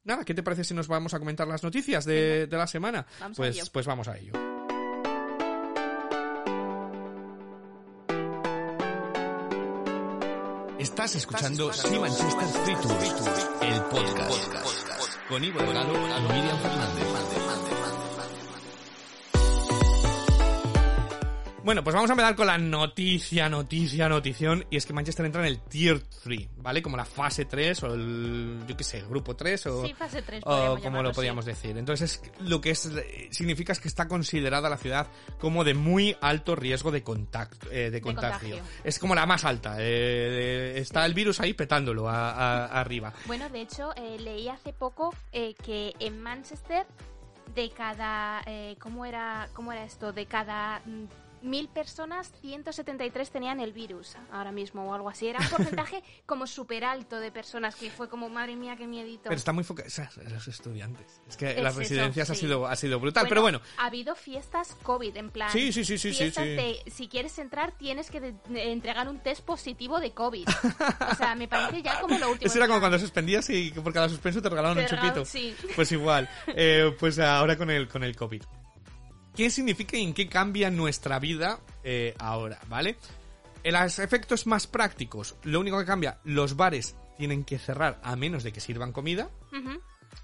Nada, 0.04 0.24
¿qué 0.26 0.34
te 0.34 0.44
parece 0.44 0.64
si 0.64 0.74
nos 0.74 0.88
vamos 0.88 1.14
a 1.14 1.20
comentar 1.20 1.48
las 1.48 1.64
noticias 1.64 2.06
de, 2.06 2.19
de 2.20 2.58
la 2.58 2.68
semana? 2.68 3.06
Vamos 3.20 3.38
a 3.38 3.42
pues, 3.42 3.56
ello. 3.56 3.66
pues 3.72 3.86
vamos 3.86 4.08
a 4.08 4.18
ello. 4.18 4.34
Estás 10.80 11.16
escuchando 11.16 11.74
Sí 11.74 12.00
Manchester 12.00 12.48
Free 12.64 12.76
Tour, 12.76 12.98
el 13.62 13.82
podcast. 13.84 15.28
Con 15.28 15.44
Ivo 15.44 15.60
Delgado 15.60 15.94
y 15.94 16.34
Miriam 16.34 16.60
Fernández. 16.60 17.49
Bueno, 21.70 21.84
pues 21.84 21.94
vamos 21.94 22.10
a 22.10 22.14
empezar 22.14 22.36
con 22.36 22.48
la 22.48 22.58
noticia, 22.58 23.48
noticia, 23.48 24.10
notición. 24.10 24.66
Y 24.72 24.78
es 24.78 24.88
que 24.88 24.94
Manchester 24.94 25.24
entra 25.28 25.42
en 25.42 25.50
el 25.50 25.60
Tier 25.60 26.02
3, 26.24 26.48
¿vale? 26.58 26.82
Como 26.82 26.98
la 26.98 27.06
fase 27.06 27.46
3 27.46 27.84
o 27.84 27.94
el, 27.94 28.62
yo 28.68 28.76
qué 28.76 28.84
sé, 28.84 28.98
el 28.98 29.06
grupo 29.08 29.36
3 29.36 29.68
o, 29.68 29.86
Sí, 29.86 29.94
fase 29.94 30.24
3, 30.24 30.42
o 30.48 30.50
podríamos 30.50 30.82
como 30.82 31.04
lo 31.04 31.12
podíamos 31.12 31.46
sí. 31.46 31.52
decir. 31.52 31.78
Entonces, 31.78 32.24
lo 32.40 32.60
que 32.60 32.72
es, 32.72 32.90
significa 33.30 33.72
es 33.74 33.80
que 33.80 33.88
está 33.88 34.08
considerada 34.08 34.68
la 34.68 34.78
ciudad 34.78 35.10
como 35.40 35.64
de 35.64 35.76
muy 35.76 36.18
alto 36.22 36.56
riesgo 36.56 36.90
de, 36.90 37.04
contacto, 37.04 37.68
eh, 37.70 37.92
de 37.92 38.02
contagio. 38.02 38.56
contagio. 38.58 38.82
Es 38.84 38.98
como 38.98 39.14
la 39.14 39.28
más 39.28 39.46
alta. 39.46 39.76
eh, 39.78 40.74
está 40.80 41.06
el 41.06 41.14
virus 41.14 41.40
ahí 41.40 41.54
petándolo 41.54 42.10
a- 42.10 42.32
a- 42.32 42.66
arriba. 42.80 43.14
Bueno, 43.28 43.48
de 43.48 43.62
hecho, 43.62 43.92
eh, 43.96 44.18
leí 44.18 44.50
hace 44.50 44.74
poco 44.74 45.14
eh, 45.32 45.54
que 45.64 45.94
en 46.00 46.20
Manchester, 46.20 46.88
de 47.54 47.70
cada. 47.70 48.42
eh, 48.48 48.76
¿cómo, 48.80 49.06
era, 49.06 49.50
¿Cómo 49.54 49.72
era 49.72 49.84
esto? 49.84 50.12
De 50.12 50.26
cada. 50.26 50.82
Mil 51.42 51.70
personas, 51.70 52.32
173 52.42 53.30
tenían 53.32 53.60
el 53.60 53.72
virus 53.74 54.16
ahora 54.32 54.52
mismo 54.52 54.84
o 54.90 54.94
algo 54.94 55.10
así. 55.10 55.28
Era 55.28 55.40
un 55.40 55.48
porcentaje 55.50 56.04
como 56.26 56.48
súper 56.48 56.84
alto 56.86 57.20
de 57.20 57.32
personas 57.32 57.76
que 57.76 57.90
fue 57.90 58.10
como, 58.10 58.30
madre 58.30 58.56
mía, 58.56 58.76
qué 58.78 58.88
miedito. 58.88 59.24
Pero 59.24 59.36
está 59.36 59.54
muy 59.54 59.64
focalizada 59.64 60.10
en 60.26 60.34
los 60.34 60.48
estudiantes. 60.48 61.22
Es 61.28 61.38
que 61.38 61.52
Es 61.52 61.62
las 61.64 61.74
eso, 61.74 61.80
residencias 61.80 62.30
ha, 62.30 62.36
sido, 62.36 62.68
ha 62.68 62.76
sido 62.76 63.00
brutal. 63.00 63.26
pero 63.30 63.42
bueno, 63.42 63.62
Ha 63.78 63.86
habido 63.86 64.16
fiestas 64.16 64.76
COVID, 64.84 65.16
en 65.18 65.30
plan. 65.32 65.50
Sí, 65.52 65.72
sí, 65.72 65.86
sí, 65.86 65.98
sí, 65.98 66.12
sí, 66.12 66.18
fiestas 66.18 66.44
sí. 66.44 66.50
de 66.52 66.84
si 66.92 67.08
quieres 67.08 67.38
entrar 67.40 67.72
tienes 67.78 68.10
que 68.12 68.20
de- 68.20 68.36
de 68.50 68.72
entregar 68.72 69.08
un 69.08 69.20
test 69.20 69.42
positivo 69.46 70.00
de 70.00 70.12
COVID. 70.12 70.48
o 71.12 71.16
sea, 71.16 71.36
me 71.36 71.48
parece 71.48 71.82
ya 71.82 72.00
como 72.02 72.18
lo 72.18 72.32
último. 72.32 72.48
Eso 72.50 72.58
era 72.58 72.68
como 72.68 72.80
cuando 72.80 73.00
suspendías 73.00 73.50
y 73.50 73.72
por 73.72 73.94
cada 73.94 74.10
suspenso 74.10 74.42
te 74.42 74.50
regalaban 74.50 74.78
Te 74.78 74.84
un 74.84 74.88
chupito. 75.00 75.26
sí. 75.26 75.56
Pues 75.76 75.92
igual. 75.92 76.30
Eh, 76.48 76.96
pues 77.00 77.18
ahora 77.20 77.58
con 77.58 77.70
el, 77.70 77.88
con 77.88 78.04
el 78.04 78.16
COVID. 78.16 78.44
¿Qué 79.36 79.50
significa 79.50 79.98
y 79.98 80.04
en 80.04 80.14
qué 80.14 80.28
cambia 80.28 80.70
nuestra 80.70 81.20
vida 81.20 81.60
eh, 81.84 82.14
ahora, 82.20 82.60
¿vale? 82.68 82.98
En 83.64 83.74
los 83.74 84.00
efectos 84.00 84.48
más 84.48 84.68
prácticos, 84.68 85.36
lo 85.44 85.60
único 85.60 85.80
que 85.80 85.86
cambia, 85.86 86.20
los 86.24 86.56
bares 86.56 86.96
tienen 87.18 87.44
que 87.44 87.60
cerrar 87.60 88.00
a 88.04 88.16
menos 88.16 88.44
de 88.44 88.54
que 88.54 88.62
sirvan 88.62 88.92
comida. 88.92 89.30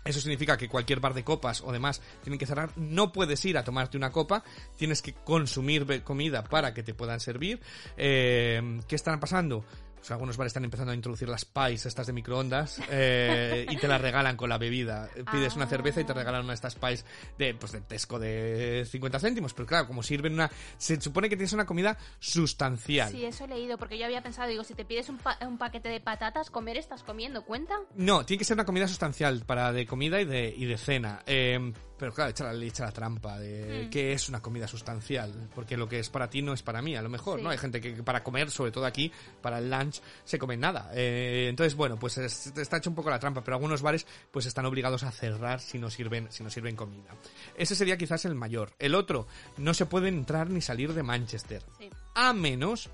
Eso 0.03 0.19
significa 0.19 0.57
que 0.57 0.69
cualquier 0.69 0.99
bar 0.99 1.13
de 1.13 1.23
copas 1.23 1.61
o 1.61 1.71
demás 1.71 2.01
tienen 2.23 2.39
que 2.39 2.45
cerrar. 2.45 2.69
No 2.77 3.11
puedes 3.11 3.43
ir 3.45 3.57
a 3.57 3.63
tomarte 3.63 3.97
una 3.97 4.11
copa, 4.11 4.43
tienes 4.77 5.01
que 5.01 5.13
consumir 5.13 6.03
comida 6.03 6.43
para 6.43 6.73
que 6.73 6.83
te 6.83 6.93
puedan 6.93 7.19
servir. 7.19 7.59
Eh, 7.97 8.79
¿Qué 8.87 8.95
están 8.95 9.19
pasando? 9.19 9.65
Pues 10.05 10.11
algunos 10.11 10.37
bares 10.37 10.51
están 10.51 10.63
empezando 10.63 10.91
a 10.91 10.95
introducir 10.95 11.27
las 11.27 11.45
pies 11.45 11.87
estas 11.87 12.05
de 12.05 12.13
microondas 12.13 12.79
eh, 12.91 13.65
y 13.67 13.75
te 13.77 13.87
las 13.87 13.99
regalan 13.99 14.37
con 14.37 14.49
la 14.49 14.59
bebida. 14.59 15.09
Pides 15.31 15.55
una 15.55 15.65
Ah. 15.65 15.67
cerveza 15.67 15.99
y 15.99 16.03
te 16.03 16.13
regalan 16.13 16.41
una 16.43 16.51
de 16.51 16.55
estas 16.55 16.75
pies 16.75 17.03
de, 17.39 17.55
pues, 17.55 17.71
de 17.71 17.81
Tesco 17.81 18.19
de 18.19 18.85
50 18.87 19.19
céntimos. 19.19 19.55
Pero 19.55 19.65
claro, 19.65 19.87
como 19.87 20.03
sirven 20.03 20.33
una... 20.33 20.51
Se 20.77 21.01
supone 21.01 21.27
que 21.27 21.35
tienes 21.35 21.53
una 21.53 21.65
comida 21.65 21.97
sustancial. 22.19 23.11
Sí, 23.11 23.25
eso 23.25 23.45
he 23.45 23.47
leído, 23.47 23.79
porque 23.79 23.97
yo 23.97 24.05
había 24.05 24.21
pensado, 24.21 24.47
digo, 24.47 24.63
si 24.63 24.75
te 24.75 24.85
pides 24.85 25.09
un, 25.09 25.17
pa- 25.17 25.39
un 25.41 25.57
paquete 25.57 25.89
de 25.89 25.99
patatas, 25.99 26.51
comer 26.51 26.77
estás 26.77 27.01
comiendo, 27.01 27.43
¿cuenta? 27.43 27.73
No, 27.95 28.27
tiene 28.27 28.37
que 28.37 28.45
ser 28.45 28.53
una 28.57 28.65
comida 28.65 28.87
sustancial 28.87 29.41
para 29.43 29.71
de 29.73 29.87
comida 29.87 30.21
y 30.21 30.25
de, 30.25 30.53
y 30.55 30.65
de 30.65 30.77
cena. 30.77 31.23
Eh, 31.25 31.73
pero 31.97 32.13
claro, 32.13 32.31
echa 32.31 32.51
la, 32.51 32.65
echa 32.65 32.85
la 32.85 32.91
trampa 32.91 33.39
de 33.39 33.85
Mm. 33.85 33.89
qué 33.89 34.13
es 34.13 34.27
una 34.29 34.41
comida 34.41 34.67
sustancial. 34.67 35.49
Porque 35.55 35.77
lo 35.77 35.87
que 35.87 35.99
es 35.99 36.09
para 36.09 36.29
ti 36.29 36.41
no 36.41 36.53
es 36.53 36.61
para 36.63 36.81
mí, 36.81 36.95
a 36.95 37.01
lo 37.01 37.09
mejor, 37.09 37.39
Sí. 37.39 37.43
¿no? 37.43 37.49
Hay 37.49 37.57
gente 37.57 37.79
que 37.81 38.03
para 38.03 38.23
comer, 38.23 38.51
sobre 38.51 38.71
todo 38.71 38.85
aquí, 38.85 39.11
para 39.41 39.59
el 39.59 39.69
lunch, 39.69 40.01
se 40.23 40.37
come 40.37 40.57
nada. 40.57 40.91
Eh, 40.93 41.47
entonces, 41.49 41.75
bueno, 41.75 41.97
pues 41.97 42.17
es- 42.17 42.47
está 42.57 42.77
hecho 42.77 42.89
un 42.89 42.95
poco 42.95 43.09
la 43.09 43.19
trampa, 43.19 43.43
pero 43.43 43.55
algunos 43.55 43.81
bares 43.81 44.05
pues 44.31 44.45
están 44.45 44.65
obligados 44.65 45.03
a 45.03 45.11
cerrar 45.11 45.59
si 45.61 45.79
no 45.79 45.89
sirven, 45.89 46.27
si 46.31 46.43
no 46.43 46.49
sirven 46.49 46.75
comida. 46.75 47.09
Ese 47.55 47.75
sería 47.75 47.97
quizás 47.97 48.25
el 48.25 48.35
mayor. 48.35 48.73
El 48.79 48.95
otro, 48.95 49.27
no 49.57 49.73
se 49.73 49.85
puede 49.85 50.09
entrar 50.09 50.49
ni 50.49 50.61
salir 50.61 50.93
de 50.93 51.03
Manchester. 51.03 51.63
Sí. 51.79 51.89
A 52.15 52.33
menos 52.33 52.89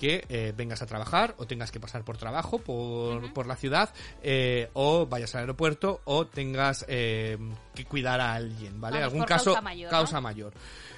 que 0.00 0.24
eh, 0.30 0.52
vengas 0.56 0.80
a 0.80 0.86
trabajar 0.86 1.34
o 1.36 1.46
tengas 1.46 1.70
que 1.70 1.78
pasar 1.78 2.02
por 2.04 2.16
trabajo 2.16 2.58
por, 2.58 3.32
por 3.34 3.46
la 3.46 3.54
ciudad 3.54 3.90
eh, 4.22 4.70
o 4.72 5.06
vayas 5.06 5.34
al 5.34 5.42
aeropuerto 5.42 6.00
o 6.06 6.26
tengas 6.26 6.86
eh, 6.88 7.36
que 7.74 7.84
cuidar 7.84 8.18
a 8.20 8.32
alguien, 8.32 8.80
¿vale? 8.80 8.98
Vamos, 8.98 9.12
Algún 9.12 9.26
caso 9.26 9.52
causa 9.52 9.60
mayor, 9.60 9.92
¿no? 9.92 9.98
causa 9.98 10.20
mayor. 10.22 10.52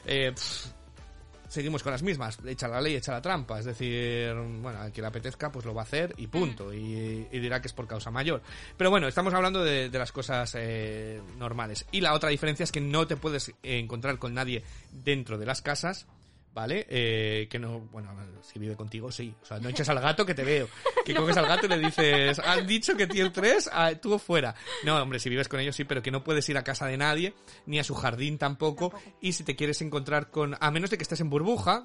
Pff, 0.04 0.66
seguimos 1.48 1.82
con 1.82 1.90
las 1.92 2.02
mismas, 2.02 2.38
echa 2.46 2.68
la 2.68 2.80
ley, 2.80 2.94
echa 2.94 3.10
la 3.12 3.20
trampa, 3.20 3.58
es 3.58 3.64
decir, 3.64 4.32
bueno, 4.34 4.78
al 4.80 4.92
que 4.92 5.00
le 5.02 5.08
apetezca 5.08 5.50
pues 5.50 5.66
lo 5.66 5.74
va 5.74 5.82
a 5.82 5.84
hacer 5.84 6.14
y 6.16 6.28
punto, 6.28 6.68
Mm. 6.68 6.74
y, 6.74 7.26
y 7.32 7.38
dirá 7.40 7.60
que 7.60 7.66
es 7.66 7.74
por 7.74 7.88
causa 7.88 8.10
mayor. 8.12 8.40
Pero 8.76 8.88
bueno, 8.90 9.08
estamos 9.08 9.34
hablando 9.34 9.62
de, 9.64 9.90
de 9.90 9.98
las 9.98 10.12
cosas 10.12 10.56
normales. 11.36 11.84
Y 11.90 12.00
la 12.00 12.14
otra 12.14 12.30
diferencia 12.30 12.62
es 12.64 12.70
que 12.72 12.80
no 12.80 13.06
te 13.06 13.16
puedes 13.16 13.52
encontrar 13.64 14.18
con 14.18 14.32
nadie 14.32 14.62
dentro 14.92 15.36
de 15.38 15.44
las 15.46 15.60
casas, 15.60 16.06
¿vale? 16.54 16.86
Eh, 16.88 17.48
que 17.50 17.58
no, 17.58 17.80
bueno, 17.80 18.10
si 18.42 18.58
vive 18.58 18.76
contigo, 18.76 19.10
sí. 19.10 19.34
O 19.42 19.44
sea, 19.44 19.58
no 19.58 19.68
eches 19.68 19.88
al 19.88 20.00
gato 20.00 20.24
que 20.24 20.34
te 20.34 20.44
veo. 20.44 20.68
Que 21.04 21.16
coges 21.16 21.36
al 21.36 21.48
gato 21.48 21.66
y 21.66 21.68
le 21.68 21.80
dices, 21.80 22.38
han 22.38 22.64
dicho 22.64 22.96
que 22.96 23.08
tier 23.08 23.32
3, 23.32 23.70
ah, 23.72 23.90
tú 24.00 24.20
fuera. 24.20 24.54
No, 24.84 25.02
hombre, 25.02 25.18
si 25.18 25.28
vives 25.28 25.48
con 25.48 25.58
ellos 25.58 25.74
sí, 25.74 25.82
pero 25.82 26.00
que 26.00 26.12
no 26.12 26.22
puedes 26.22 26.48
ir 26.48 26.56
a 26.56 26.62
casa 26.62 26.86
de 26.86 26.96
nadie, 26.96 27.34
ni 27.66 27.80
a 27.80 27.84
su 27.84 27.96
jardín 27.96 28.38
tampoco. 28.38 28.52
Tampoco. 28.52 28.92
Y 29.20 29.32
si 29.32 29.44
te 29.44 29.56
quieres 29.56 29.80
encontrar 29.82 30.30
con, 30.30 30.56
a 30.60 30.70
menos 30.70 30.90
de 30.90 30.96
que 30.98 31.02
estés 31.02 31.20
en 31.20 31.30
burbuja, 31.30 31.84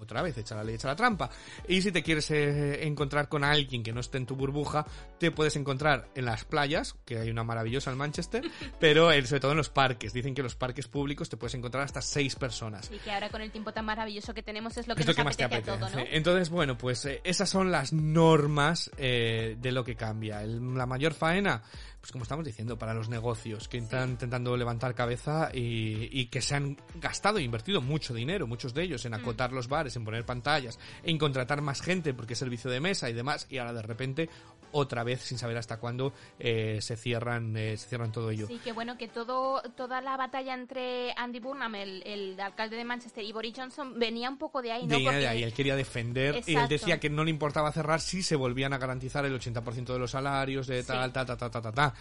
otra 0.00 0.22
vez, 0.22 0.36
echa 0.36 0.54
la 0.56 0.64
ley, 0.64 0.74
echa 0.74 0.88
la 0.88 0.96
trampa. 0.96 1.30
Y 1.68 1.80
si 1.80 1.92
te 1.92 2.02
quieres 2.02 2.30
eh, 2.30 2.86
encontrar 2.86 3.28
con 3.28 3.44
alguien 3.44 3.82
que 3.82 3.92
no 3.92 4.00
esté 4.00 4.18
en 4.18 4.26
tu 4.26 4.34
burbuja, 4.36 4.84
te 5.18 5.30
puedes 5.30 5.56
encontrar 5.56 6.08
en 6.14 6.24
las 6.24 6.44
playas, 6.44 6.96
que 7.04 7.18
hay 7.18 7.30
una 7.30 7.44
maravillosa 7.44 7.90
en 7.90 7.98
Manchester, 7.98 8.42
pero 8.80 9.12
eh, 9.12 9.24
sobre 9.26 9.40
todo 9.40 9.52
en 9.52 9.56
los 9.58 9.70
parques. 9.70 10.12
Dicen 10.12 10.34
que 10.34 10.40
en 10.40 10.44
los 10.44 10.56
parques 10.56 10.88
públicos 10.88 11.28
te 11.28 11.36
puedes 11.36 11.54
encontrar 11.54 11.84
hasta 11.84 12.02
seis 12.02 12.34
personas. 12.36 12.90
Y 12.92 12.98
que 12.98 13.12
ahora 13.12 13.30
con 13.30 13.40
el 13.40 13.50
tiempo 13.50 13.72
tan 13.72 13.84
maravilloso 13.84 14.34
que 14.34 14.42
tenemos 14.42 14.76
es 14.76 14.88
lo 14.88 14.94
que 14.94 15.02
Es 15.02 15.06
lo 15.08 15.14
que 15.14 15.24
más 15.24 15.36
te 15.36 15.44
apetece 15.44 15.70
a 15.70 15.78
todo, 15.78 15.88
¿no? 15.90 16.04
Entonces, 16.10 16.50
bueno, 16.50 16.76
pues 16.76 17.04
eh, 17.06 17.20
esas 17.24 17.48
son 17.48 17.70
las 17.70 17.92
normas 17.92 18.90
de 18.98 19.70
lo 19.72 19.84
que 19.84 19.94
cambia. 19.96 20.42
El- 20.42 20.74
la 20.74 20.86
mayor 20.86 21.14
faena, 21.14 21.62
pues 22.04 22.12
como 22.12 22.24
estamos 22.24 22.44
diciendo, 22.44 22.76
para 22.78 22.92
los 22.92 23.08
negocios 23.08 23.66
que 23.66 23.78
están 23.78 24.10
intentando 24.10 24.54
levantar 24.58 24.94
cabeza 24.94 25.48
y, 25.54 26.10
y 26.12 26.26
que 26.26 26.42
se 26.42 26.54
han 26.54 26.76
gastado 26.96 27.38
e 27.38 27.42
invertido 27.42 27.80
mucho 27.80 28.12
dinero, 28.12 28.46
muchos 28.46 28.74
de 28.74 28.82
ellos, 28.82 29.02
Mm. 29.04 29.06
en 29.06 29.14
acotar 29.14 29.52
los 29.52 29.68
bares, 29.68 29.96
en 29.96 30.04
poner 30.04 30.26
pantallas, 30.26 30.78
en 31.02 31.16
contratar 31.16 31.62
más 31.62 31.80
gente 31.80 32.12
porque 32.12 32.34
es 32.34 32.38
servicio 32.38 32.70
de 32.70 32.78
mesa 32.80 33.08
y 33.08 33.14
demás, 33.14 33.46
y 33.48 33.56
ahora 33.56 33.72
de 33.72 33.80
repente, 33.80 34.28
otra 34.72 35.02
vez, 35.02 35.22
sin 35.22 35.38
saber 35.38 35.56
hasta 35.56 35.78
cuándo, 35.78 36.12
eh, 36.38 36.78
se 36.82 36.96
cierran 36.96 37.56
eh, 37.56 37.76
se 37.78 37.88
cierran 37.88 38.12
todo 38.12 38.30
ello. 38.30 38.48
Sí, 38.48 38.60
que 38.62 38.72
bueno, 38.72 38.98
que 38.98 39.08
todo, 39.08 39.62
toda 39.74 40.02
la 40.02 40.18
batalla 40.18 40.52
entre 40.52 41.12
Andy 41.16 41.40
Burnham, 41.40 41.74
el, 41.76 42.02
el 42.04 42.38
alcalde 42.38 42.76
de 42.76 42.84
Manchester, 42.84 43.24
y 43.24 43.32
Boris 43.32 43.54
Johnson 43.56 43.98
venía 43.98 44.28
un 44.28 44.36
poco 44.36 44.60
de 44.60 44.72
ahí, 44.72 44.82
¿no? 44.82 44.96
Venía 44.96 45.12
de 45.12 45.28
ahí, 45.28 45.42
él 45.42 45.54
quería 45.54 45.74
defender 45.76 46.42
y 46.46 46.54
él 46.56 46.68
decía 46.68 47.00
que 47.00 47.08
no 47.08 47.24
le 47.24 47.30
importaba 47.30 47.72
cerrar 47.72 48.02
si 48.02 48.22
se 48.22 48.36
volvían 48.36 48.74
a 48.74 48.78
garantizar 48.78 49.24
el 49.24 49.32
80% 49.40 49.92
de 49.94 49.98
los 49.98 50.10
salarios, 50.10 50.66
de 50.66 50.82
tal, 50.82 51.06
Sí. 51.06 51.12
tal, 51.14 51.26
ta, 51.26 51.36
ta, 51.36 51.50
ta, 51.50 51.60
ta, 51.62 51.72
ta. 51.72 51.93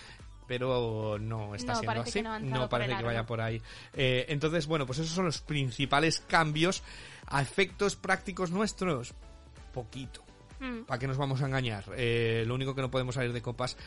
Pero 0.47 1.17
no 1.19 1.56
está 1.56 1.73
No, 1.73 1.79
siendo 1.79 2.01
así. 2.01 2.12
que 2.12 2.21
no 2.23 2.67
parece 2.69 2.97
que 2.97 3.03
vaya 3.03 3.25
por 3.25 3.39
ahí. 3.39 3.62
Eh, 3.93 4.25
entonces, 4.27 4.65
bueno, 4.67 4.86
pues 4.86 4.99
esos 4.99 5.13
son 5.13 5.25
los 5.25 5.41
principales 5.41 6.19
cambios 6.27 6.84
a 7.27 7.41
efectos 7.41 7.95
prácticos 7.95 8.51
nuestros. 8.51 9.13
Poquito. 9.73 10.21
Mm. 10.60 10.82
¿Para 10.84 10.99
qué 10.99 11.08
nos 11.08 11.17
vamos 11.17 11.41
a 11.41 11.45
engañar? 11.47 11.86
Eh, 11.95 12.43
lo 12.45 12.56
único 12.56 12.75
que 12.75 12.82
no 12.82 12.91
podemos 12.91 13.15
salir 13.15 13.32
de 13.34 13.41
copas. 13.41 13.77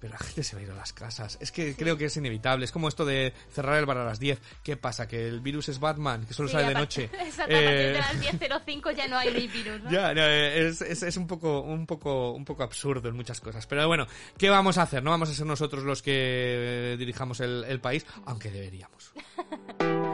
Pero 0.00 0.14
la 0.14 0.18
gente 0.18 0.42
se 0.42 0.56
va 0.56 0.60
a 0.60 0.64
ir 0.64 0.70
a 0.70 0.74
las 0.74 0.92
casas. 0.94 1.36
Es 1.42 1.52
que 1.52 1.76
creo 1.76 1.96
que 1.98 2.06
es 2.06 2.16
inevitable. 2.16 2.64
Es 2.64 2.72
como 2.72 2.88
esto 2.88 3.04
de 3.04 3.34
cerrar 3.52 3.78
el 3.78 3.84
bar 3.84 3.98
a 3.98 4.04
las 4.06 4.18
10. 4.18 4.40
¿Qué 4.62 4.76
pasa? 4.78 5.06
¿Que 5.06 5.28
el 5.28 5.40
virus 5.40 5.68
es 5.68 5.78
Batman? 5.78 6.24
¿Que 6.26 6.32
solo 6.32 6.48
Sí, 6.48 6.54
sale 6.54 6.68
de 6.68 6.74
a 6.74 6.78
noche? 6.78 7.04
Exacto, 7.04 7.42
a 7.42 7.46
partir 7.46 7.56
Eh, 7.58 7.92
de 7.92 7.98
las 7.98 8.14
10.05 8.66 8.96
ya 8.96 9.08
no 9.08 9.18
hay 9.18 9.46
virus, 9.48 9.82
¿no? 9.82 9.90
ya, 9.90 10.14
no, 10.14 10.22
es, 10.26 10.80
es, 10.80 11.02
es 11.02 11.16
un 11.18 11.26
poco, 11.26 11.60
un 11.60 11.86
poco, 11.86 12.32
un 12.32 12.44
poco 12.46 12.62
absurdo 12.62 13.08
en 13.10 13.14
muchas 13.16 13.40
cosas. 13.40 13.66
Pero 13.66 13.86
bueno, 13.88 14.06
¿qué 14.38 14.48
vamos 14.48 14.78
a 14.78 14.82
hacer? 14.82 15.02
No 15.02 15.10
vamos 15.10 15.28
a 15.28 15.34
ser 15.34 15.44
nosotros 15.44 15.84
los 15.84 16.00
que 16.00 16.12
eh, 16.14 16.96
dirijamos 16.98 17.40
el, 17.40 17.64
el 17.68 17.80
país, 17.80 18.06
aunque 18.24 18.50
deberíamos. 18.50 19.12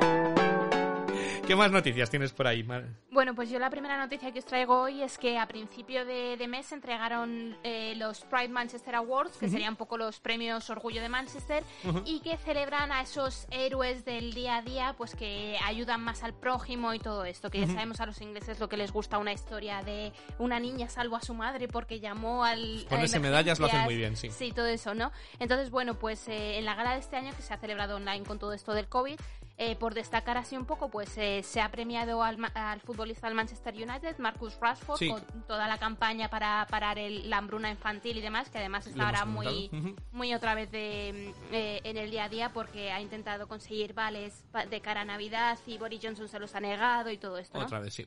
¿Qué 1.47 1.55
más 1.55 1.71
noticias 1.71 2.11
tienes 2.11 2.33
por 2.33 2.49
ahí, 2.49 2.65
Mar? 2.65 2.87
Bueno, 3.13 3.33
pues 3.33 3.49
yo 3.49 3.61
la 3.61 3.71
primera 3.71 3.97
noticia 3.97 4.33
que 4.33 4.41
os 4.41 4.45
traigo 4.45 4.81
hoy 4.81 5.03
es 5.03 5.17
que 5.17 5.39
a 5.39 5.47
principio 5.47 6.05
de, 6.05 6.37
de 6.37 6.49
mes 6.49 6.67
se 6.67 6.75
entregaron 6.75 7.57
eh, 7.63 7.95
los 7.97 8.23
Pride 8.23 8.49
Manchester 8.49 8.97
Awards, 8.97 9.37
que 9.37 9.49
serían 9.49 9.75
un 9.75 9.77
poco 9.77 9.97
los 9.97 10.19
premios 10.19 10.69
Orgullo 10.71 11.01
de 11.01 11.09
Manchester, 11.09 11.63
y 12.05 12.19
que 12.19 12.37
celebran 12.37 12.91
a 12.91 13.01
esos 13.01 13.47
héroes 13.53 14.05
del 14.05 14.35
día 14.35 14.57
a 14.57 14.63
día, 14.63 14.95
pues 14.99 15.15
que 15.15 15.57
ayudan 15.65 16.01
más 16.01 16.25
al 16.25 16.35
prójimo 16.35 16.93
y 16.95 16.99
todo 16.99 17.25
esto, 17.25 17.49
que 17.49 17.61
ya 17.61 17.69
sabemos 17.69 18.01
a 18.01 18.07
los 18.07 18.21
ingleses 18.21 18.59
lo 18.59 18.69
que 18.69 18.77
les 18.77 18.91
gusta 18.91 19.19
una 19.19 19.33
historia 19.33 19.83
de 19.83 20.13
una 20.41 20.59
niña 20.59 20.89
salvo 20.89 21.15
a 21.15 21.21
su 21.21 21.33
madre 21.33 21.69
porque 21.69 22.01
llamó 22.01 22.45
al... 22.45 22.87
a 22.87 22.89
Ponerse 22.89 23.21
medallas 23.21 23.61
lo 23.61 23.67
hacen 23.67 23.83
muy 23.83 23.97
bien, 23.97 24.17
sí. 24.17 24.31
Sí, 24.31 24.51
todo 24.51 24.67
eso, 24.67 24.95
¿no? 24.95 25.13
Entonces, 25.39 25.71
bueno, 25.71 25.95
pues 25.95 26.27
eh, 26.27 26.59
en 26.59 26.65
la 26.65 26.75
gala 26.75 26.95
de 26.95 26.99
este 26.99 27.15
año, 27.15 27.33
que 27.37 27.43
se 27.43 27.55
ha 27.55 27.59
celebrado 27.59 27.97
online 27.97 28.25
con 28.25 28.41
todo 28.41 28.53
esto 28.53 28.75
del 28.75 28.89
COVID, 28.89 29.21
Eh, 29.59 29.75
por 29.77 29.95
destacar 29.95 30.37
así 30.37 30.55
un 30.55 30.67
poco, 30.67 30.91
pues 30.91 31.17
eh, 31.17 31.43
se 31.43 31.63
ha 31.63 31.71
premiado 31.71 32.23
al, 32.23 32.37
al 32.55 32.81
futbolista 32.83 33.27
del 33.27 33.35
Manchester 33.35 33.73
United, 33.75 34.19
Marcus 34.19 34.59
Rashford, 34.61 34.99
Sí. 34.99 35.09
con 35.09 35.23
toda 35.47 35.67
la 35.67 35.79
campaña 35.79 36.29
para 36.29 36.67
parar 36.69 36.99
el- 36.99 37.31
la 37.31 37.39
hambruna 37.39 37.71
infantil 37.71 38.19
y 38.19 38.21
demás, 38.21 38.51
que 38.51 38.59
además 38.59 38.87
está 38.87 39.07
ahora 39.07 39.25
muy, 39.25 39.71
muy 40.13 40.35
otra 40.35 40.55
vez 40.55 40.71
de, 40.71 41.33
eh, 41.53 41.81
en 41.85 41.97
el 41.97 42.11
día 42.11 42.25
a 42.25 42.29
día 42.29 42.53
porque 42.53 42.93
ha 42.93 43.01
intentado 43.01 43.49
conseguir 43.49 43.95
vales 43.95 44.45
de 44.69 44.81
cara 44.83 45.01
a 45.01 45.05
Navidad 45.07 45.59
y 45.67 45.79
Boris 45.79 46.01
Johnson 46.03 46.29
se 46.29 46.39
los 46.39 46.55
ha 46.55 46.61
negado 46.61 47.11
y 47.11 47.17
todo 47.17 47.39
esto. 47.39 47.59
¿no? 47.59 47.65
Otra 47.65 47.81
vez, 47.81 47.95
sí. 47.95 48.07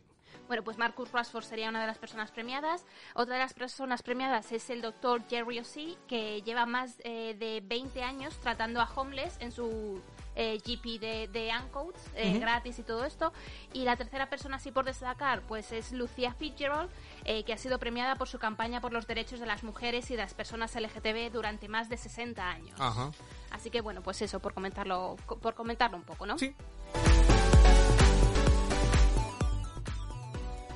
Bueno, 0.49 0.63
pues 0.63 0.79
Marcus 0.79 1.11
Rashford 1.11 1.43
sería 1.43 1.69
una 1.69 1.79
de 1.79 1.85
las 1.85 1.99
personas 1.99 2.31
premiadas. 2.31 2.83
Otra 3.13 3.35
de 3.35 3.39
las 3.39 3.53
personas 3.53 4.01
premiadas 4.01 4.51
es 4.51 4.71
el 4.71 4.81
doctor 4.81 5.21
Jerry 5.29 5.59
O'Sea, 5.59 5.95
que 6.07 6.41
lleva 6.41 6.65
más 6.65 6.99
eh, 7.03 7.35
de 7.37 7.61
20 7.63 8.01
años 8.01 8.35
tratando 8.41 8.81
a 8.81 8.89
homeless 8.95 9.37
en 9.41 9.51
su 9.51 10.01
eh, 10.35 10.57
GP 10.57 10.99
de, 10.99 11.27
de 11.27 11.51
Ancoats, 11.51 12.01
eh, 12.15 12.39
gratis 12.39 12.79
y 12.79 12.83
todo 12.83 13.05
esto. 13.05 13.31
Y 13.73 13.83
la 13.83 13.95
tercera 13.95 14.27
persona, 14.27 14.55
así 14.55 14.71
por 14.71 14.85
destacar, 14.85 15.41
pues 15.43 15.71
es 15.71 15.91
Lucia 15.91 16.33
Fitzgerald, 16.33 16.89
eh, 17.25 17.43
que 17.43 17.53
ha 17.53 17.57
sido 17.57 17.77
premiada 17.77 18.15
por 18.15 18.27
su 18.27 18.39
campaña 18.39 18.81
por 18.81 18.91
los 18.91 19.05
derechos 19.05 19.39
de 19.39 19.45
las 19.45 19.63
mujeres 19.63 20.09
y 20.09 20.15
de 20.15 20.23
las 20.23 20.33
personas 20.33 20.73
LGTB 20.75 21.31
durante 21.31 21.67
más 21.67 21.89
de 21.89 21.97
60 21.97 22.49
años. 22.49 22.75
Ajá. 22.79 23.11
Así 23.51 23.69
que 23.69 23.81
bueno, 23.81 24.01
pues 24.01 24.19
eso, 24.23 24.39
por 24.39 24.55
comentarlo, 24.55 25.15
por 25.27 25.53
comentarlo 25.53 25.95
un 25.95 26.03
poco, 26.03 26.25
¿no? 26.25 26.39
Sí. 26.39 26.55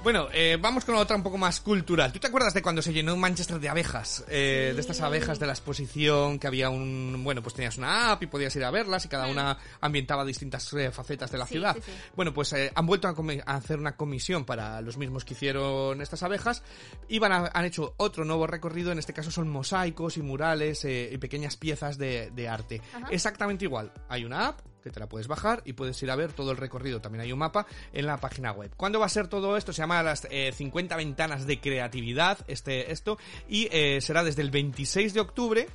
Bueno, 0.04 0.28
eh, 0.34 0.58
vamos 0.60 0.84
con 0.84 0.96
otra 0.96 1.16
un 1.16 1.24
poco 1.24 1.38
más 1.38 1.62
cultural. 1.62 2.12
¿Tú 2.12 2.20
te 2.20 2.28
acuerdas 2.28 2.54
de 2.54 2.62
cuando 2.62 2.82
se 2.82 2.92
llenó 2.92 3.16
Manchester 3.16 3.58
de 3.58 3.70
abejas? 3.70 4.26
Eh, 4.28 4.74
De 4.76 4.82
estas 4.82 5.00
abejas 5.00 5.40
de 5.40 5.48
la 5.48 5.54
exposición, 5.54 6.40
que 6.40 6.48
había 6.48 6.70
un... 6.70 7.22
Bueno, 7.24 7.42
pues 7.42 7.56
tenías 7.56 7.78
una 7.78 8.12
app 8.12 8.22
y 8.22 8.28
podías 8.28 8.54
ir 8.58 8.66
a 8.66 8.72
verlas 8.72 9.06
y 9.06 9.08
cada 9.08 9.28
una 9.28 9.58
ambientaba 9.80 10.26
distintas 10.26 10.74
eh, 10.74 10.92
facetas 10.92 11.32
de 11.32 11.38
la 11.38 11.46
Sí, 11.48 11.54
ciudad. 11.54 11.74
sí, 11.76 11.82
sí. 11.86 11.92
Bueno, 12.18 12.34
pues 12.34 12.52
eh, 12.52 12.70
han 12.76 12.86
vuelto 12.86 13.08
a, 13.08 13.16
hacer 13.56 13.80
una 13.80 13.96
comisión 13.96 14.44
para 14.44 14.82
los 14.82 14.98
mismos 14.98 15.24
que 15.24 15.36
hicieron 15.36 16.02
estas 16.02 16.22
abejas 16.22 16.64
y 17.08 17.20
van 17.20 17.32
a- 17.32 17.52
han 17.54 17.64
hecho 17.64 17.94
otro 17.96 18.26
nuevo 18.26 18.46
recorrido, 18.46 18.92
en 18.92 19.00
este 19.00 19.14
caso 19.14 19.32
son 19.32 19.48
mosaicos 19.50 20.18
y 20.18 20.22
murales 20.22 20.84
eh, 20.84 21.12
y 21.14 21.18
pequeñas 21.18 21.56
piezas 21.56 21.98
de, 21.98 22.30
de 22.32 22.50
arte. 22.50 22.82
Ajá. 22.94 23.08
Exactamente 23.10 23.64
igual. 23.64 23.94
Hay 24.10 24.26
una 24.26 24.48
app 24.50 24.60
que 24.84 24.92
te 24.92 25.00
la 25.00 25.08
puedes 25.08 25.28
bajar 25.28 25.62
y 25.66 25.74
puedes 25.74 26.02
ir 26.04 26.12
a 26.12 26.16
ver 26.16 26.34
todo 26.34 26.52
el 26.52 26.58
recorrido. 26.58 27.02
También 27.02 27.22
hay 27.22 27.32
un 27.32 27.40
mapa 27.40 27.66
en 27.94 28.06
la 28.06 28.18
página 28.18 28.52
web. 28.52 28.72
¿Cuándo 28.76 29.00
va 29.00 29.06
a 29.06 29.10
ser 29.10 29.28
todo 29.28 29.58
esto? 29.58 29.74
Se 29.74 29.82
llama 29.82 30.04
las 30.04 30.28
eh, 30.30 30.52
50 30.54 30.96
ventanas 30.98 31.48
de 31.48 31.60
creatividad, 31.60 32.40
este, 32.48 32.92
esto, 32.92 33.18
y 33.48 33.70
eh, 33.72 34.02
será 34.02 34.24
desde 34.24 34.42
el 34.42 34.52
26 34.52 35.14
de 35.14 35.20
octubre 35.20 35.68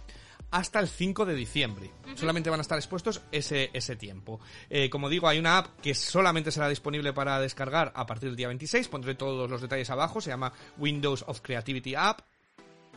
hasta 0.50 0.80
el 0.80 0.88
5 0.88 1.26
de 1.26 1.34
diciembre. 1.34 1.90
Solamente 2.14 2.50
van 2.50 2.60
a 2.60 2.62
estar 2.62 2.78
expuestos 2.78 3.22
ese, 3.32 3.70
ese 3.72 3.96
tiempo. 3.96 4.40
Eh, 4.70 4.88
como 4.88 5.08
digo, 5.08 5.28
hay 5.28 5.38
una 5.38 5.58
app 5.58 5.80
que 5.80 5.94
solamente 5.94 6.50
será 6.50 6.68
disponible 6.68 7.12
para 7.12 7.38
descargar 7.40 7.92
a 7.94 8.06
partir 8.06 8.30
del 8.30 8.36
día 8.36 8.48
26. 8.48 8.88
Pondré 8.88 9.14
todos 9.14 9.50
los 9.50 9.60
detalles 9.60 9.90
abajo. 9.90 10.20
Se 10.20 10.30
llama 10.30 10.52
Windows 10.78 11.24
of 11.26 11.40
Creativity 11.40 11.94
App 11.94 12.20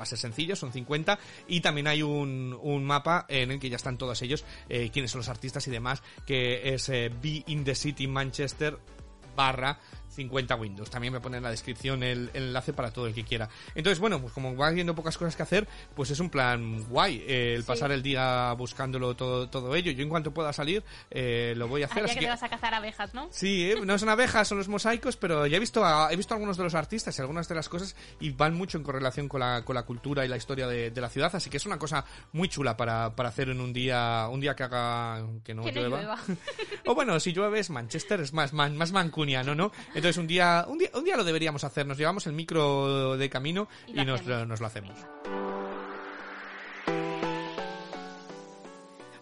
va 0.01 0.03
a 0.03 0.07
ser 0.07 0.17
sencillo, 0.17 0.55
son 0.55 0.73
50 0.73 1.19
y 1.47 1.61
también 1.61 1.87
hay 1.87 2.01
un, 2.01 2.57
un 2.59 2.83
mapa 2.83 3.25
en 3.29 3.51
el 3.51 3.59
que 3.59 3.69
ya 3.69 3.75
están 3.75 3.99
todos 3.99 4.19
ellos, 4.23 4.43
eh, 4.67 4.89
quiénes 4.91 5.11
son 5.11 5.19
los 5.19 5.29
artistas 5.29 5.67
y 5.67 5.71
demás, 5.71 6.01
que 6.25 6.73
es 6.73 6.89
eh, 6.89 7.11
Be 7.21 7.43
in 7.45 7.63
the 7.63 7.75
City 7.75 8.07
Manchester 8.07 8.79
barra 9.35 9.79
50 10.11 10.55
Windows. 10.55 10.89
También 10.89 11.13
me 11.13 11.19
pone 11.21 11.37
en 11.37 11.43
la 11.43 11.49
descripción 11.51 12.03
el, 12.03 12.29
el 12.33 12.43
enlace 12.47 12.73
para 12.73 12.91
todo 12.91 13.07
el 13.07 13.13
que 13.13 13.23
quiera. 13.23 13.49
Entonces, 13.75 13.99
bueno, 13.99 14.19
pues 14.21 14.33
como 14.33 14.55
va 14.55 14.69
viendo 14.71 14.93
pocas 14.95 15.17
cosas 15.17 15.35
que 15.35 15.43
hacer, 15.43 15.67
pues 15.95 16.09
es 16.11 16.19
un 16.19 16.29
plan 16.29 16.83
guay 16.89 17.23
eh, 17.27 17.53
el 17.55 17.61
Sí. 17.63 17.67
pasar 17.67 17.91
el 17.91 18.03
día 18.03 18.51
buscándolo 18.53 19.15
todo, 19.15 19.49
todo 19.49 19.75
ello. 19.75 19.91
Yo 19.91 20.03
en 20.03 20.09
cuanto 20.09 20.31
pueda 20.33 20.51
salir, 20.53 20.83
eh, 21.09 21.53
lo 21.57 21.67
voy 21.67 21.83
a 21.83 21.85
hacer. 21.85 22.03
Así 22.05 22.13
que 22.15 22.19
que- 22.21 22.25
te 22.25 22.31
vas 22.31 22.43
a 22.43 22.49
cazar 22.49 22.73
abejas, 22.73 23.13
¿no? 23.13 23.27
Sí, 23.31 23.71
¿eh? 23.71 23.75
no 23.85 23.97
son 23.97 24.09
abejas, 24.09 24.47
son 24.47 24.57
los 24.57 24.67
mosaicos, 24.67 25.17
pero 25.17 25.47
ya 25.47 25.57
he 25.57 25.59
visto 25.59 25.83
a- 25.85 26.11
he 26.11 26.15
visto 26.15 26.33
algunos 26.33 26.57
de 26.57 26.63
los 26.63 26.75
artistas 26.75 27.17
y 27.17 27.21
algunas 27.21 27.47
de 27.47 27.55
las 27.55 27.69
cosas 27.69 27.95
y 28.19 28.31
van 28.31 28.53
mucho 28.55 28.77
en 28.77 28.83
correlación 28.83 29.27
con 29.27 29.39
la, 29.39 29.63
con 29.63 29.75
la 29.75 29.83
cultura 29.83 30.25
y 30.25 30.27
la 30.27 30.37
historia 30.37 30.67
de, 30.67 30.91
de 30.91 31.01
la 31.01 31.09
ciudad, 31.09 31.33
así 31.35 31.49
que 31.49 31.57
es 31.57 31.65
una 31.65 31.77
cosa 31.79 32.03
muy 32.33 32.49
chula 32.49 32.75
para, 32.77 33.15
para 33.15 33.29
hacer 33.29 33.49
en 33.49 33.61
un 33.61 33.71
día 33.73 34.27
un 34.29 34.39
día 34.41 34.55
que 34.55 34.63
haga 34.63 35.25
que 35.43 35.53
no 35.53 35.63
Que 35.63 35.71
no 35.71 35.81
llueva. 35.81 35.97
llueva. 36.01 36.17
o 36.85 36.95
bueno, 36.95 37.19
si 37.19 37.33
llueve 37.33 37.59
es 37.59 37.69
Manchester, 37.69 38.19
es 38.21 38.33
más 38.33 38.53
man- 38.53 38.75
más 38.77 38.91
mancuniano, 38.91 39.55
¿no? 39.55 39.71
Entonces 40.01 40.17
un 40.17 40.25
día 40.25 40.65
un 40.67 40.79
día 40.79 40.89
un 40.95 41.03
día 41.03 41.15
lo 41.15 41.23
deberíamos 41.23 41.63
hacer, 41.63 41.85
nos 41.85 41.95
llevamos 41.95 42.25
el 42.25 42.33
micro 42.33 43.15
de 43.17 43.29
camino 43.29 43.67
Y 43.85 44.03
nos, 44.03 44.25
lo- 44.25 44.47
nos 44.47 44.59
lo 44.59 44.65
hacemos. 44.65 44.97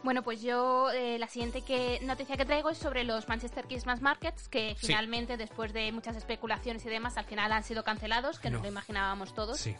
Bueno, 0.03 0.23
pues 0.23 0.41
yo 0.41 0.89
eh, 0.91 1.19
la 1.19 1.27
siguiente 1.27 1.63
que, 1.63 1.99
noticia 2.03 2.37
que 2.37 2.45
traigo 2.45 2.69
es 2.69 2.77
sobre 2.77 3.03
los 3.03 3.27
Manchester 3.27 3.65
Christmas 3.65 4.01
Markets, 4.01 4.47
que 4.47 4.75
Sí. 4.79 4.87
finalmente, 4.87 5.35
después 5.35 5.73
de 5.73 5.91
muchas 5.91 6.15
especulaciones 6.15 6.85
y 6.85 6.89
demás, 6.89 7.17
al 7.17 7.25
final 7.25 7.51
han 7.51 7.63
sido 7.65 7.83
cancelados, 7.83 8.39
que 8.39 8.49
No. 8.49 8.53
nos 8.55 8.63
lo 8.63 8.69
imaginábamos 8.69 9.33
todos. 9.35 9.59
Sí. 9.59 9.75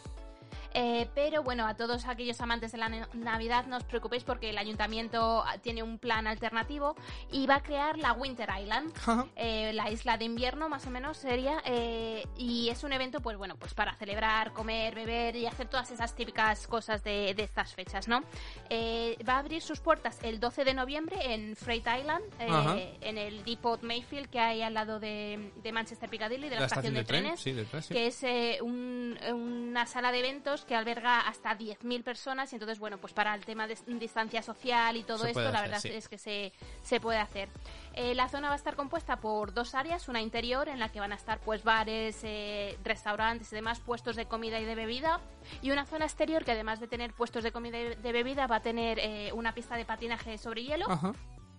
Eh, 0.74 1.08
pero 1.14 1.42
bueno, 1.42 1.66
a 1.66 1.74
todos 1.74 2.06
aquellos 2.06 2.40
amantes 2.40 2.72
de 2.72 2.78
la 2.78 2.88
na- 2.88 3.08
Navidad 3.12 3.66
no 3.66 3.76
os 3.76 3.84
preocupéis 3.84 4.22
porque 4.24 4.50
el 4.50 4.58
ayuntamiento 4.58 5.42
ah, 5.46 5.58
tiene 5.58 5.82
un 5.82 5.98
plan 5.98 6.26
alternativo 6.26 6.94
y 7.32 7.46
va 7.46 7.56
a 7.56 7.62
crear 7.62 7.98
la 7.98 8.12
Winter 8.12 8.48
Island, 8.60 8.92
eh, 9.36 9.72
la 9.74 9.90
isla 9.90 10.16
de 10.16 10.24
invierno 10.26 10.68
más 10.68 10.86
o 10.86 10.90
menos 10.90 11.16
sería, 11.16 11.60
eh, 11.64 12.24
y 12.36 12.68
es 12.68 12.84
un 12.84 12.92
evento 12.92 13.20
pues 13.20 13.36
bueno, 13.36 13.56
pues 13.56 13.74
para 13.74 13.94
celebrar, 13.96 14.52
comer, 14.52 14.94
beber 14.94 15.34
y 15.36 15.46
hacer 15.46 15.66
todas 15.68 15.90
esas 15.90 16.14
típicas 16.14 16.66
cosas 16.66 17.02
de, 17.02 17.34
de 17.34 17.42
estas 17.42 17.74
fechas, 17.74 18.06
¿no? 18.08 18.22
Eh, 18.68 19.16
va 19.28 19.34
a 19.34 19.38
abrir 19.38 19.62
sus 19.62 19.80
puertas 19.80 20.18
el 20.22 20.38
12 20.40 20.64
de 20.64 20.74
noviembre 20.74 21.34
en 21.34 21.56
Freight 21.56 21.86
Island, 21.98 22.24
en 22.38 23.18
el 23.18 23.44
Depot 23.44 23.82
Mayfield 23.82 24.28
que 24.28 24.38
hay 24.38 24.62
al 24.62 24.74
lado 24.74 25.00
de, 25.00 25.52
de 25.62 25.72
Manchester 25.72 26.08
Piccadilly, 26.08 26.48
de 26.48 26.56
la, 26.60 26.66
estación 26.66 26.94
de, 26.94 27.04
tren, 27.04 27.22
trenes 27.24 27.40
sí, 27.40 27.52
detrás, 27.52 27.86
sí. 27.86 27.94
que 27.94 28.06
es 28.06 28.60
un- 28.62 29.18
una 29.32 29.86
sala 29.86 30.12
de 30.12 30.18
eventos 30.20 30.59
que 30.64 30.74
alberga 30.74 31.20
hasta 31.20 31.56
10.000 31.56 32.02
personas 32.02 32.52
y 32.52 32.56
entonces, 32.56 32.78
bueno, 32.78 32.98
pues 32.98 33.12
para 33.12 33.34
el 33.34 33.44
tema 33.44 33.66
de 33.66 33.76
distancia 33.86 34.42
social 34.42 34.96
y 34.96 35.02
todo 35.02 35.24
Se 35.24 35.30
esto, 35.30 35.42
la 35.42 35.48
hacer, 35.50 35.62
verdad 35.62 35.80
sí. 35.80 35.88
es 35.88 36.08
que 36.08 36.18
se, 36.18 36.52
se 36.82 37.00
puede 37.00 37.18
hacer. 37.18 37.48
Eh, 37.94 38.14
la 38.14 38.28
zona 38.28 38.48
va 38.48 38.54
a 38.54 38.56
estar 38.56 38.76
compuesta 38.76 39.16
por 39.16 39.52
dos 39.52 39.74
áreas, 39.74 40.08
una 40.08 40.20
interior 40.20 40.68
en 40.68 40.78
la 40.78 40.90
que 40.90 41.00
van 41.00 41.12
a 41.12 41.16
estar 41.16 41.40
pues 41.40 41.64
bares, 41.64 42.20
eh, 42.22 42.78
restaurantes 42.84 43.52
y 43.52 43.56
demás, 43.56 43.80
puestos 43.80 44.16
de 44.16 44.26
comida 44.26 44.60
y 44.60 44.64
de 44.64 44.74
bebida, 44.74 45.20
y 45.62 45.70
una 45.70 45.86
zona 45.86 46.04
exterior 46.04 46.44
que 46.44 46.52
además 46.52 46.80
de 46.80 46.88
tener 46.88 47.12
puestos 47.12 47.42
de 47.44 47.52
comida 47.52 47.78
y 47.78 47.94
de 47.96 48.12
bebida 48.12 48.46
va 48.46 48.56
a 48.56 48.60
tener 48.60 48.98
eh, 48.98 49.32
una 49.32 49.52
pista 49.54 49.76
de 49.76 49.84
patinaje 49.84 50.38
sobre 50.38 50.62
hielo 50.62 50.90
Ajá. 50.90 51.12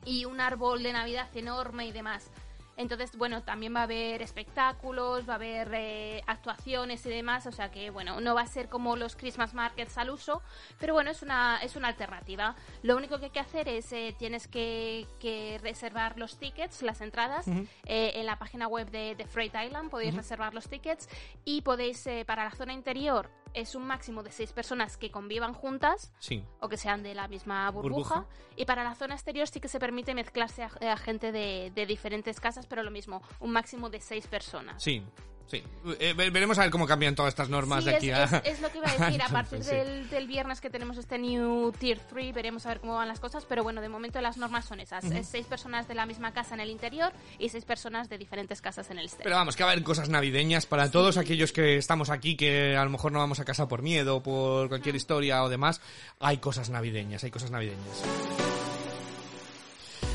y 0.05 0.25
un 0.25 0.39
árbol 0.39 0.83
de 0.83 0.93
Navidad 0.93 1.27
enorme 1.35 1.85
y 1.85 1.91
demás. 1.91 2.29
Entonces, 2.77 3.15
bueno, 3.17 3.43
también 3.43 3.75
va 3.75 3.81
a 3.81 3.83
haber 3.83 4.21
espectáculos, 4.21 5.27
va 5.27 5.33
a 5.33 5.35
haber 5.35 5.71
eh, 5.73 6.23
actuaciones 6.25 7.05
y 7.05 7.09
demás, 7.09 7.45
o 7.45 7.51
sea 7.51 7.69
que, 7.71 7.89
bueno, 7.89 8.21
no 8.21 8.33
va 8.33 8.41
a 8.41 8.47
ser 8.47 8.69
como 8.69 8.95
los 8.95 9.15
Christmas 9.15 9.53
Markets 9.53 9.97
al 9.97 10.09
uso, 10.09 10.41
pero 10.79 10.93
bueno, 10.93 11.11
es 11.11 11.21
una, 11.21 11.59
es 11.61 11.75
una 11.75 11.89
alternativa. 11.89 12.55
Lo 12.81 12.95
único 12.97 13.19
que 13.19 13.25
hay 13.25 13.31
que 13.31 13.39
hacer 13.39 13.67
es, 13.67 13.91
eh, 13.93 14.15
tienes 14.17 14.47
que, 14.47 15.07
que 15.19 15.59
reservar 15.61 16.17
los 16.17 16.37
tickets, 16.37 16.81
las 16.81 17.01
entradas, 17.01 17.47
eh, 17.47 18.13
en 18.15 18.25
la 18.25 18.37
página 18.39 18.67
web 18.67 18.89
de, 18.89 19.15
de 19.15 19.25
Freight 19.25 19.53
Island 19.55 19.89
podéis 19.89 20.15
reservar 20.15 20.53
los 20.53 20.67
tickets 20.67 21.07
y 21.45 21.61
podéis, 21.61 22.07
para 22.25 22.45
la 22.45 22.51
zona 22.51 22.73
interior, 22.73 23.29
es 23.53 23.75
un 23.75 23.85
máximo 23.85 24.23
de 24.23 24.31
seis 24.31 24.53
personas 24.53 24.97
que 24.97 25.11
convivan 25.11 25.53
juntas, 25.53 26.13
Sí. 26.19 26.43
o 26.59 26.69
que 26.69 26.77
sean 26.77 27.03
de 27.03 27.13
la 27.15 27.27
misma 27.27 27.69
burbuja. 27.71 28.15
Burbuja. 28.21 28.25
Y 28.55 28.65
para 28.65 28.83
la 28.83 28.95
zona 28.95 29.15
exterior 29.15 29.47
sí 29.47 29.59
que 29.59 29.67
se 29.67 29.79
permite 29.79 30.13
mezclarse 30.13 30.63
a, 30.63 30.69
a 30.91 30.97
gente 30.97 31.31
de, 31.31 31.71
de 31.73 31.85
diferentes 31.85 32.39
casas, 32.39 32.65
pero 32.67 32.83
lo 32.83 32.91
mismo, 32.91 33.21
un 33.39 33.51
máximo 33.51 33.89
de 33.89 33.99
seis 34.01 34.27
personas. 34.27 34.81
Sí. 34.81 35.03
Sí. 35.47 35.61
Eh, 35.99 36.13
ve- 36.15 36.29
veremos 36.29 36.57
a 36.59 36.61
ver 36.61 36.71
cómo 36.71 36.87
cambian 36.87 37.13
todas 37.13 37.29
estas 37.31 37.49
normas 37.49 37.83
Sí, 37.83 37.89
de 37.89 37.91
es, 37.91 37.97
aquí 37.97 38.11
a 38.11 38.23
es- 38.23 38.53
es 38.53 38.61
lo 38.61 38.71
que 38.71 38.77
iba 38.77 38.87
a 38.89 38.97
decir. 38.97 39.21
A 39.21 39.27
partir 39.27 39.63
sí. 39.63 39.71
del, 39.75 40.09
del 40.09 40.27
viernes 40.27 40.61
que 40.61 40.69
tenemos 40.69 40.97
este 40.97 41.17
New 41.17 41.73
Tier 41.73 41.99
3, 42.09 42.33
veremos 42.33 42.65
a 42.65 42.69
ver 42.69 42.79
cómo 42.79 42.95
van 42.95 43.07
las 43.09 43.19
cosas. 43.19 43.45
Pero 43.45 43.61
bueno, 43.63 43.81
de 43.81 43.89
momento 43.89 44.21
las 44.21 44.37
normas 44.37 44.63
son 44.65 44.79
esas: 44.79 45.03
Es 45.05 45.27
seis 45.27 45.45
personas 45.47 45.87
de 45.89 45.93
la 45.95 46.05
misma 46.05 46.31
casa 46.33 46.53
en 46.55 46.61
el 46.61 46.69
interior 46.69 47.11
y 47.37 47.49
seis 47.49 47.65
personas 47.65 48.07
de 48.07 48.17
diferentes 48.17 48.61
casas 48.61 48.89
en 48.91 48.99
el 48.99 49.05
exterior. 49.05 49.25
Pero 49.25 49.35
vamos, 49.35 49.55
que 49.57 49.63
va 49.63 49.69
a 49.69 49.73
haber 49.73 49.83
cosas 49.83 50.07
navideñas 50.07 50.65
para 50.65 50.89
todos 50.89 51.17
aquellos 51.17 51.51
que 51.51 51.75
estamos 51.77 52.09
aquí, 52.09 52.37
que 52.37 52.77
a 52.77 52.83
lo 52.85 52.89
mejor 52.89 53.11
no 53.11 53.19
vamos 53.19 53.39
a 53.41 53.45
casa 53.45 53.67
por 53.67 53.81
miedo, 53.81 54.23
por 54.23 54.69
cualquier 54.69 54.95
historia 54.95 55.43
o 55.43 55.49
demás. 55.49 55.81
Hay 56.21 56.37
cosas 56.37 56.69
navideñas, 56.69 57.23
hay 57.25 57.31
cosas 57.31 57.51
navideñas. 57.51 58.03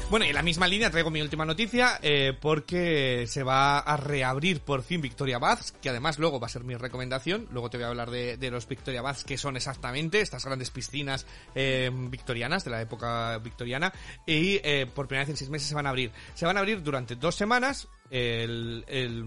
Bueno, 0.08 0.24
y 0.24 0.28
en 0.28 0.36
la 0.36 0.42
misma 0.42 0.68
línea 0.68 0.88
traigo 0.88 1.10
mi 1.10 1.20
última 1.20 1.44
noticia 1.44 1.98
eh, 2.00 2.32
porque 2.40 3.26
se 3.26 3.42
va 3.42 3.80
a 3.80 3.96
reabrir 3.96 4.60
por 4.60 4.84
fin 4.84 5.00
Victoria 5.00 5.40
Baths, 5.40 5.72
que 5.72 5.88
además 5.88 6.20
luego 6.20 6.38
va 6.38 6.46
a 6.46 6.50
ser 6.50 6.62
mi 6.62 6.76
recomendación. 6.76 7.48
Luego 7.50 7.70
te 7.70 7.76
voy 7.76 7.86
a 7.86 7.88
hablar 7.88 8.12
de, 8.12 8.36
de 8.36 8.50
los 8.52 8.68
Victoria 8.68 9.02
Baths, 9.02 9.24
que 9.24 9.36
son 9.36 9.56
exactamente 9.56 10.20
estas 10.20 10.44
grandes 10.44 10.70
piscinas 10.70 11.26
eh, 11.56 11.90
victorianas 11.92 12.64
de 12.64 12.70
la 12.70 12.80
época 12.80 13.36
victoriana. 13.38 13.92
Y 14.24 14.60
eh, 14.62 14.86
por 14.86 15.08
primera 15.08 15.24
vez 15.24 15.30
en 15.30 15.36
seis 15.38 15.50
meses 15.50 15.66
se 15.66 15.74
van 15.74 15.86
a 15.86 15.90
abrir. 15.90 16.12
Se 16.34 16.46
van 16.46 16.56
a 16.56 16.60
abrir 16.60 16.84
durante 16.84 17.16
dos 17.16 17.34
semanas. 17.34 17.88
El, 18.08 18.84
el 18.86 19.24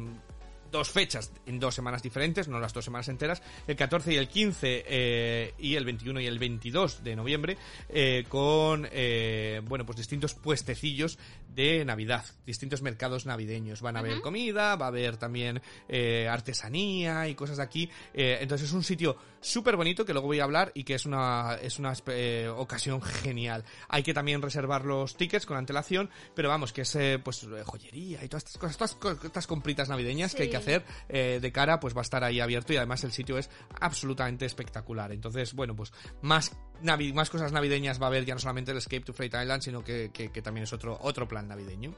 dos 0.72 0.90
fechas 0.90 1.32
en 1.46 1.60
dos 1.60 1.76
semanas 1.76 2.02
diferentes, 2.02 2.48
no 2.48 2.60
las 2.60 2.74
dos 2.74 2.86
semanas 2.86 3.08
enteras, 3.10 3.42
el 3.68 3.76
14 3.76 4.14
y 4.14 4.18
el 4.18 4.28
15 4.28 4.84
eh, 4.88 5.54
y 5.58 5.76
el 5.76 5.86
21 5.86 6.22
y 6.22 6.28
el 6.28 6.40
22 6.40 7.04
de 7.04 7.16
noviembre, 7.16 7.58
eh, 7.90 8.26
con 8.28 8.88
eh, 8.92 9.62
bueno 9.66 9.86
pues 9.86 9.98
distintos 9.98 10.34
puestecillos 10.34 11.18
de 11.54 11.84
Navidad, 11.84 12.26
distintos 12.46 12.82
mercados 12.82 13.26
navideños. 13.26 13.82
Van 13.82 13.98
a 13.98 14.00
haber 14.00 14.22
comida, 14.22 14.76
va 14.76 14.86
a 14.86 14.90
haber 14.90 15.18
también 15.18 15.62
eh, 15.88 16.28
artesanía 16.30 17.28
y 17.28 17.36
cosas 17.36 17.58
de 17.58 17.64
aquí. 17.64 17.90
Eh, 18.14 18.38
entonces 18.42 18.70
es 18.70 18.74
un 18.74 18.84
sitio 18.84 19.18
súper 19.42 19.76
bonito 19.76 20.06
que 20.06 20.14
luego 20.14 20.28
voy 20.28 20.40
a 20.40 20.44
hablar 20.44 20.72
y 20.74 20.84
que 20.84 20.96
es 20.96 21.06
una, 21.06 21.56
es 21.62 21.80
una 21.80 21.94
eh, 22.08 22.50
ocasión 22.56 23.02
genial. 23.02 23.64
Hay 23.88 24.04
que 24.04 24.14
también 24.14 24.42
reservar 24.42 24.86
los 24.86 25.16
tickets 25.16 25.46
con 25.46 25.58
antelación, 25.58 26.10
pero 26.36 26.50
vamos, 26.50 26.74
que 26.74 26.82
es 26.82 26.96
eh, 26.96 27.20
pues 27.24 27.44
eh, 27.44 27.64
joyería 27.66 28.24
y 28.24 28.28
todas 28.28 28.44
estas 28.46 28.58
cosas, 28.58 29.00
todas 29.00 29.24
estas 29.24 29.48
compritas 29.48 29.90
navideñas 29.90 30.36
que 30.36 30.44
hay 30.44 30.50
que 30.50 30.58
hacer 30.58 30.86
eh, 31.08 31.40
de 31.42 31.52
cara, 31.52 31.80
pues 31.80 31.96
va 31.96 32.02
a 32.02 32.04
estar 32.04 32.24
ahí 32.24 32.40
abierto 32.40 32.74
y 32.74 32.78
además 32.78 33.04
el 33.04 33.12
sitio 33.12 33.38
es 33.38 33.50
absolutamente 33.80 34.46
espectacular. 34.46 35.12
Entonces, 35.12 35.54
bueno, 35.54 35.76
pues 35.76 35.92
más 36.22 36.56
navi- 36.84 37.14
más 37.14 37.30
cosas 37.30 37.52
navideñas 37.52 38.02
va 38.02 38.06
a 38.06 38.10
haber 38.10 38.26
ya 38.26 38.34
no 38.34 38.40
solamente 38.40 38.72
el 38.72 38.78
Escape 38.78 39.02
to 39.02 39.14
Freight 39.14 39.34
Island, 39.34 39.62
sino 39.62 39.84
que, 39.84 40.12
que- 40.14 40.32
que 40.32 40.42
también 40.42 40.64
es 40.66 40.74
otro, 40.74 40.98
otro 41.02 41.28
plan 41.28 41.48
navideño. 41.48 41.94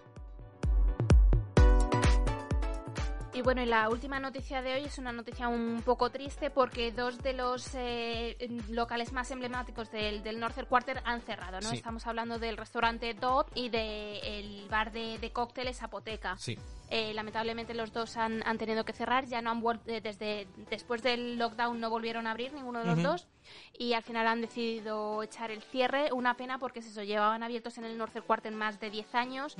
Y 3.41 3.43
bueno, 3.43 3.63
y 3.63 3.65
la 3.65 3.89
última 3.89 4.19
noticia 4.19 4.61
de 4.61 4.75
hoy 4.75 4.83
es 4.83 4.99
una 4.99 5.11
noticia 5.11 5.47
un 5.47 5.81
poco 5.83 6.11
triste 6.11 6.51
porque 6.51 6.91
dos 6.91 7.17
de 7.23 7.33
los 7.33 7.71
eh, 7.73 8.37
locales 8.69 9.13
más 9.13 9.31
emblemáticos 9.31 9.91
del, 9.91 10.21
del 10.21 10.39
Northern 10.39 10.67
Quarter 10.67 11.01
han 11.05 11.21
cerrado, 11.21 11.59
¿no? 11.59 11.71
Sí. 11.71 11.77
Estamos 11.77 12.05
hablando 12.05 12.37
del 12.37 12.55
restaurante 12.55 13.15
Dot 13.15 13.51
y 13.55 13.69
del 13.69 14.67
bar 14.69 14.91
de, 14.91 15.17
de 15.17 15.31
cócteles 15.31 15.81
Apoteca. 15.81 16.37
Sí. 16.37 16.55
Eh, 16.91 17.15
lamentablemente 17.15 17.73
los 17.73 17.91
dos 17.91 18.15
han, 18.15 18.45
han 18.45 18.59
tenido 18.59 18.83
que 18.85 18.93
cerrar, 18.93 19.25
ya 19.25 19.41
no 19.41 19.49
han 19.49 19.61
vuelto, 19.61 19.89
eh, 19.89 20.01
desde 20.01 20.45
después 20.69 21.01
del 21.01 21.39
lockdown 21.39 21.79
no 21.79 21.89
volvieron 21.89 22.27
a 22.27 22.31
abrir 22.31 22.53
ninguno 22.53 22.79
de 22.79 22.85
los 22.85 23.01
dos 23.01 23.27
y 23.79 23.93
al 23.93 24.03
final 24.03 24.27
han 24.27 24.41
decidido 24.41 25.23
echar 25.23 25.51
el 25.51 25.61
cierre, 25.63 26.11
una 26.11 26.35
pena 26.35 26.59
porque 26.59 26.79
es 26.79 26.87
eso, 26.87 27.01
llevaban 27.01 27.43
abiertos 27.43 27.77
en 27.77 27.85
el 27.85 27.97
Northern 27.97 28.25
Quarter 28.25 28.53
más 28.53 28.79
de 28.79 28.89
10 28.89 29.15
años 29.15 29.55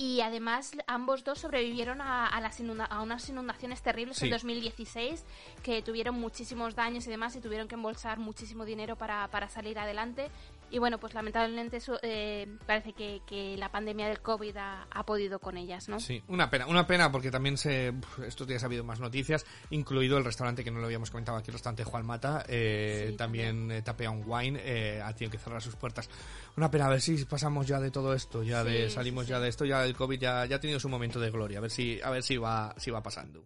y 0.00 0.22
además 0.22 0.72
ambos 0.86 1.24
dos 1.24 1.40
sobrevivieron 1.40 2.00
a, 2.00 2.26
a 2.26 2.40
las 2.40 2.58
inunda- 2.58 2.86
a 2.88 3.02
unas 3.02 3.28
inundaciones 3.28 3.82
terribles 3.82 4.16
Sí. 4.16 4.24
en 4.24 4.30
2016 4.30 5.22
que 5.62 5.82
tuvieron 5.82 6.14
muchísimos 6.18 6.74
daños 6.74 7.06
y 7.06 7.10
demás 7.10 7.36
y 7.36 7.40
tuvieron 7.42 7.68
que 7.68 7.74
embolsar 7.74 8.18
muchísimo 8.18 8.64
dinero 8.64 8.96
para, 8.96 9.28
para 9.28 9.50
salir 9.50 9.78
adelante. 9.78 10.30
Y 10.70 10.78
bueno, 10.78 10.98
pues 10.98 11.14
lamentablemente 11.14 11.78
eso, 11.78 11.98
eh, 12.02 12.46
parece 12.66 12.92
que, 12.92 13.22
que 13.26 13.56
la 13.56 13.70
pandemia 13.70 14.08
del 14.08 14.20
COVID 14.20 14.56
ha, 14.56 14.86
ha 14.90 15.04
podido 15.04 15.40
con 15.40 15.56
ellas, 15.56 15.88
¿no? 15.88 15.98
Sí, 15.98 16.22
una 16.28 16.48
pena, 16.48 16.66
una 16.66 16.86
pena 16.86 17.10
porque 17.10 17.30
también 17.30 17.56
se 17.56 17.92
estos 18.26 18.46
días 18.46 18.62
ha 18.62 18.66
habido 18.66 18.84
más 18.84 19.00
noticias, 19.00 19.44
incluido 19.70 20.16
el 20.18 20.24
restaurante 20.24 20.62
que 20.62 20.70
no 20.70 20.78
lo 20.78 20.86
habíamos 20.86 21.10
comentado 21.10 21.38
aquí, 21.38 21.50
el 21.50 21.54
restaurante 21.54 21.84
Juan 21.84 22.06
Mata, 22.06 22.44
eh, 22.48 23.08
Sí, 23.10 23.16
también 23.16 23.70
eh, 23.70 23.82
Tapea 23.82 24.10
on 24.10 24.22
Wine 24.26 24.60
eh, 24.62 25.00
ha 25.02 25.12
tenido 25.14 25.32
que 25.32 25.38
cerrar 25.38 25.62
sus 25.62 25.76
puertas. 25.76 26.08
Una 26.56 26.70
pena, 26.70 26.86
a 26.86 26.90
ver 26.90 27.00
si 27.00 27.24
pasamos 27.24 27.66
ya 27.66 27.80
de 27.80 27.90
todo 27.90 28.14
esto, 28.14 28.42
ya 28.42 28.64
de 28.64 28.90
salimos 28.90 29.24
sí, 29.24 29.30
ya 29.30 29.40
de 29.40 29.48
esto, 29.48 29.64
ya 29.64 29.84
el 29.84 29.96
COVID 29.96 30.20
ya, 30.20 30.46
ya 30.46 30.56
ha 30.56 30.60
tenido 30.60 30.80
su 30.80 30.88
momento 30.88 31.20
de 31.20 31.30
gloria, 31.30 31.58
a 31.58 31.62
ver 31.62 31.70
si 31.70 32.00
a 32.02 32.10
ver 32.10 32.22
si 32.22 32.36
va 32.36 32.74
si 32.76 32.90
va 32.90 33.02
pasando. 33.02 33.44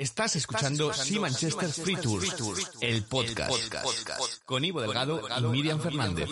Estás 0.00 0.34
escuchando 0.34 0.94
Sí 0.94 1.20
Manchester 1.20 1.68
Free 1.68 1.94
Tour, 1.96 2.22
el 2.80 3.04
podcast, 3.04 3.52
con 4.46 4.64
Ivo 4.64 4.80
Delgado 4.80 5.20
y 5.38 5.42
Miriam 5.42 5.78
Fernández. 5.78 6.26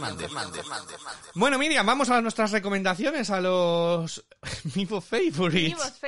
Bueno, 1.35 1.59
Miriam, 1.59 1.85
vamos 1.85 2.09
a 2.09 2.23
nuestras 2.23 2.51
recomendaciones 2.51 3.29
a 3.29 3.43
los 3.43 4.25
Vivo 4.75 5.03
Favorites. 5.03 6.01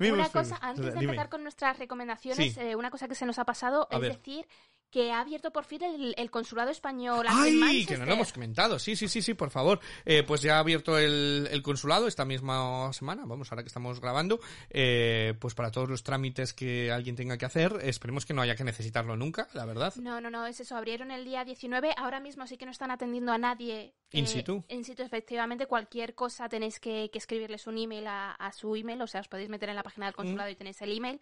Una 0.00 0.28
cosa, 0.30 0.56
antes 0.62 0.86
de 0.86 0.90
Dime. 0.92 1.04
empezar 1.04 1.28
con 1.28 1.42
nuestras 1.42 1.78
recomendaciones, 1.78 2.54
Sí. 2.54 2.58
eh, 2.58 2.76
una 2.76 2.90
cosa 2.90 3.06
que 3.08 3.14
se 3.14 3.26
nos 3.26 3.38
ha 3.38 3.44
pasado 3.44 3.86
A 3.90 3.96
es 3.96 4.00
ver. 4.00 4.16
decir 4.16 4.48
que 4.92 5.10
ha 5.10 5.20
abierto 5.20 5.50
por 5.50 5.64
fin 5.64 5.82
el, 5.82 6.14
el 6.16 6.30
consulado 6.30 6.70
español 6.70 7.26
en 7.26 7.32
¡Ay! 7.34 7.52
Manchester. 7.52 7.96
Que 7.96 8.00
no 8.00 8.06
lo 8.06 8.12
hemos 8.12 8.32
comentado. 8.32 8.78
Sí, 8.78 8.94
sí, 8.94 9.08
sí, 9.08 9.22
sí, 9.22 9.34
por 9.34 9.50
favor. 9.50 9.80
Eh, 10.04 10.22
pues 10.22 10.42
ya 10.42 10.56
ha 10.56 10.58
abierto 10.58 10.98
el, 10.98 11.48
el 11.50 11.62
consulado 11.62 12.06
esta 12.06 12.24
misma 12.26 12.92
semana, 12.92 13.24
vamos, 13.24 13.50
ahora 13.50 13.62
que 13.62 13.68
estamos 13.68 14.00
grabando, 14.00 14.38
eh, 14.70 15.34
pues 15.40 15.54
para 15.54 15.70
todos 15.70 15.88
los 15.88 16.02
trámites 16.02 16.52
que 16.52 16.92
alguien 16.92 17.16
tenga 17.16 17.38
que 17.38 17.46
hacer, 17.46 17.72
esperemos 17.82 18.26
que 18.26 18.34
no 18.34 18.42
haya 18.42 18.54
que 18.54 18.64
necesitarlo 18.64 19.16
nunca, 19.16 19.48
la 19.54 19.64
verdad. 19.64 19.94
No, 19.96 20.20
no, 20.20 20.30
no, 20.30 20.46
es 20.46 20.60
eso. 20.60 20.76
Abrieron 20.76 21.10
el 21.10 21.24
día 21.24 21.44
19. 21.44 21.94
Ahora 21.96 22.20
mismo 22.20 22.46
sí 22.46 22.58
que 22.58 22.66
no 22.66 22.70
están 22.70 22.90
atendiendo 22.90 23.32
a 23.32 23.38
nadie. 23.38 23.94
In 24.12 24.24
eh, 24.24 24.28
situ. 24.28 24.62
In 24.68 24.84
situ, 24.84 25.02
efectivamente. 25.02 25.66
Cualquier 25.66 26.14
cosa 26.14 26.48
tenéis 26.50 26.78
que, 26.78 27.08
que 27.10 27.18
escribirles 27.18 27.66
un 27.66 27.78
email 27.78 28.06
a, 28.06 28.32
a 28.32 28.52
su 28.52 28.76
email. 28.76 29.00
O 29.00 29.06
sea, 29.06 29.22
os 29.22 29.28
podéis 29.28 29.48
meter 29.48 29.70
en 29.70 29.76
la 29.76 29.82
página 29.82 30.06
del 30.06 30.14
consulado 30.14 30.50
y 30.50 30.54
tenéis 30.54 30.82
el 30.82 30.94
email. 30.94 31.18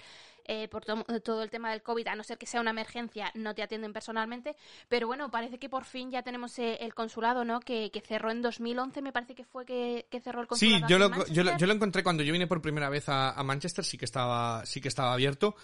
Eh, 0.53 0.67
por 0.67 0.85
to- 0.85 1.05
todo 1.23 1.45
el 1.45 1.49
tema 1.51 1.71
del 1.71 1.81
COVID, 1.81 2.09
a 2.09 2.17
no 2.17 2.25
ser 2.25 2.37
que 2.37 2.45
sea 2.45 2.61
una 2.61 2.71
emergencia, 2.71 3.31
no 3.35 3.55
te 3.55 3.63
atienden 3.63 3.93
personalmente. 3.93 4.57
Pero 4.89 5.07
bueno, 5.07 5.31
parece 5.31 5.59
que 5.61 5.69
por 5.69 5.85
fin 5.85 6.11
ya 6.11 6.25
tenemos 6.25 6.59
eh, 6.59 6.77
el 6.81 6.93
consulado, 6.93 7.45
¿no? 7.45 7.61
Que, 7.61 7.93
que 7.93 8.01
cerró 8.01 8.33
en 8.33 8.43
2011, 8.43 9.01
me 9.01 9.13
parece 9.13 9.37
que 9.37 9.45
fue 9.45 9.65
que, 9.65 10.07
que 10.11 10.19
cerró 10.21 10.41
el 10.41 10.47
Sí, 10.57 10.73
consulado. 10.81 10.89
yo 10.89 10.97
aquí 11.07 11.19
lo, 11.21 11.27
yo, 11.29 11.45
lo, 11.45 11.57
yo 11.57 11.67
lo 11.69 11.73
encontré 11.73 12.03
cuando 12.03 12.25
yo 12.25 12.33
vine 12.33 12.49
por 12.49 12.61
primera 12.61 12.89
vez 12.89 13.09
a, 13.09 13.31
a 13.31 13.43
Manchester, 13.45 13.85
sí 13.85 13.97
que 13.97 14.07
estaba, 14.07 14.67
sí 14.67 14.81
que 14.81 14.89
estaba 14.89 15.13
abierto. 15.13 15.55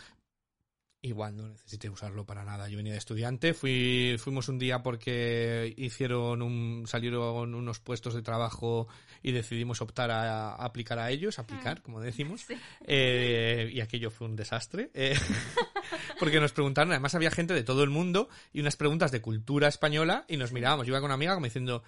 Igual 1.02 1.36
no 1.36 1.46
necesité 1.48 1.88
usarlo 1.88 2.24
para 2.24 2.44
nada. 2.44 2.68
Yo 2.68 2.78
venía 2.78 2.92
de 2.92 2.98
estudiante, 2.98 3.54
fui, 3.54 4.16
fuimos 4.18 4.48
un 4.48 4.58
día 4.58 4.82
porque 4.82 5.72
hicieron 5.76 6.42
un, 6.42 6.84
salieron 6.86 7.54
unos 7.54 7.78
puestos 7.78 8.14
de 8.14 8.22
trabajo 8.22 8.88
y 9.22 9.30
decidimos 9.32 9.80
optar 9.82 10.10
a, 10.10 10.54
a 10.54 10.64
aplicar 10.64 10.98
a 10.98 11.10
ellos, 11.10 11.38
aplicar, 11.38 11.82
como 11.82 12.00
decimos. 12.00 12.40
Sí. 12.46 12.54
Eh, 12.86 13.70
y 13.72 13.80
aquello 13.80 14.10
fue 14.10 14.26
un 14.28 14.36
desastre. 14.36 14.90
eh, 14.94 15.16
porque 16.18 16.40
nos 16.40 16.52
preguntaron, 16.52 16.92
además 16.92 17.14
había 17.14 17.30
gente 17.30 17.54
de 17.54 17.62
todo 17.62 17.82
el 17.82 17.90
mundo 17.90 18.28
y 18.52 18.60
unas 18.60 18.76
preguntas 18.76 19.10
de 19.10 19.20
cultura 19.20 19.68
española 19.68 20.24
y 20.28 20.36
nos 20.36 20.52
mirábamos. 20.52 20.86
Yo 20.86 20.92
iba 20.92 21.00
con 21.00 21.06
una 21.06 21.14
amiga 21.14 21.34
como 21.34 21.46
diciendo, 21.46 21.82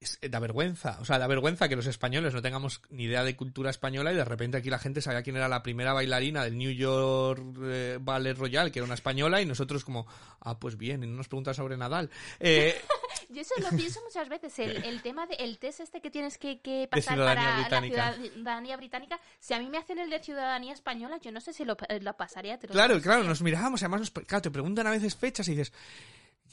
es- 0.00 0.18
da 0.30 0.38
vergüenza, 0.38 0.98
o 1.00 1.04
sea, 1.04 1.18
da 1.18 1.26
vergüenza 1.26 1.68
que 1.68 1.76
los 1.76 1.86
españoles 1.86 2.32
no 2.34 2.40
tengamos 2.42 2.82
ni 2.90 3.04
idea 3.04 3.24
de 3.24 3.34
cultura 3.36 3.70
española 3.70 4.12
y 4.12 4.16
de 4.16 4.24
repente 4.24 4.56
aquí 4.56 4.70
la 4.70 4.78
gente 4.78 5.00
sabía 5.02 5.22
quién 5.22 5.36
era 5.36 5.48
la 5.48 5.62
primera 5.62 5.92
bailarina 5.92 6.44
del 6.44 6.56
New 6.56 6.70
York 6.70 7.42
eh, 7.64 7.98
Ballet 8.00 8.34
Royal, 8.36 8.70
que 8.70 8.78
era 8.78 8.84
una 8.86 8.94
española, 8.94 9.42
y 9.42 9.46
nosotros 9.46 9.84
como, 9.84 10.06
ah, 10.40 10.58
pues 10.58 10.76
bien, 10.76 11.02
y 11.02 11.06
no 11.06 11.16
nos 11.16 11.28
preguntan 11.28 11.54
sobre 11.54 11.76
Nadal. 11.76 12.10
Eh, 12.40 12.80
Yo 13.30 13.42
eso 13.42 13.54
lo 13.60 13.68
pienso 13.76 14.00
muchas 14.04 14.28
veces, 14.30 14.58
el, 14.58 14.84
el 14.84 15.02
tema 15.02 15.26
del 15.26 15.58
test 15.58 15.80
este 15.80 16.00
que 16.00 16.10
tienes 16.10 16.38
que, 16.38 16.60
que 16.60 16.88
pasar 16.90 17.18
para 17.18 17.60
británica. 17.60 17.96
la 18.10 18.14
ciudadanía 18.14 18.76
británica, 18.78 19.20
si 19.38 19.52
a 19.52 19.58
mí 19.58 19.68
me 19.68 19.76
hacen 19.76 19.98
el 19.98 20.08
de 20.08 20.18
ciudadanía 20.20 20.72
española, 20.72 21.18
yo 21.20 21.30
no 21.30 21.40
sé 21.42 21.52
si 21.52 21.64
lo, 21.66 21.76
lo 22.00 22.16
pasaría. 22.16 22.58
te 22.58 22.68
lo 22.68 22.72
claro, 22.72 22.98
claro, 23.02 23.24
nos 23.24 23.42
mirábamos, 23.42 23.82
además 23.82 24.00
nos, 24.00 24.10
claro, 24.12 24.40
te 24.42 24.50
preguntan 24.50 24.86
a 24.86 24.92
veces 24.92 25.14
fechas 25.14 25.46
y 25.48 25.50
dices, 25.50 25.72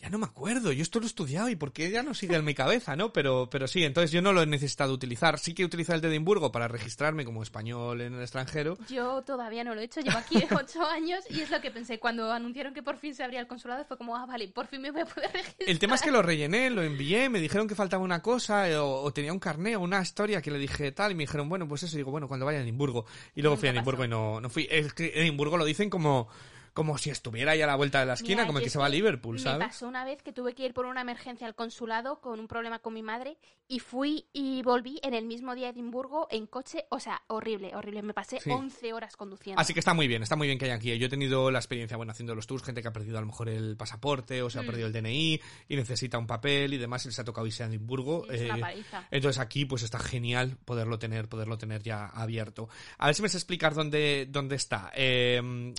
ya 0.01 0.09
no 0.09 0.17
me 0.17 0.25
acuerdo, 0.25 0.71
yo 0.71 0.81
esto 0.81 0.99
lo 0.99 1.05
he 1.05 1.07
estudiado 1.07 1.49
y 1.49 1.55
por 1.55 1.71
qué 1.71 1.89
ya 1.89 2.03
no 2.03 2.13
sigue 2.13 2.35
en 2.35 2.45
mi 2.45 2.53
cabeza, 2.53 2.95
¿no? 2.95 3.13
Pero, 3.13 3.49
pero 3.49 3.67
sí, 3.67 3.83
entonces 3.83 4.11
yo 4.11 4.21
no 4.21 4.33
lo 4.33 4.41
he 4.41 4.45
necesitado 4.45 4.93
utilizar. 4.93 5.39
Sí 5.39 5.53
que 5.53 5.63
he 5.63 5.65
utilizado 5.65 5.95
el 5.95 6.01
de 6.01 6.09
Edimburgo 6.09 6.51
para 6.51 6.67
registrarme 6.67 7.25
como 7.25 7.41
español 7.41 8.01
en 8.01 8.13
el 8.13 8.21
extranjero. 8.21 8.77
Yo 8.89 9.21
todavía 9.23 9.63
no 9.63 9.73
lo 9.73 9.81
he 9.81 9.85
hecho, 9.85 10.01
llevo 10.01 10.17
aquí 10.17 10.37
ocho 10.51 10.85
años 10.85 11.23
y 11.29 11.41
es 11.41 11.49
lo 11.49 11.61
que 11.61 11.71
pensé 11.71 11.99
cuando 11.99 12.31
anunciaron 12.31 12.73
que 12.73 12.83
por 12.83 12.97
fin 12.97 13.15
se 13.15 13.23
abría 13.23 13.39
el 13.39 13.47
consulado, 13.47 13.85
fue 13.85 13.97
como, 13.97 14.15
ah, 14.15 14.25
vale, 14.25 14.47
por 14.49 14.67
fin 14.67 14.81
me 14.81 14.91
voy 14.91 15.01
a 15.01 15.05
poder 15.05 15.31
registrar. 15.31 15.69
El 15.69 15.79
tema 15.79 15.95
es 15.95 16.01
que 16.01 16.11
lo 16.11 16.21
rellené, 16.21 16.69
lo 16.69 16.83
envié, 16.83 17.29
me 17.29 17.39
dijeron 17.39 17.67
que 17.67 17.75
faltaba 17.75 18.03
una 18.03 18.21
cosa, 18.21 18.69
eh, 18.69 18.77
o, 18.77 19.01
o 19.01 19.13
tenía 19.13 19.33
un 19.33 19.39
carné 19.39 19.75
o 19.75 19.81
una 19.81 20.01
historia 20.01 20.41
que 20.41 20.51
le 20.51 20.59
dije 20.59 20.91
tal, 20.91 21.11
y 21.11 21.15
me 21.15 21.23
dijeron, 21.23 21.49
bueno, 21.49 21.67
pues 21.67 21.83
eso, 21.83 21.95
y 21.95 21.97
digo, 21.97 22.11
bueno, 22.11 22.27
cuando 22.27 22.45
vaya 22.45 22.59
a 22.59 22.61
Edimburgo. 22.61 23.05
Y 23.33 23.41
luego 23.41 23.57
fui 23.57 23.69
a 23.69 23.71
Edimburgo 23.71 23.99
pasó. 23.99 24.05
y 24.05 24.09
no, 24.09 24.41
no 24.41 24.49
fui. 24.49 24.67
Es 24.69 24.93
que 24.93 25.11
Edimburgo 25.15 25.57
lo 25.57 25.65
dicen 25.65 25.89
como, 25.89 26.27
como 26.75 26.99
si 26.99 27.09
estuviera 27.09 27.53
ahí 27.53 27.61
a 27.63 27.67
la 27.67 27.75
vuelta 27.75 28.01
de 28.01 28.05
la 28.05 28.13
esquina, 28.13 28.35
Mira, 28.43 28.45
como 28.47 28.59
el 28.59 28.63
que 28.65 28.69
se 28.69 28.77
va 28.77 28.85
a 28.85 28.89
Liverpool, 28.89 29.37
Me 29.37 29.41
¿sabes? 29.41 29.65
pasó 29.67 29.87
una 29.87 30.05
vez 30.05 30.21
que 30.21 30.31
tuve 30.31 30.53
que 30.53 30.65
ir 30.65 30.73
por 30.75 30.85
una 30.85 31.01
emergencia 31.01 31.47
al 31.47 31.55
consulado 31.55 32.19
con 32.21 32.39
un 32.39 32.47
problema 32.47 32.79
con 32.79 32.93
mi 32.93 33.01
madre 33.01 33.37
y 33.67 33.79
fui 33.79 34.27
y 34.33 34.61
volví 34.61 34.99
en 35.01 35.13
el 35.15 35.25
mismo 35.25 35.55
día 35.55 35.67
a 35.67 35.69
Edimburgo 35.71 36.27
en 36.29 36.45
coche, 36.45 36.85
o 36.89 36.99
sea, 36.99 37.23
horrible, 37.27 37.73
horrible. 37.75 38.03
Me 38.03 38.13
pasé 38.13 38.39
Sí. 38.39 38.51
11 38.51 38.93
horas 38.93 39.15
conduciendo. 39.17 39.59
Así 39.59 39.73
que 39.73 39.79
está 39.79 39.93
muy 39.95 40.07
bien, 40.07 40.21
está 40.21 40.35
muy 40.35 40.47
bien 40.47 40.59
que 40.59 40.65
haya 40.65 40.75
aquí. 40.75 40.95
Yo 40.99 41.07
he 41.07 41.09
tenido 41.09 41.49
la 41.49 41.59
experiencia, 41.59 41.97
bueno, 41.97 42.11
haciendo 42.11 42.35
los 42.35 42.45
tours, 42.45 42.61
gente 42.63 42.81
que 42.81 42.89
ha 42.89 42.93
perdido 42.93 43.17
a 43.17 43.21
lo 43.21 43.27
mejor 43.27 43.47
el 43.49 43.77
pasaporte 43.77 44.41
o 44.43 44.49
se 44.49 44.59
ha 44.59 44.63
Mm. 44.63 44.65
perdido 44.67 44.87
el 44.87 44.93
DNI 44.93 45.41
y 45.69 45.75
necesita 45.77 46.17
un 46.17 46.27
papel 46.27 46.73
y 46.73 46.77
demás 46.77 47.05
y 47.05 47.07
les 47.07 47.19
ha 47.19 47.23
tocado 47.23 47.47
irse 47.47 47.63
a 47.63 47.67
Edimburgo. 47.67 48.29
Es 48.29 48.41
una 48.41 48.57
eh, 48.57 48.61
paliza. 48.61 49.07
Entonces 49.09 49.39
aquí 49.39 49.63
pues 49.65 49.81
está 49.83 49.97
genial 49.99 50.57
poderlo 50.65 50.99
tener, 50.99 51.29
poderlo 51.29 51.57
tener 51.57 51.81
ya 51.81 52.05
abierto. 52.07 52.67
A 52.97 53.05
ver 53.05 53.15
si 53.15 53.21
me 53.21 53.29
sé 53.29 53.37
explicar 53.37 53.73
dónde, 53.73 54.27
dónde 54.29 54.57
está. 54.57 54.91
Eh, 54.93 55.73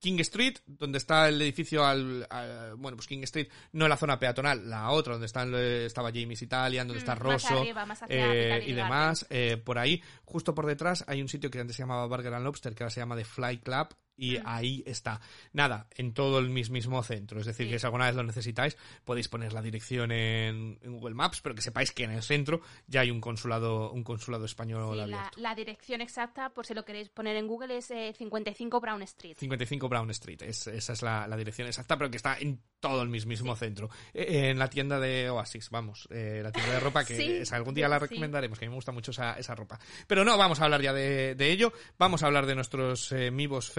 King 0.00 0.18
Street, 0.20 0.56
donde 0.66 0.98
está 0.98 1.28
el 1.28 1.40
edificio 1.42 1.84
al, 1.86 2.26
al- 2.30 2.74
bueno, 2.76 2.96
pues 2.96 3.06
King 3.06 3.22
Street, 3.22 3.48
no 3.72 3.86
la 3.86 3.96
zona 3.96 4.18
peatonal, 4.18 4.68
la 4.68 4.90
otra, 4.90 5.12
donde 5.12 5.26
están, 5.26 5.54
estaba 5.54 6.10
James 6.12 6.40
Italian, 6.42 6.88
donde 6.88 7.00
Mm, 7.00 7.04
está 7.04 7.14
Rosso 7.14 7.60
arriba, 7.60 7.86
más 7.86 8.02
hacia 8.02 8.16
eh, 8.32 8.64
y 8.66 8.72
demás, 8.72 9.26
eh, 9.30 9.56
por 9.62 9.78
ahí, 9.78 10.02
justo 10.24 10.54
por 10.54 10.66
detrás 10.66 11.04
hay 11.06 11.20
un 11.22 11.28
sitio 11.28 11.50
que 11.50 11.60
antes 11.60 11.76
se 11.76 11.82
llamaba 11.82 12.06
Burger 12.06 12.34
and 12.34 12.44
Lobster, 12.44 12.74
que 12.74 12.82
ahora 12.82 12.90
se 12.90 13.00
llama 13.00 13.14
The 13.16 13.24
Fly 13.24 13.58
Club 13.58 13.88
Y 14.20 14.38
ahí 14.44 14.82
está. 14.86 15.20
Nada, 15.52 15.86
en 15.96 16.12
todo 16.12 16.38
el 16.38 16.50
mismo 16.50 17.02
centro. 17.02 17.40
Es 17.40 17.46
decir, 17.46 17.66
Sí. 17.66 17.72
que 17.72 17.78
si 17.78 17.86
alguna 17.86 18.06
vez 18.06 18.14
lo 18.14 18.22
necesitáis, 18.22 18.76
podéis 19.04 19.28
poner 19.28 19.52
la 19.52 19.62
dirección 19.62 20.12
en, 20.12 20.78
en 20.82 20.92
Google 20.92 21.14
Maps, 21.14 21.40
pero 21.40 21.54
que 21.54 21.62
sepáis 21.62 21.92
que 21.92 22.04
en 22.04 22.10
el 22.12 22.22
centro 22.22 22.60
ya 22.86 23.00
hay 23.00 23.10
un 23.10 23.20
consulado, 23.20 23.90
un 23.92 24.04
consulado 24.04 24.44
español 24.44 24.90
Sí, 24.92 24.96
la, 24.96 25.02
abierto. 25.04 25.40
la 25.40 25.54
dirección 25.54 26.00
exacta, 26.00 26.50
por 26.50 26.66
si 26.66 26.74
lo 26.74 26.84
queréis 26.84 27.08
poner 27.08 27.36
en 27.36 27.46
Google, 27.46 27.78
es 27.78 27.90
eh, 27.90 28.12
55 28.16 28.80
Brown 28.80 29.02
Street. 29.02 29.36
55 29.38 29.88
Brown 29.88 30.10
Street, 30.10 30.42
es- 30.42 30.66
esa 30.66 30.92
es 30.92 31.02
la, 31.02 31.26
la 31.26 31.36
dirección 31.36 31.66
exacta, 31.68 31.96
pero 31.96 32.10
que 32.10 32.16
está 32.16 32.36
en 32.38 32.60
todo 32.80 33.02
el 33.02 33.08
mismísimo 33.08 33.56
centro. 33.56 33.88
Eh, 34.14 34.50
en 34.50 34.58
la 34.58 34.68
tienda 34.68 34.98
de 35.00 35.30
Oasis, 35.30 35.70
vamos, 35.70 36.06
eh, 36.10 36.40
la 36.42 36.52
tienda 36.52 36.72
de 36.74 36.80
ropa 36.80 37.04
que 37.04 37.40
esa, 37.42 37.56
algún 37.56 37.74
día 37.74 37.88
la 37.88 37.98
recomendaremos, 37.98 38.58
que 38.58 38.64
a 38.64 38.68
mí 38.68 38.70
me 38.70 38.76
gusta 38.76 38.92
mucho 38.92 39.10
esa, 39.10 39.34
esa 39.34 39.54
ropa. 39.54 39.78
Pero 40.06 40.24
no, 40.24 40.36
vamos 40.36 40.60
a 40.60 40.64
hablar 40.64 40.82
ya 40.82 40.92
de, 40.92 41.34
de 41.34 41.50
ello, 41.52 41.72
vamos 41.98 42.22
a 42.22 42.26
hablar 42.26 42.46
de 42.46 42.54
nuestros 42.54 43.12
eh, 43.12 43.30
Mivos 43.30 43.70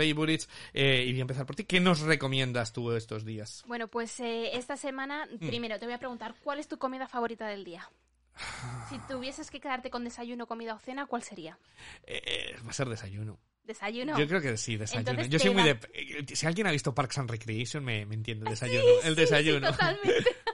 eh, 0.74 1.06
y 1.08 1.12
voy 1.12 1.20
a 1.20 1.22
empezar 1.22 1.46
por 1.46 1.56
ti. 1.56 1.64
¿Qué 1.66 1.80
nos 1.80 2.02
recomiendas 2.02 2.74
tú 2.74 2.92
estos 2.94 3.26
días? 3.26 3.64
Bueno, 3.68 3.88
pues 3.88 4.20
eh, 4.20 4.56
esta 4.58 4.78
semana, 4.78 5.28
Mm. 5.40 5.48
primero 5.48 5.80
te 5.80 5.86
voy 5.86 5.94
a 5.94 5.98
preguntar, 6.00 6.36
¿cuál 6.44 6.60
es 6.60 6.68
tu 6.68 6.78
comida 6.78 7.08
favorita 7.08 7.48
del 7.48 7.64
día? 7.64 7.90
Si 8.90 8.98
tuvieses 9.08 9.50
que 9.52 9.60
quedarte 9.60 9.90
con 9.90 10.04
desayuno, 10.04 10.48
comida 10.48 10.74
o 10.76 10.80
cena, 10.80 11.06
¿cuál 11.06 11.24
sería? 11.24 11.58
Eh, 12.06 12.22
eh, 12.26 12.56
va 12.66 12.72
a 12.72 12.74
ser 12.74 12.90
desayuno. 12.90 13.40
¿Desayuno? 13.64 14.18
Yo 14.20 14.28
creo 14.28 14.42
que 14.42 14.58
sí, 14.58 14.76
desayuno. 14.76 15.12
Entonces, 15.12 15.30
Yo 15.32 15.40
soy 15.40 15.50
¿qué 15.50 15.56
muy 15.56 15.64
de... 15.64 15.80
eh, 15.94 16.36
Si 16.36 16.46
alguien 16.48 16.68
ha 16.68 16.72
visto 16.72 16.94
Parks 16.96 17.20
and 17.20 17.30
Recreation, 17.30 17.84
me, 17.86 18.06
me 18.06 18.16
entiende, 18.16 18.46
desayuno. 18.50 18.82
Sí, 19.02 19.08
el 19.08 19.16
sí, 19.16 19.22
desayuno. 19.22 19.68
Sí, 19.68 19.72
totalmente. 19.74 20.36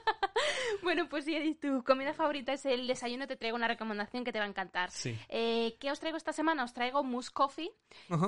bueno, 0.87 1.09
pues 1.09 1.25
si 1.25 1.53
tu 1.55 1.83
comida 1.83 2.13
favorita 2.13 2.53
es 2.53 2.65
el 2.65 2.87
desayuno, 2.87 3.27
te 3.27 3.35
traigo 3.35 3.57
una 3.57 3.67
recomendación 3.67 4.23
que 4.23 4.31
te 4.31 4.39
va 4.39 4.45
a 4.45 4.47
encantar. 4.47 4.89
Sí. 4.89 5.13
Eh, 5.27 5.75
¿Qué 5.81 5.91
os 5.91 5.99
traigo 5.99 6.15
esta 6.17 6.31
semana? 6.31 6.63
Os 6.63 6.73
traigo 6.73 7.03
Moose 7.03 7.29
Coffee, 7.33 7.71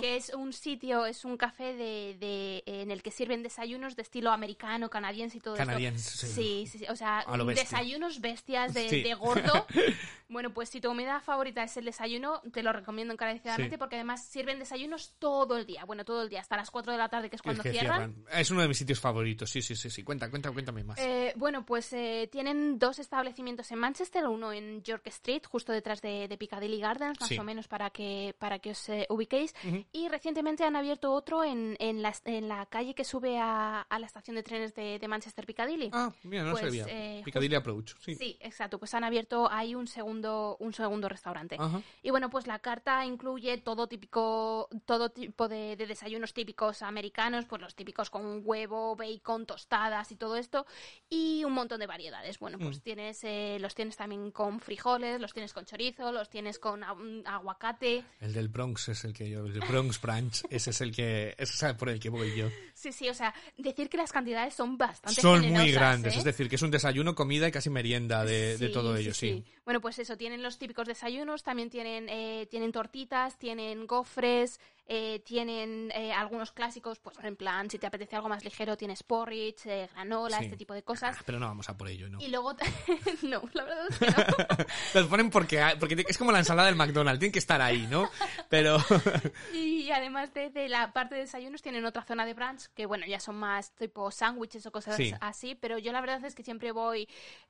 que 0.01 0.17
es 0.17 0.33
un 0.33 0.51
sitio, 0.51 1.05
es 1.05 1.23
un 1.23 1.37
café 1.37 1.73
de, 1.73 2.17
de- 2.19 2.63
en 2.65 2.91
el 2.91 3.01
que 3.01 3.11
sirven 3.11 3.43
desayunos 3.43 3.95
de 3.95 4.01
estilo 4.01 4.31
americano, 4.31 4.89
canadiense 4.89 5.37
y 5.37 5.41
todo 5.41 5.55
Canadiense, 5.55 6.09
esto. 6.25 6.27
sí. 6.27 6.65
Sí, 6.67 6.79
sí, 6.79 6.85
o 6.89 6.95
sea, 6.97 7.23
bestia. 7.45 7.63
desayunos 7.63 8.19
bestias 8.19 8.73
de, 8.73 8.89
Sí. 8.89 9.01
de 9.03 9.13
gordo. 9.13 9.65
bueno, 10.29 10.53
pues 10.53 10.69
si 10.69 10.81
tu 10.81 10.89
comida 10.89 11.19
favorita 11.21 11.63
es 11.63 11.77
el 11.77 11.85
desayuno, 11.85 12.41
te 12.51 12.61
lo 12.63 12.73
recomiendo 12.73 13.13
encarecidamente 13.13 13.77
porque 13.77 13.95
además 13.95 14.25
sirven 14.25 14.59
desayunos 14.59 15.13
todo 15.19 15.57
el 15.57 15.65
día. 15.65 15.85
Bueno, 15.85 16.03
todo 16.05 16.21
el 16.23 16.29
día, 16.29 16.41
hasta 16.41 16.57
las 16.57 16.71
4 16.71 16.91
de 16.91 16.97
la 16.97 17.09
tarde, 17.09 17.29
que 17.29 17.35
es 17.37 17.41
cuando 17.41 17.61
Es 17.61 17.63
que 17.63 17.71
cierran. 17.79 18.13
cierran. 18.15 18.39
Es 18.41 18.51
uno 18.51 18.61
de 18.61 18.67
mis 18.67 18.77
sitios 18.77 18.99
favoritos, 18.99 19.49
sí, 19.49 19.61
sí, 19.61 19.75
sí, 19.75 19.89
sí. 19.89 20.03
Cuenta, 20.03 20.29
cuenta, 20.29 20.51
cuéntame 20.51 20.83
más. 20.83 20.97
Eh, 20.99 21.33
bueno, 21.35 21.65
pues 21.65 21.91
eh, 21.93 22.27
tienen 22.49 22.79
dos 22.79 22.97
establecimientos 22.97 23.71
en 23.71 23.77
Manchester, 23.77 24.27
uno 24.27 24.51
en 24.51 24.81
York 24.81 25.05
Street, 25.07 25.43
justo 25.47 25.71
detrás 25.71 26.01
de, 26.01 26.27
de 26.27 26.37
Piccadilly 26.37 26.79
Gardens, 26.79 27.19
más 27.19 27.29
Sí. 27.29 27.37
o 27.37 27.43
menos 27.43 27.67
para 27.67 27.91
que, 27.91 28.33
para 28.39 28.57
que 28.57 28.71
os 28.71 28.89
eh, 28.89 29.05
ubiquéis. 29.09 29.53
Y 29.91 30.07
recientemente 30.09 30.63
han 30.63 30.75
abierto 30.75 31.11
otro 31.13 31.43
en, 31.43 31.75
en, 31.79 32.01
la, 32.01 32.11
en 32.25 32.47
la 32.47 32.65
calle 32.65 32.95
que 32.95 33.03
sube 33.03 33.37
a, 33.37 33.81
a 33.81 33.99
la 33.99 34.05
estación 34.07 34.35
de 34.35 34.41
trenes 34.43 34.73
de, 34.73 34.97
de 34.97 35.07
Manchester 35.07 35.45
Piccadilly. 35.45 35.89
Ah, 35.93 36.11
mira, 36.23 36.43
no 36.43 36.51
Pues, 36.51 36.63
sabía. 36.63 36.85
eh, 36.89 37.21
Piccadilly 37.23 37.53
Approach, 37.55 37.93
sí. 37.99 38.15
Sí, 38.15 38.37
exacto. 38.39 38.79
Pues 38.79 38.93
han 38.95 39.03
abierto 39.03 39.47
ahí 39.51 39.75
un 39.75 39.85
segundo, 39.85 40.57
un 40.59 40.73
segundo 40.73 41.07
restaurante. 41.07 41.57
Y 42.01 42.09
bueno, 42.09 42.29
pues 42.31 42.47
la 42.47 42.57
carta 42.59 43.05
incluye 43.05 43.59
todo 43.59 43.87
típico, 43.87 44.69
todo 44.85 45.11
tipo 45.11 45.47
de, 45.47 45.75
de 45.75 45.85
desayunos 45.85 46.33
típicos 46.33 46.81
americanos, 46.81 47.45
pues 47.45 47.61
los 47.61 47.75
típicos 47.75 48.09
con 48.09 48.41
huevo, 48.43 48.95
bacon, 48.95 49.45
tostadas 49.45 50.11
y 50.11 50.15
todo 50.15 50.35
esto, 50.35 50.65
y 51.09 51.43
un 51.43 51.53
montón 51.53 51.79
de 51.79 51.85
variedades. 51.87 52.38
Bueno, 52.39 52.57
pues 52.57 52.77
Mm. 52.77 52.81
tienes, 52.81 53.19
eh, 53.25 53.57
los 53.59 53.75
tienes 53.75 53.97
también 53.97 54.31
con 54.31 54.61
frijoles, 54.61 55.19
los 55.19 55.33
tienes 55.33 55.51
con 55.51 55.65
chorizo, 55.65 56.11
los 56.13 56.29
tienes 56.29 56.57
con 56.57 56.81
aguacate. 57.25 58.03
El 58.21 58.33
del 58.33 58.47
Bronx 58.47 58.89
es 58.89 59.03
el 59.03 59.13
que 59.13 59.29
yo, 59.29 59.45
el 59.45 59.59
Bronx 59.59 59.99
Branch, 59.99 60.33
ese 60.49 60.69
es 60.69 60.81
el 60.81 60.95
que, 60.95 61.35
ese 61.37 61.67
es 61.67 61.73
por 61.75 61.89
el 61.89 61.99
que 61.99 62.09
voy 62.09 62.35
yo. 62.37 62.47
Sí, 62.73 62.91
sí, 62.93 63.09
o 63.09 63.13
sea, 63.13 63.33
decir 63.57 63.89
que 63.89 63.97
las 63.97 64.11
cantidades 64.11 64.53
son 64.53 64.77
bastante 64.77 65.21
Son 65.21 65.41
muy 65.49 65.71
grandes, 65.71 66.15
¿eh? 66.15 66.19
es 66.19 66.23
decir, 66.23 66.47
que 66.49 66.55
es 66.55 66.61
un 66.61 66.71
desayuno, 66.71 67.13
comida 67.13 67.47
y 67.47 67.51
casi 67.51 67.69
merienda 67.69 68.23
de, 68.23 68.57
de 68.57 68.67
Sí, 68.67 68.73
todo 68.73 68.95
ello, 68.95 69.13
sí. 69.13 69.43
Bueno, 69.69 69.81
pues 69.81 69.99
eso, 69.99 70.17
tienen 70.17 70.41
los 70.41 70.57
típicos 70.57 70.87
desayunos, 70.87 71.43
también 71.43 71.69
tienen, 71.69 72.09
eh, 72.09 72.47
tienen 72.49 72.71
tortitas, 72.71 73.37
tienen 73.37 73.85
gofres, 73.85 74.59
eh, 74.87 75.21
tienen 75.23 75.91
eh, 75.93 76.11
algunos 76.11 76.51
clásicos, 76.51 76.97
pues 76.97 77.15
en 77.21 77.35
plan, 77.35 77.69
si 77.69 77.77
te 77.77 77.85
apetece 77.85 78.15
algo 78.15 78.29
más 78.29 78.43
ligero, 78.43 78.75
tienes 78.77 79.03
porridge, 79.03 79.67
eh, 79.67 79.87
granola, 79.93 80.39
Sí. 80.39 80.45
este 80.45 80.57
tipo 80.57 80.73
de 80.73 80.81
cosas. 80.81 81.15
Ah, 81.19 81.23
pero 81.23 81.39
no 81.39 81.45
vamos 81.45 81.69
a 81.69 81.77
por 81.77 81.87
ello, 81.87 82.09
¿no? 82.09 82.19
Y 82.19 82.29
luego, 82.29 82.55
no, 83.21 83.43
la 83.53 83.63
verdad 83.63 83.85
es 83.91 83.97
que 83.99 84.05
no. 84.07 84.65
Los 84.95 85.05
ponen 85.07 85.29
porque, 85.29 85.63
porque 85.79 86.03
es 86.07 86.17
como 86.17 86.31
la 86.31 86.39
ensalada 86.39 86.67
del 86.67 86.75
McDonald's, 86.75 87.19
tienen 87.19 87.31
que 87.33 87.37
estar 87.37 87.61
ahí, 87.61 87.85
¿no? 87.91 88.09
Pero 88.49 88.77
Y 89.53 89.91
además 89.91 90.33
de, 90.33 90.49
de 90.49 90.67
la 90.67 90.93
parte 90.93 91.13
de 91.13 91.21
desayunos 91.21 91.61
tienen 91.61 91.85
otra 91.85 92.01
zona 92.03 92.25
de 92.25 92.33
brunch 92.33 92.69
que 92.73 92.87
bueno, 92.87 93.05
ya 93.05 93.19
son 93.19 93.35
más 93.35 93.71
tipo 93.75 94.09
sándwiches 94.09 94.65
o 94.65 94.71
cosas 94.71 94.95
Sí. 94.95 95.13
así, 95.21 95.53
pero 95.53 95.77
yo 95.77 95.91
la 95.91 96.01
verdad 96.01 96.25
es 96.25 96.33
que 96.33 96.41
siempre 96.41 96.71
voy 96.71 97.07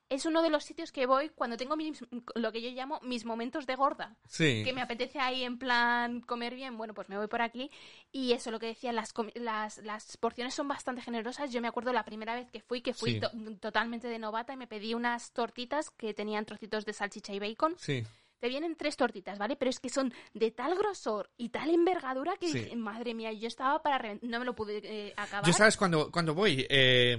es 0.09 0.26
uno 0.26 0.41
de 0.41 0.49
los 0.49 0.63
sitios 0.65 0.91
que 0.91 1.05
voy 1.05 1.30
cuando 1.30 1.55
tengo 1.55 1.78
mis, 1.78 2.01
lo 2.36 2.51
que 2.51 2.62
yo 2.62 2.70
llamo 2.72 2.99
mis 3.03 3.26
momentos 3.26 3.66
de 3.66 3.76
gorda. 3.76 4.16
sí. 4.28 4.62
Que 4.64 4.74
me 4.74 4.82
apetece 4.82 5.20
ahí 5.20 5.43
en 5.43 5.57
plan 5.60 6.22
comer 6.22 6.55
bien, 6.55 6.78
bueno, 6.78 6.93
pues 6.93 7.10
me 7.10 7.18
voy 7.18 7.28
por 7.28 7.41
aquí. 7.41 7.70
Y 8.12 8.34
eso, 8.34 8.51
lo 8.51 8.60
que 8.60 8.68
decía, 8.68 8.91
las, 8.91 9.14
las, 9.36 9.78
las 9.80 10.18
porciones 10.18 10.53
son 10.53 10.68
bastante 10.68 11.01
generosas. 11.01 11.51
Yo 11.51 11.62
me 11.62 11.68
acuerdo 11.68 11.93
la 11.93 12.03
primera 12.05 12.36
vez 12.36 12.49
que 12.51 12.62
fui, 12.62 12.82
que 12.82 12.93
fui 12.93 13.14
Sí. 13.14 13.20
to- 13.20 13.32
totalmente 13.60 14.07
de 14.07 14.20
novata 14.20 14.53
y 14.53 14.57
me 14.57 14.68
pedí 14.68 14.93
unas 14.93 15.32
tortitas 15.34 15.89
que 15.91 16.14
tenían 16.14 16.45
trocitos 16.45 16.86
de 16.86 16.93
salchicha 16.93 17.34
y 17.34 17.39
bacon. 17.39 17.76
Sí. 17.78 18.03
Te 18.39 18.47
vienen 18.47 18.78
tres 18.78 18.95
tortitas, 18.95 19.38
¿vale? 19.38 19.57
Pero 19.57 19.70
es 19.70 19.82
que 19.82 19.89
son 19.89 20.14
de 20.34 20.49
tal 20.51 20.74
grosor 20.78 21.30
y 21.38 21.49
tal 21.49 21.70
envergadura 21.72 22.38
que, 22.38 22.47
Sí. 22.47 22.76
madre 22.78 23.14
mía, 23.14 23.34
yo 23.34 23.49
estaba 23.49 23.82
para... 23.82 24.16
No 24.22 24.39
me 24.39 24.45
lo 24.45 24.55
pude 24.55 24.80
eh, 24.82 25.14
acabar. 25.18 25.45
Yo 25.45 25.51
sabes 25.51 25.76
cuando, 25.76 26.10
cuando 26.10 26.34
voy, 26.34 26.66
eh, 26.70 27.18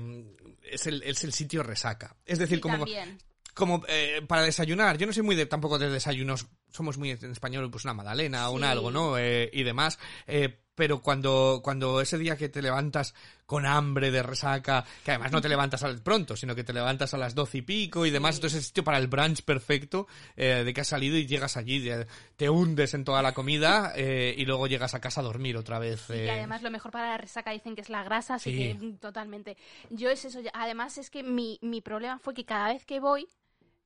es, 0.63 0.87
el, 0.87 1.03
es 1.03 1.23
el 1.25 1.35
sitio 1.35 1.63
resaca. 1.63 2.17
Es 2.25 2.39
decir, 2.39 2.57
Sí, 2.57 2.61
como, 2.63 2.79
también. 2.79 3.19
Como 3.55 3.83
eh, 3.89 4.23
para 4.27 4.43
desayunar. 4.43 4.97
Yo 4.99 5.07
no 5.07 5.13
soy 5.13 5.23
muy 5.23 5.37
de 5.37 5.47
tampoco 5.47 5.79
de 5.79 5.91
desayunos. 5.91 6.47
Somos 6.71 6.99
muy 6.99 7.11
en 7.11 7.33
español, 7.33 7.71
pues 7.71 7.85
una 7.85 7.95
magdalena 7.95 8.49
o 8.49 8.53
un 8.55 8.61
Sí. 8.63 8.67
algo, 8.67 8.91
¿no? 8.91 9.19
Eh, 9.19 9.51
y 9.53 9.63
demás. 9.65 9.99
Eh, 10.27 10.61
pero 10.75 11.03
cuando, 11.03 11.61
cuando 11.63 12.01
ese 12.01 12.17
día 12.17 12.39
que 12.39 12.49
te 12.49 12.63
levantas 12.63 13.13
con 13.45 13.67
hambre 13.67 14.11
de 14.11 14.23
resaca, 14.23 14.83
que 15.05 15.11
además 15.11 15.31
no 15.33 15.43
te 15.43 15.49
levantas 15.51 15.83
al 15.83 16.01
pronto, 16.01 16.37
sino 16.37 16.55
que 16.55 16.65
te 16.65 16.73
levantas 16.73 17.13
a 17.13 17.19
las 17.19 17.35
doce 17.35 17.59
y 17.59 17.63
pico 17.63 18.07
y 18.07 18.11
demás, 18.11 18.37
entonces 18.37 18.61
es 18.61 18.67
sitio 18.69 18.83
para 18.85 18.97
el 18.97 19.09
brunch 19.09 19.43
perfecto, 19.43 20.07
eh, 20.37 20.63
de 20.65 20.73
que 20.73 20.81
has 20.81 20.87
salido 20.89 21.19
y 21.19 21.27
llegas 21.27 21.59
allí, 21.59 21.85
te, 21.85 22.07
te 22.37 22.49
hundes 22.49 22.95
en 22.95 23.05
toda 23.05 23.21
la 23.21 23.35
comida 23.35 23.93
eh, 23.97 24.35
y 24.39 24.47
luego 24.47 24.69
llegas 24.69 24.95
a 24.95 25.01
casa 25.01 25.21
a 25.21 25.25
dormir 25.25 25.59
otra 25.59 25.79
vez. 25.79 26.09
Y 26.09 26.13
eh. 26.15 26.31
además 26.31 26.63
lo 26.63 26.71
mejor 26.71 26.93
para 26.93 27.11
la 27.11 27.19
resaca 27.19 27.51
dicen 27.51 27.75
que 27.75 27.83
es 27.83 27.91
la 27.91 28.03
grasa, 28.03 28.37
así 28.37 28.51
Sí. 28.53 28.79
que 28.79 28.93
totalmente. 29.01 29.59
Yo 29.91 30.09
es 30.09 30.25
eso. 30.25 30.41
Además 30.55 30.97
es 30.97 31.11
que 31.11 31.23
mi, 31.23 31.59
mi 31.61 31.83
problema 31.83 32.19
fue 32.21 32.33
que 32.33 32.47
cada 32.47 32.73
vez 32.73 32.87
que 32.87 33.01
voy, 33.01 33.29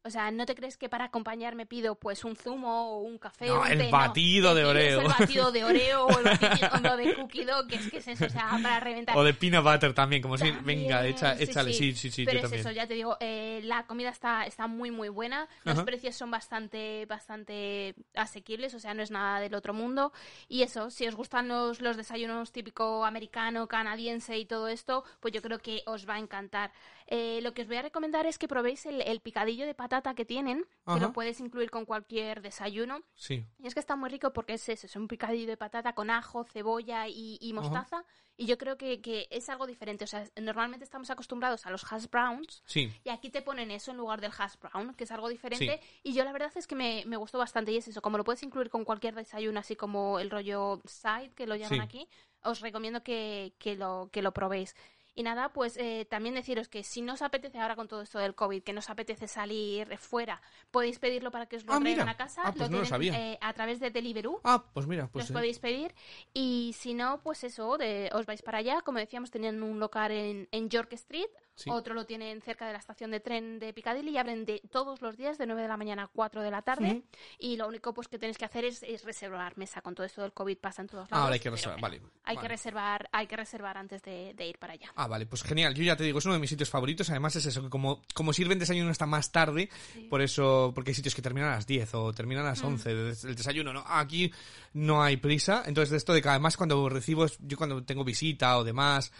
o 0.06 0.10
sea, 0.10 0.30
no 0.30 0.44
te 0.44 0.54
crees 0.54 0.76
que 0.76 0.90
para 0.90 1.06
acompañar 1.06 1.54
me 1.54 1.64
pido 1.64 1.94
pues 1.94 2.24
un 2.24 2.36
zumo 2.36 2.90
o 2.90 2.98
un 3.00 3.16
café 3.16 3.46
No, 3.46 3.62
un 3.62 3.68
el 3.68 3.78
té, 3.78 3.90
batido 3.90 4.54
de 4.54 4.64
Oreo. 4.66 5.00
El 5.00 5.08
batido 5.08 5.50
de 5.50 5.64
Oreo 5.64 6.06
o 6.06 6.18
el 6.18 6.24
batido 6.40 6.96
de 6.98 7.14
cookie 7.14 7.44
dough, 7.46 7.66
que 7.66 7.76
es 7.76 7.90
que 7.90 7.96
es 7.96 8.08
eso, 8.08 8.26
o 8.26 8.28
sea, 8.28 8.50
para 8.62 8.80
reventar. 8.80 9.16
O 9.16 9.24
de 9.24 9.32
peanut 9.32 9.64
butter 9.64 9.94
también, 9.94 10.20
como 10.20 10.36
si, 10.36 10.50
venga, 10.62 11.06
echa, 11.06 11.34
sí, 11.36 11.44
échale, 11.44 11.72
sí, 11.72 11.94
sí, 11.94 12.10
sí, 12.10 12.24
Pero 12.26 12.34
yo 12.34 12.38
es 12.38 12.42
también. 12.42 12.60
eso, 12.60 12.70
ya 12.70 12.86
te 12.86 12.94
digo, 12.94 13.16
eh, 13.20 13.60
la 13.64 13.86
comida 13.86 14.10
está, 14.10 14.44
está 14.44 14.66
muy, 14.66 14.90
muy 14.90 15.08
buena. 15.08 15.48
Los 15.64 15.76
Ajá. 15.78 15.86
precios 15.86 16.14
son 16.14 16.30
bastante, 16.30 17.06
bastante 17.06 17.94
asequibles, 18.14 18.74
o 18.74 18.80
sea, 18.80 18.92
no 18.92 19.02
es 19.02 19.10
nada 19.10 19.40
del 19.40 19.54
otro 19.54 19.72
mundo. 19.72 20.12
Y 20.48 20.62
eso, 20.62 20.90
si 20.90 21.06
os 21.06 21.14
gustan 21.14 21.48
los, 21.48 21.80
los 21.80 21.96
desayunos 21.96 22.52
típico 22.52 23.06
americano, 23.06 23.68
canadiense 23.68 24.36
y 24.36 24.44
todo 24.44 24.68
esto, 24.68 25.04
pues 25.20 25.32
yo 25.32 25.40
creo 25.40 25.60
que 25.60 25.82
os 25.86 26.06
va 26.06 26.16
a 26.16 26.18
encantar. 26.18 26.72
Eh, 27.06 27.40
lo 27.42 27.52
que 27.52 27.62
os 27.62 27.68
voy 27.68 27.76
a 27.76 27.82
recomendar 27.82 28.24
es 28.26 28.38
que 28.38 28.48
probéis 28.48 28.86
el, 28.86 29.02
el 29.02 29.20
picadillo 29.20 29.66
de 29.66 29.74
patata 29.74 30.14
que 30.14 30.24
tienen, 30.24 30.64
que 30.86 31.00
lo 31.00 31.12
puedes 31.12 31.38
incluir 31.40 31.70
con 31.70 31.84
cualquier 31.84 32.40
desayuno. 32.40 33.02
Sí. 33.14 33.44
Y 33.58 33.66
es 33.66 33.74
que 33.74 33.80
está 33.80 33.94
muy 33.96 34.08
rico 34.08 34.32
porque 34.32 34.54
es 34.54 34.68
eso, 34.68 34.86
es 34.86 34.96
un 34.96 35.06
picadillo 35.08 35.46
de 35.46 35.56
patata 35.56 35.94
con 35.94 36.08
ajo, 36.10 36.44
cebolla 36.44 37.06
y, 37.08 37.36
y 37.40 37.52
mostaza. 37.52 38.04
Y 38.36 38.46
yo 38.46 38.58
creo 38.58 38.76
que, 38.76 39.00
que 39.00 39.28
es 39.30 39.48
algo 39.48 39.64
diferente. 39.66 40.02
O 40.04 40.08
sea, 40.08 40.24
normalmente 40.40 40.82
estamos 40.82 41.08
acostumbrados 41.10 41.66
a 41.66 41.70
los 41.70 41.84
hash 41.92 42.06
browns. 42.10 42.62
Sí. 42.66 42.90
Y 43.04 43.10
aquí 43.10 43.30
te 43.30 43.42
ponen 43.42 43.70
eso 43.70 43.92
en 43.92 43.96
lugar 43.96 44.20
del 44.20 44.32
hash 44.36 44.54
brown, 44.60 44.92
que 44.94 45.04
es 45.04 45.10
algo 45.12 45.28
diferente. 45.28 45.80
Y 46.02 46.14
yo 46.14 46.24
la 46.24 46.32
verdad 46.32 46.50
es 46.56 46.66
que 46.66 46.74
me, 46.74 47.04
me 47.06 47.16
gustó 47.16 47.38
bastante. 47.38 47.70
Y 47.70 47.76
es 47.76 47.86
eso, 47.86 48.02
como 48.02 48.18
lo 48.18 48.24
puedes 48.24 48.42
incluir 48.42 48.70
con 48.70 48.84
cualquier 48.84 49.14
desayuno, 49.14 49.60
así 49.60 49.76
como 49.76 50.18
el 50.18 50.30
rollo 50.30 50.80
side, 50.84 51.32
que 51.36 51.46
lo 51.46 51.54
llaman 51.54 51.78
Sí. 51.78 51.84
aquí, 51.84 52.08
os 52.42 52.60
recomiendo 52.60 53.02
que, 53.04 53.54
que, 53.58 53.76
lo, 53.76 54.08
que 54.12 54.20
lo 54.20 54.32
probéis. 54.32 54.74
Y 55.16 55.22
nada, 55.22 55.52
pues 55.52 55.76
eh, 55.76 56.06
también 56.10 56.34
deciros 56.34 56.68
que 56.68 56.82
si 56.82 57.00
no 57.00 57.12
os 57.12 57.22
apetece 57.22 57.58
ahora 57.58 57.76
con 57.76 57.86
todo 57.86 58.02
esto 58.02 58.18
del 58.18 58.34
COVID, 58.34 58.62
que 58.64 58.72
no 58.72 58.80
os 58.80 58.90
apetece 58.90 59.28
salir 59.28 59.96
fuera, 59.98 60.42
podéis 60.72 60.98
pedirlo 60.98 61.30
para 61.30 61.46
que 61.46 61.56
os 61.56 61.64
lo 61.64 61.72
Ah, 61.74 61.78
traigan 61.80 62.06
mira. 62.06 62.10
a 62.12 62.16
casa. 62.16 62.42
Ah, 62.44 62.52
pues 62.56 62.68
no 62.70 62.78
lo 62.78 62.82
tienen, 62.84 63.12
sabía. 63.12 63.32
eh, 63.32 63.38
a 63.40 63.52
través 63.52 63.78
de 63.78 63.90
Deliveroo. 63.90 64.40
Ah, 64.42 64.64
pues 64.72 64.86
mira, 64.88 65.06
pues 65.06 65.24
los 65.24 65.30
eh, 65.30 65.32
podéis 65.32 65.58
pedir. 65.60 65.94
Y 66.32 66.74
si 66.76 66.94
no, 66.94 67.20
pues 67.22 67.44
eso, 67.44 67.78
de- 67.78 68.10
os 68.12 68.26
vais 68.26 68.42
para 68.42 68.58
allá. 68.58 68.80
Como 68.82 68.98
decíamos, 68.98 69.30
tenían 69.30 69.62
un 69.62 69.78
local 69.78 70.10
en, 70.10 70.48
en 70.50 70.68
York 70.68 70.92
Street, 70.94 71.30
Sí. 71.54 71.70
otro 71.70 71.94
lo 71.94 72.04
tienen 72.04 72.40
cerca 72.42 72.66
de 72.66 72.72
la 72.72 72.78
estación 72.78 73.10
de 73.10 73.20
tren 73.20 73.58
de 73.58 73.72
Piccadilly 73.72 74.10
y 74.10 74.18
abren 74.18 74.44
de 74.44 74.60
todos 74.70 75.02
los 75.02 75.16
días 75.16 75.38
de 75.38 75.46
9 75.46 75.62
de 75.62 75.68
la 75.68 75.76
mañana 75.76 76.04
a 76.04 76.08
4 76.08 76.42
de 76.42 76.50
la 76.50 76.62
tarde. 76.62 77.02
Y 77.38 77.56
lo 77.56 77.68
único 77.68 77.94
pues 77.94 78.08
que 78.08 78.18
tenéis 78.18 78.38
que 78.38 78.44
hacer 78.44 78.64
es, 78.64 78.82
es 78.82 79.04
reservar 79.04 79.56
mesa. 79.56 79.80
Con 79.80 79.94
todo 79.94 80.06
esto 80.06 80.22
del 80.22 80.32
COVID 80.32 80.58
pasa 80.58 80.82
en 80.82 80.88
todos 80.88 81.10
lados. 81.10 81.22
ahora 81.22 81.34
hay 81.34 81.40
que 81.40 81.50
reservar, 81.50 81.80
vale. 81.80 82.00
Hay 82.24 82.36
vale. 82.36 82.44
que 82.44 82.48
reservar, 82.48 83.08
hay 83.12 83.26
que 83.26 83.36
reservar 83.36 83.76
antes 83.76 84.02
de, 84.02 84.34
de 84.34 84.46
ir 84.48 84.58
para 84.58 84.74
allá. 84.74 84.92
Ah, 84.96 85.06
vale, 85.06 85.26
pues 85.26 85.42
genial. 85.42 85.74
Yo 85.74 85.82
ya 85.84 85.96
te 85.96 86.04
digo, 86.04 86.18
es 86.18 86.24
uno 86.24 86.34
de 86.34 86.40
mis 86.40 86.50
sitios 86.50 86.70
favoritos. 86.70 87.08
Además 87.10 87.36
es 87.36 87.46
eso, 87.46 87.62
que 87.62 87.70
como, 87.70 88.02
como 88.14 88.32
sirven 88.32 88.58
desayuno 88.58 88.90
hasta 88.90 89.06
más 89.06 89.30
tarde, 89.30 89.68
por 90.10 90.22
eso, 90.22 90.72
porque 90.74 90.90
hay 90.90 90.94
sitios 90.94 91.14
que 91.14 91.22
terminan 91.22 91.50
a 91.50 91.56
las 91.56 91.66
10 91.66 91.94
o 91.94 92.12
terminan 92.12 92.44
a 92.46 92.50
las 92.50 92.62
11 92.62 92.90
el 92.90 93.36
desayuno, 93.36 93.72
¿no? 93.72 93.84
Aquí 93.86 94.32
no 94.72 95.02
hay 95.02 95.16
prisa. 95.16 95.62
Entonces 95.66 95.90
de 95.90 95.96
esto 95.96 96.12
de 96.12 96.22
que 96.22 96.28
además 96.28 96.56
cuando 96.56 96.88
recibo, 96.88 97.26
yo 97.40 97.56
cuando 97.56 97.82
tengo 97.84 98.04
visita 98.04 98.58
o 98.58 98.64
demás, 98.64 99.12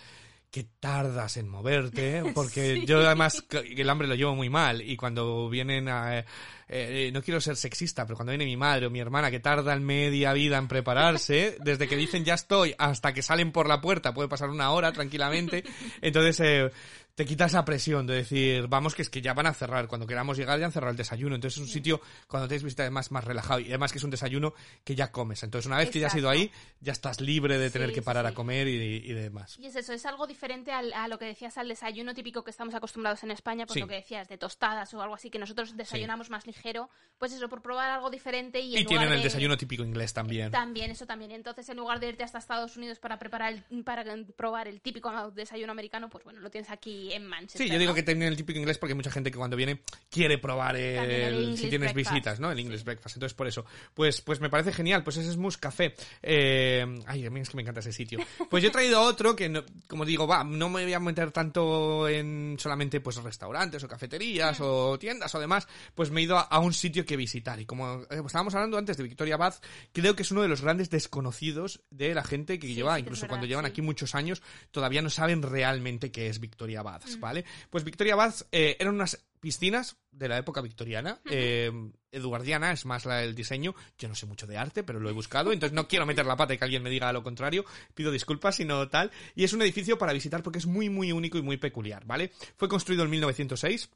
que 0.55 0.69
tardas 0.79 1.37
en 1.37 1.49
moverte, 1.49 2.19
¿eh? 2.19 2.23
porque 2.33 2.87
yo 2.87 3.05
además 3.05 3.45
el 3.51 3.91
hambre 3.91 4.07
lo 4.07 4.15
llevo 4.15 4.37
muy 4.37 4.49
mal 4.49 4.83
y 4.83 4.97
cuando 4.97 5.49
vienen 5.49 5.89
a... 5.89 6.21
eh, 6.21 6.25
eh, 6.69 7.11
no 7.13 7.23
quiero 7.23 7.41
ser 7.41 7.57
sexista, 7.57 8.07
pero 8.07 8.17
cuando 8.17 8.31
viene 8.31 8.45
mi 8.45 8.57
madre 8.57 8.87
o 8.87 8.91
mi 8.91 9.01
hermana 9.01 9.33
que 9.33 9.41
tardan 9.41 9.83
media 9.83 10.33
vida 10.33 10.57
en 10.57 10.69
prepararse, 10.69 11.57
desde 11.65 11.89
que 11.89 11.97
dicen 11.97 12.25
ya 12.25 12.35
estoy 12.35 12.73
hasta 12.79 13.13
que 13.13 13.21
salen 13.21 13.51
por 13.51 13.69
la 13.69 13.81
puerta, 13.81 14.15
puede 14.15 14.29
pasar 14.29 14.49
una 14.49 14.71
hora 14.71 14.93
tranquilamente, 14.93 15.65
entonces 16.01 16.39
eh, 16.39 16.71
te 17.15 17.25
quita 17.25 17.45
esa 17.45 17.65
presión 17.65 18.07
de 18.09 18.15
decir, 18.15 18.67
vamos 18.67 18.95
que 18.95 19.03
es 19.03 19.09
que 19.11 19.23
ya 19.23 19.35
van 19.35 19.47
a 19.47 19.55
cerrar, 19.55 19.87
cuando 19.87 20.05
queramos 20.07 20.37
llegar 20.37 20.59
ya 20.59 20.67
han 20.67 20.73
cerrado 20.73 20.91
el 20.91 20.97
desayuno, 20.97 21.37
entonces 21.37 21.59
es 21.59 21.63
un 21.67 21.73
sitio 21.73 22.01
cuando 22.27 22.49
tenéis 22.49 22.65
visita 22.65 22.83
además 22.83 23.13
más 23.13 23.23
relajado 23.23 23.61
y 23.61 23.67
además 23.69 23.93
que 23.93 23.99
es 23.99 24.05
un 24.05 24.11
desayuno 24.11 24.53
que 24.83 24.97
ya 24.97 25.13
comes, 25.13 25.43
entonces 25.45 25.67
una 25.67 25.77
vez 25.77 25.91
que 25.91 26.01
ya 26.01 26.09
has 26.09 26.15
ido 26.17 26.29
ahí, 26.29 26.51
ya 26.81 26.91
estás 26.93 27.21
libre 27.21 27.57
de 27.59 27.71
tener 27.71 27.91
Sí, 27.91 27.95
que 27.95 28.01
sí, 28.01 28.05
parar 28.05 28.27
a 28.27 28.35
comer 28.35 28.67
y, 28.67 28.73
y 28.97 29.13
demás. 29.13 29.57
Y 29.61 29.67
es 29.67 29.77
eso, 29.77 29.93
es 29.93 30.05
algo 30.07 30.27
diferente 30.27 30.73
al- 30.73 30.93
a 30.93 31.07
lo 31.07 31.19
que 31.19 31.27
decías 31.27 31.57
al 31.57 31.69
desayuno 31.69 32.15
típico 32.15 32.43
que 32.43 32.51
estamos 32.51 32.75
acostumbrados 32.75 33.23
en 33.23 33.31
España, 33.31 33.65
pues 33.67 33.75
Sí. 33.75 33.81
lo 33.81 33.87
que 33.87 33.95
decías 33.95 34.29
de 34.29 34.37
tostadas 34.37 34.93
o 34.95 35.01
algo 35.01 35.15
así, 35.15 35.31
que 35.31 35.39
nosotros 35.39 35.77
desayunamos 35.77 36.31
más 36.31 36.47
ligero, 36.49 36.91
pues 37.19 37.33
eso, 37.33 37.49
por 37.49 37.63
probar 37.63 37.91
algo 37.91 38.11
diferente 38.11 38.59
y, 38.59 38.75
en 38.75 38.83
Y 38.83 38.87
tienen 38.87 39.13
el 39.13 39.19
de- 39.19 39.25
desayuno 39.25 39.57
típico 39.57 39.85
inglés 39.85 40.13
también. 40.13 40.51
También, 40.51 40.91
eso 40.91 41.07
también. 41.07 41.31
Entonces, 41.31 41.69
en 41.69 41.77
lugar 41.77 42.01
de 42.01 42.09
irte 42.09 42.25
hasta 42.25 42.39
Estados 42.39 42.77
Unidos 42.77 42.99
para 42.99 43.21
preparar 43.21 43.53
el- 43.71 43.85
para 43.85 44.05
probar 44.37 44.67
el 44.67 44.81
típico 44.81 45.13
desayuno 45.31 45.71
americano, 45.71 46.11
pues 46.11 46.25
bueno, 46.25 46.41
lo 46.41 46.51
tienes 46.51 46.71
aquí 46.71 47.04
en 47.13 47.27
Manchester. 47.27 47.67
Sí, 47.67 47.73
yo 47.73 47.79
digo 47.79 47.91
¿no? 47.93 47.95
que 47.95 48.03
tienen 48.03 48.29
el 48.29 48.37
típico 48.37 48.59
inglés 48.59 48.79
porque 48.79 48.93
hay 48.93 48.97
mucha 48.97 49.11
gente 49.11 49.31
que 49.31 49.39
cuando 49.39 49.57
viene 49.57 49.81
quiere 50.11 50.39
probar 50.39 50.77
el, 50.77 50.97
También 50.97 51.21
el 51.23 51.57
si 51.59 51.69
tienes 51.69 51.93
breakfast. 51.93 52.15
visitas, 52.15 52.41
¿no? 52.41 52.51
El 52.51 52.59
English 52.59 52.85
breakfast. 52.85 53.17
Entonces, 53.17 53.35
por 53.35 53.47
eso. 53.47 53.65
Pues, 53.95 54.21
pues 54.21 54.41
me 54.41 54.51
parece 54.51 54.73
genial. 54.73 55.03
Pues 55.05 55.17
ese 55.17 55.31
es 55.31 55.37
Mus 55.37 55.57
Café. 55.59 55.95
Eh, 56.23 56.85
ay, 57.07 57.27
a 57.27 57.31
mí 57.31 57.41
es 57.41 57.51
que 57.51 57.57
me 57.57 57.63
encanta 57.63 57.81
ese 57.81 57.93
sitio. 57.93 58.19
Pues 58.51 58.63
yo 58.63 58.69
he 58.69 58.73
traído 58.73 59.01
otro 59.03 59.37
que, 59.37 59.49
no- 59.49 59.65
como 59.89 60.05
digo, 60.05 60.27
va, 60.27 60.45
no 60.45 60.69
me 60.69 60.85
voy 60.85 60.93
a 60.93 61.01
meter 61.01 61.31
tanto 61.31 62.09
en 62.09 62.57
solamente 62.59 63.01
pues 63.01 63.17
restaurantes 63.17 63.83
o 63.85 63.89
cafeterías 63.89 64.59
o 64.61 64.99
tiendas 64.99 65.35
o 65.35 65.41
demás. 65.41 65.67
Pues 65.95 66.11
me 66.11 66.21
he 66.21 66.25
ido 66.25 66.37
a, 66.39 66.43
a 66.43 66.59
un 66.61 66.73
sitio 66.73 67.05
que 67.05 67.17
visitar. 67.17 67.61
Y 67.61 67.67
como 67.67 68.03
eh, 68.11 68.21
estábamos 68.25 68.55
hablando 68.55 68.79
antes 68.79 68.97
de 68.97 69.03
Victoria 69.05 69.37
Bath, 69.37 69.65
creo 69.93 70.17
que 70.17 70.23
es 70.23 70.31
uno 70.31 70.43
de 70.43 70.49
los 70.49 70.63
grandes 70.63 70.91
desconocidos 70.91 71.81
de 71.91 72.15
la 72.15 72.25
gente 72.25 72.59
que 72.59 72.67
Sí, 72.67 72.75
lleva, 72.75 72.95
sí 72.95 73.01
incluso 73.01 73.23
verdad, 73.23 73.29
cuando 73.31 73.47
llevan 73.47 73.67
aquí 73.67 73.83
muchos 73.83 74.15
años, 74.15 74.43
todavía 74.71 75.03
no 75.03 75.11
saben 75.11 75.43
realmente 75.43 76.11
qué 76.11 76.29
es 76.29 76.41
Victoria 76.41 76.83
Baths, 76.95 77.19
¿vale? 77.21 77.45
Pues 77.71 77.85
Victoria 77.85 78.17
Baths 78.17 78.47
eh, 78.53 78.77
eran 78.79 78.95
unas 78.95 79.25
piscinas 79.41 79.97
de 80.11 80.29
la 80.29 80.39
época 80.39 80.61
victoriana. 80.61 81.21
eh, 81.31 81.71
eduardiana 82.13 82.73
es 82.73 82.87
más 82.87 83.05
la 83.05 83.17
del 83.17 83.35
diseño. 83.35 83.75
Yo 83.99 84.09
no 84.09 84.15
sé 84.15 84.27
mucho 84.27 84.47
de 84.47 84.57
arte, 84.57 84.85
pero 84.85 85.01
lo 85.01 85.11
he 85.11 85.13
buscado, 85.13 85.53
entonces 85.53 85.75
no 85.75 85.89
quiero 85.89 86.07
meter 86.07 86.25
la 86.27 86.37
pata 86.37 86.55
y 86.55 86.59
que 86.59 86.65
alguien 86.65 86.83
me 86.83 86.91
diga 86.91 87.13
lo 87.13 87.23
contrario. 87.23 87.65
Pido 87.95 88.13
disculpas 88.13 88.57
si 88.57 88.65
no 88.65 88.89
tal. 88.89 89.11
Y 89.35 89.45
es 89.45 89.53
un 89.53 89.63
edificio 89.63 89.99
para 89.99 90.13
visitar 90.13 90.43
porque 90.43 90.59
es 90.61 90.67
muy, 90.67 90.89
muy 90.89 91.13
único 91.13 91.39
y 91.39 91.43
muy 91.43 91.57
peculiar, 91.57 92.05
¿vale? 92.07 92.31
Fue 92.57 92.69
construido 92.69 93.05
en 93.05 93.11
1906 93.11 93.91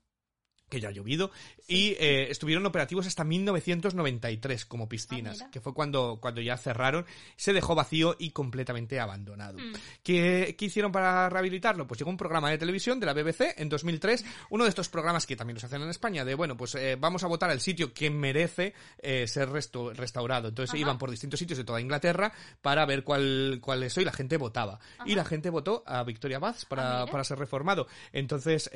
que 0.68 0.80
ya 0.80 0.88
ha 0.88 0.92
llovido, 0.92 1.30
y 1.66 1.96
eh, 1.98 2.30
estuvieron 2.30 2.64
operativos 2.66 3.06
hasta 3.06 3.24
1993 3.24 4.64
como 4.66 4.88
piscinas, 4.88 5.42
Ah, 5.42 5.48
que 5.50 5.60
fue 5.60 5.72
cuando, 5.74 6.18
cuando 6.20 6.40
ya 6.40 6.56
cerraron, 6.56 7.04
se 7.36 7.52
dejó 7.52 7.74
vacío 7.74 8.16
y 8.18 8.30
completamente 8.30 8.98
abandonado. 9.00 9.58
Mm. 9.58 9.72
¿Qué, 10.02 10.54
qué 10.58 10.64
hicieron 10.66 10.90
para 10.92 11.28
rehabilitarlo? 11.28 11.86
Pues 11.86 11.98
llegó 12.00 12.10
un 12.10 12.16
programa 12.16 12.50
de 12.50 12.58
televisión 12.58 12.98
de 13.00 13.06
la 13.06 13.12
BBC 13.12 13.54
en 13.56 13.68
2003, 13.68 14.24
uno 14.50 14.64
de 14.64 14.70
estos 14.70 14.88
programas 14.88 15.26
que 15.26 15.36
también 15.36 15.54
los 15.54 15.64
hacen 15.64 15.82
en 15.82 15.88
España, 15.90 16.24
de 16.24 16.34
bueno, 16.34 16.56
pues 16.56 16.74
eh, 16.74 16.96
vamos 16.98 17.22
a 17.24 17.26
votar 17.26 17.50
el 17.50 17.60
sitio 17.60 17.92
que 17.92 18.10
merece 18.10 18.74
eh, 19.00 19.26
ser 19.26 19.48
resto- 19.48 19.92
restaurado. 19.94 20.48
Entonces 20.48 20.70
Ajá. 20.70 20.78
iban 20.80 20.98
por 20.98 21.10
distintos 21.10 21.38
sitios 21.38 21.58
de 21.58 21.64
toda 21.64 21.80
Inglaterra 21.80 22.32
para 22.62 22.84
ver 22.86 23.04
cuál, 23.04 23.58
cuál 23.60 23.82
es 23.82 23.92
eso 23.92 24.00
y 24.00 24.04
la 24.04 24.12
gente 24.12 24.36
votaba. 24.36 24.78
Y 25.06 25.14
la 25.14 25.24
gente 25.24 25.50
votó 25.50 25.82
a 25.86 26.02
Victoria 26.04 26.38
Baths 26.38 26.64
Ah, 26.64 26.68
para, 26.68 26.98
mira. 27.00 27.12
para 27.12 27.24
ser 27.24 27.38
reformado. 27.38 27.86
Entonces 28.12 28.70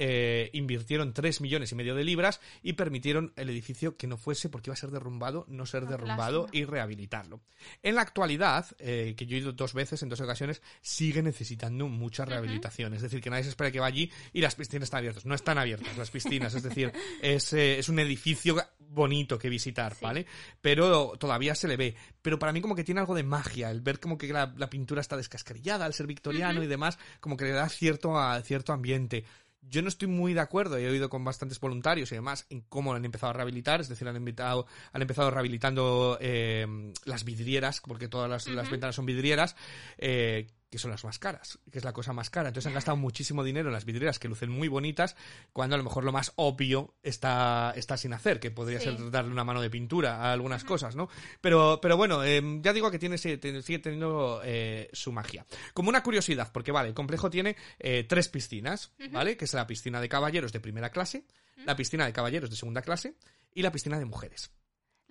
invirtieron 0.52 1.12
3 1.12 1.40
millones 1.40 1.72
y 1.72 1.74
medio 1.74 1.81
de 1.82 2.04
libras 2.04 2.40
y 2.62 2.74
permitieron 2.74 3.32
el 3.36 3.50
edificio 3.50 3.96
que 3.96 4.06
no 4.06 4.16
fuese 4.16 4.48
porque 4.48 4.70
iba 4.70 4.74
a 4.74 4.76
ser 4.76 4.90
derrumbado, 4.90 5.44
no 5.48 5.66
ser 5.66 5.86
derrumbado 5.86 6.48
y 6.52 6.64
rehabilitarlo. 6.64 7.40
En 7.82 7.94
la 7.94 8.02
actualidad, 8.02 8.66
eh, 8.78 9.14
que 9.16 9.26
yo 9.26 9.36
he 9.36 9.40
ido 9.40 9.52
dos 9.52 9.74
veces 9.74 10.02
en 10.02 10.08
dos 10.08 10.20
ocasiones, 10.20 10.62
sigue 10.80 11.22
necesitando 11.22 11.88
mucha 11.88 12.24
rehabilitación. 12.24 12.94
Es 12.94 13.02
decir, 13.02 13.20
que 13.20 13.30
nadie 13.30 13.44
se 13.44 13.50
espera 13.50 13.70
que 13.70 13.80
va 13.80 13.86
allí 13.86 14.10
y 14.32 14.40
las 14.40 14.54
piscinas 14.54 14.84
están 14.84 14.98
abiertas. 14.98 15.26
No 15.26 15.34
están 15.34 15.58
abiertas 15.58 15.96
las 15.96 16.10
piscinas, 16.10 16.54
es 16.54 16.62
decir, 16.62 16.92
es, 17.22 17.52
eh, 17.52 17.78
es 17.78 17.88
un 17.88 17.98
edificio 17.98 18.56
bonito 18.78 19.38
que 19.38 19.48
visitar, 19.48 19.94
Sí. 19.94 20.00
¿vale? 20.02 20.26
Pero 20.60 21.12
todavía 21.18 21.54
se 21.54 21.68
le 21.68 21.76
ve. 21.76 21.96
Pero 22.20 22.38
para 22.38 22.52
mí 22.52 22.60
como 22.60 22.74
que 22.74 22.84
tiene 22.84 23.00
algo 23.00 23.14
de 23.14 23.22
magia, 23.22 23.70
el 23.70 23.80
ver 23.80 24.00
como 24.00 24.18
que 24.18 24.32
la, 24.32 24.52
la 24.56 24.70
pintura 24.70 25.00
está 25.00 25.16
descascarillada 25.16 25.84
al 25.84 25.94
ser 25.94 26.06
victoriano 26.06 26.62
y 26.62 26.66
demás, 26.66 26.98
como 27.20 27.36
que 27.36 27.44
le 27.44 27.52
da 27.52 27.68
cierto, 27.68 28.18
a, 28.18 28.40
cierto 28.42 28.72
ambiente. 28.72 29.24
Yo 29.62 29.80
no 29.80 29.88
estoy 29.88 30.08
muy 30.08 30.34
de 30.34 30.40
acuerdo, 30.40 30.76
he 30.76 30.88
oído 30.88 31.08
con 31.08 31.24
bastantes 31.24 31.60
voluntarios 31.60 32.10
y 32.12 32.16
demás 32.16 32.46
en 32.50 32.62
cómo 32.62 32.92
lo 32.92 32.96
han 32.96 33.04
empezado 33.04 33.30
a 33.30 33.32
rehabilitar, 33.32 33.80
es 33.80 33.88
decir, 33.88 34.08
han, 34.08 34.16
invitado, 34.16 34.66
han 34.92 35.02
empezado 35.02 35.30
rehabilitando 35.30 36.18
eh, 36.20 36.66
las 37.04 37.24
vidrieras, 37.24 37.80
porque 37.80 38.08
todas 38.08 38.28
las, 38.28 38.48
las 38.48 38.70
ventanas 38.70 38.96
son 38.96 39.06
vidrieras, 39.06 39.56
eh, 39.98 40.48
que 40.72 40.78
son 40.78 40.90
las 40.90 41.04
más 41.04 41.18
caras, 41.18 41.58
que 41.70 41.76
es 41.78 41.84
la 41.84 41.92
cosa 41.92 42.14
más 42.14 42.30
cara. 42.30 42.48
Entonces 42.48 42.66
han 42.66 42.72
gastado 42.72 42.96
muchísimo 42.96 43.44
dinero 43.44 43.68
en 43.68 43.74
las 43.74 43.84
vidrieras 43.84 44.18
que 44.18 44.26
lucen 44.26 44.48
muy 44.48 44.68
bonitas, 44.68 45.16
cuando 45.52 45.74
a 45.74 45.76
lo 45.76 45.84
mejor 45.84 46.02
lo 46.02 46.12
más 46.12 46.32
obvio 46.36 46.94
está, 47.02 47.74
está 47.76 47.98
sin 47.98 48.14
hacer, 48.14 48.40
que 48.40 48.50
podría 48.50 48.78
Sí. 48.80 48.86
ser 48.86 49.10
darle 49.10 49.30
una 49.30 49.44
mano 49.44 49.60
de 49.60 49.68
pintura 49.68 50.16
a 50.16 50.32
algunas 50.32 50.64
cosas, 50.64 50.96
¿no? 50.96 51.10
Pero, 51.42 51.78
pero 51.82 51.98
bueno, 51.98 52.24
eh, 52.24 52.40
ya 52.62 52.72
digo 52.72 52.90
que 52.90 52.98
tiene, 52.98 53.18
sigue 53.18 53.36
teniendo 53.36 54.40
eh, 54.44 54.88
su 54.94 55.12
magia. 55.12 55.44
Como 55.74 55.90
una 55.90 56.02
curiosidad, 56.02 56.50
porque 56.52 56.72
vale, 56.72 56.88
el 56.88 56.94
complejo 56.94 57.28
tiene 57.28 57.54
eh, 57.78 58.04
tres 58.08 58.28
piscinas, 58.28 58.92
¿vale? 59.10 59.36
Que 59.36 59.44
es 59.44 59.52
la 59.52 59.66
piscina 59.66 60.00
de 60.00 60.08
caballeros 60.08 60.52
de 60.52 60.60
primera 60.60 60.88
clase, 60.88 61.26
la 61.66 61.76
piscina 61.76 62.06
de 62.06 62.14
caballeros 62.14 62.48
de 62.48 62.56
segunda 62.56 62.80
clase 62.80 63.14
y 63.54 63.60
la 63.60 63.70
piscina 63.70 63.98
de 63.98 64.06
mujeres. 64.06 64.50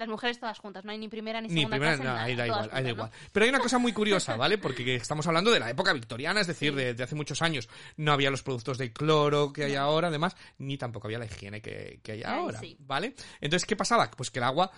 Las 0.01 0.09
mujeres 0.09 0.39
todas 0.39 0.57
juntas, 0.57 0.83
no 0.83 0.91
hay 0.91 0.97
ni 0.97 1.07
primera 1.09 1.39
ni 1.41 1.47
Ni 1.47 1.61
segunda 1.61 1.75
primera, 1.75 1.95
clase, 1.95 2.03
no, 2.03 2.09
nada, 2.09 2.23
ahí 2.23 2.35
da 2.35 2.47
igual, 2.47 2.69
ahí 2.73 2.83
da 2.83 2.89
igual. 2.89 3.11
¿no? 3.11 3.29
Pero 3.31 3.43
hay 3.43 3.49
una 3.51 3.59
cosa 3.59 3.77
muy 3.77 3.93
curiosa, 3.93 4.35
¿vale? 4.35 4.57
Porque 4.57 4.95
estamos 4.95 5.27
hablando 5.27 5.51
de 5.51 5.59
la 5.59 5.69
época 5.69 5.93
victoriana, 5.93 6.41
es 6.41 6.47
decir, 6.47 6.73
de, 6.73 6.95
de 6.95 7.03
hace 7.03 7.13
muchos 7.13 7.43
años. 7.43 7.69
No 7.97 8.11
había 8.11 8.31
los 8.31 8.41
productos 8.41 8.79
de 8.79 8.91
cloro 8.91 9.53
que 9.53 9.65
hay 9.65 9.75
ahora, 9.75 10.07
además, 10.07 10.35
ni 10.57 10.75
tampoco 10.75 11.05
había 11.05 11.19
la 11.19 11.25
higiene 11.25 11.61
que, 11.61 11.99
que 12.01 12.13
hay 12.13 12.23
Ay, 12.25 12.33
ahora, 12.33 12.59
sí. 12.59 12.75
¿vale? 12.79 13.13
Entonces, 13.41 13.67
¿qué 13.67 13.75
pasaba? 13.75 14.09
Pues 14.09 14.31
que 14.31 14.39
el 14.39 14.45
agua 14.45 14.71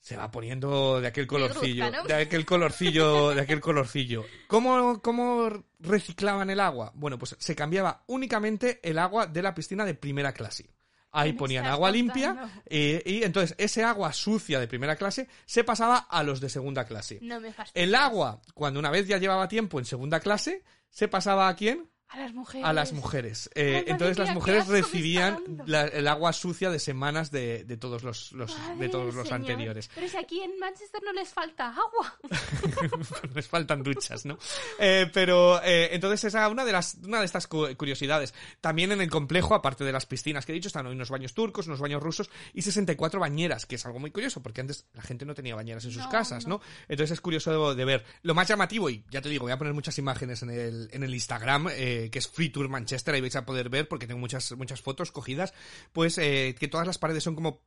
se 0.00 0.16
va 0.16 0.30
poniendo 0.30 1.00
de 1.00 1.08
aquel 1.08 1.26
colorcillo, 1.26 1.90
de 2.06 2.14
aquel 2.14 2.46
colorcillo, 2.46 3.34
de 3.34 3.40
aquel 3.40 3.60
colorcillo. 3.60 4.24
¿Cómo, 4.46 5.02
¿Cómo 5.02 5.50
reciclaban 5.80 6.48
el 6.48 6.60
agua? 6.60 6.92
Bueno, 6.94 7.18
pues 7.18 7.36
se 7.38 7.54
cambiaba 7.54 8.04
únicamente 8.06 8.80
el 8.88 8.98
agua 8.98 9.26
de 9.26 9.42
la 9.42 9.52
piscina 9.52 9.84
de 9.84 9.94
primera 9.94 10.32
clase. 10.32 10.70
Ahí 11.16 11.30
¿Qué 11.30 11.32
me 11.32 11.38
ponían 11.38 11.66
agua 11.66 11.90
limpia 11.90 12.50
eh, 12.66 13.02
y 13.04 13.22
entonces 13.22 13.54
ese 13.58 13.82
agua 13.82 14.12
sucia 14.12 14.60
de 14.60 14.68
primera 14.68 14.96
clase 14.96 15.28
se 15.46 15.64
pasaba 15.64 15.96
a 15.96 16.22
los 16.22 16.40
de 16.40 16.48
segunda 16.48 16.84
clase. 16.84 17.18
No 17.22 17.40
me 17.40 17.52
fastidies. 17.52 17.88
El 17.88 17.94
agua, 17.94 18.40
cuando 18.54 18.78
una 18.78 18.90
vez 18.90 19.08
ya 19.08 19.18
llevaba 19.18 19.48
tiempo 19.48 19.78
en 19.78 19.84
segunda 19.84 20.20
clase, 20.20 20.62
se 20.90 21.08
pasaba 21.08 21.48
a 21.48 21.56
quién? 21.56 21.88
A 22.08 22.18
las 22.18 22.32
mujeres. 22.34 22.66
A 22.66 22.72
las 22.72 22.92
mujeres. 22.92 23.50
Eh, 23.54 23.84
entonces 23.88 24.16
las 24.16 24.32
mujeres 24.32 24.68
recibían 24.68 25.38
la- 25.66 25.86
el 25.86 26.06
agua 26.06 26.32
sucia 26.32 26.70
de 26.70 26.78
semanas 26.78 27.30
de, 27.32 27.64
de 27.64 27.76
todos 27.76 28.04
los, 28.04 28.30
los- 28.32 28.56
de 28.78 28.88
todos 28.88 29.12
los 29.14 29.24
Señor. 29.26 29.40
anteriores. 29.40 29.90
Pero 29.94 30.08
si 30.08 30.16
aquí 30.16 30.40
en 30.40 30.56
Manchester 30.58 31.02
no 31.02 31.12
les 31.12 31.28
falta 31.30 31.68
agua. 31.70 32.16
Les 33.34 33.46
faltan 33.48 33.82
duchas, 33.82 34.24
¿no? 34.24 34.38
Eh, 34.78 35.10
pero 35.12 35.60
eh, 35.62 35.90
entonces 35.92 36.24
esa 36.24 36.46
es 36.46 36.52
una 36.52 36.64
de 36.64 36.72
las 36.72 36.94
una 37.04 37.18
de 37.20 37.26
estas 37.26 37.46
cu- 37.46 37.74
curiosidades. 37.76 38.34
También 38.60 38.92
en 38.92 39.00
el 39.00 39.10
complejo, 39.10 39.54
aparte 39.54 39.84
de 39.84 39.92
las 39.92 40.06
piscinas 40.06 40.46
que 40.46 40.52
he 40.52 40.54
dicho, 40.54 40.68
están 40.68 40.86
unos 40.86 41.10
baños 41.10 41.34
turcos, 41.34 41.66
unos 41.66 41.80
baños 41.80 42.02
rusos 42.02 42.30
y 42.54 42.62
64 42.62 43.18
bañeras, 43.20 43.66
que 43.66 43.74
es 43.74 43.84
algo 43.86 43.98
muy 43.98 44.10
curioso, 44.10 44.42
porque 44.42 44.60
antes 44.60 44.86
la 44.94 45.02
gente 45.02 45.24
no 45.26 45.34
tenía 45.34 45.54
bañeras 45.54 45.84
en 45.84 45.90
sus 45.90 46.04
No, 46.04 46.08
casas, 46.10 46.46
¿no? 46.46 46.60
Entonces 46.88 47.12
es 47.14 47.20
curioso 47.20 47.70
de, 47.70 47.74
de 47.76 47.84
ver. 47.84 48.04
Lo 48.22 48.34
más 48.34 48.46
llamativo, 48.48 48.88
y 48.90 49.04
ya 49.10 49.20
te 49.20 49.28
digo, 49.28 49.44
voy 49.44 49.52
a 49.52 49.58
poner 49.58 49.74
muchas 49.74 49.98
imágenes 49.98 50.42
en 50.42 50.50
el, 50.50 50.88
en 50.92 51.02
el 51.02 51.12
Instagram, 51.12 51.68
eh, 51.72 51.95
que 52.10 52.18
es 52.18 52.28
Free 52.28 52.50
Tour 52.50 52.68
Manchester, 52.68 53.14
ahí 53.14 53.20
vais 53.20 53.36
a 53.36 53.46
poder 53.46 53.68
ver, 53.68 53.88
porque 53.88 54.06
tengo 54.06 54.20
muchas, 54.20 54.52
muchas 54.56 54.80
fotos 54.80 55.12
cogidas, 55.12 55.54
pues 55.92 56.18
eh, 56.18 56.54
que 56.58 56.68
todas 56.68 56.86
las 56.86 56.98
paredes 56.98 57.24
son 57.24 57.34
como 57.34 57.62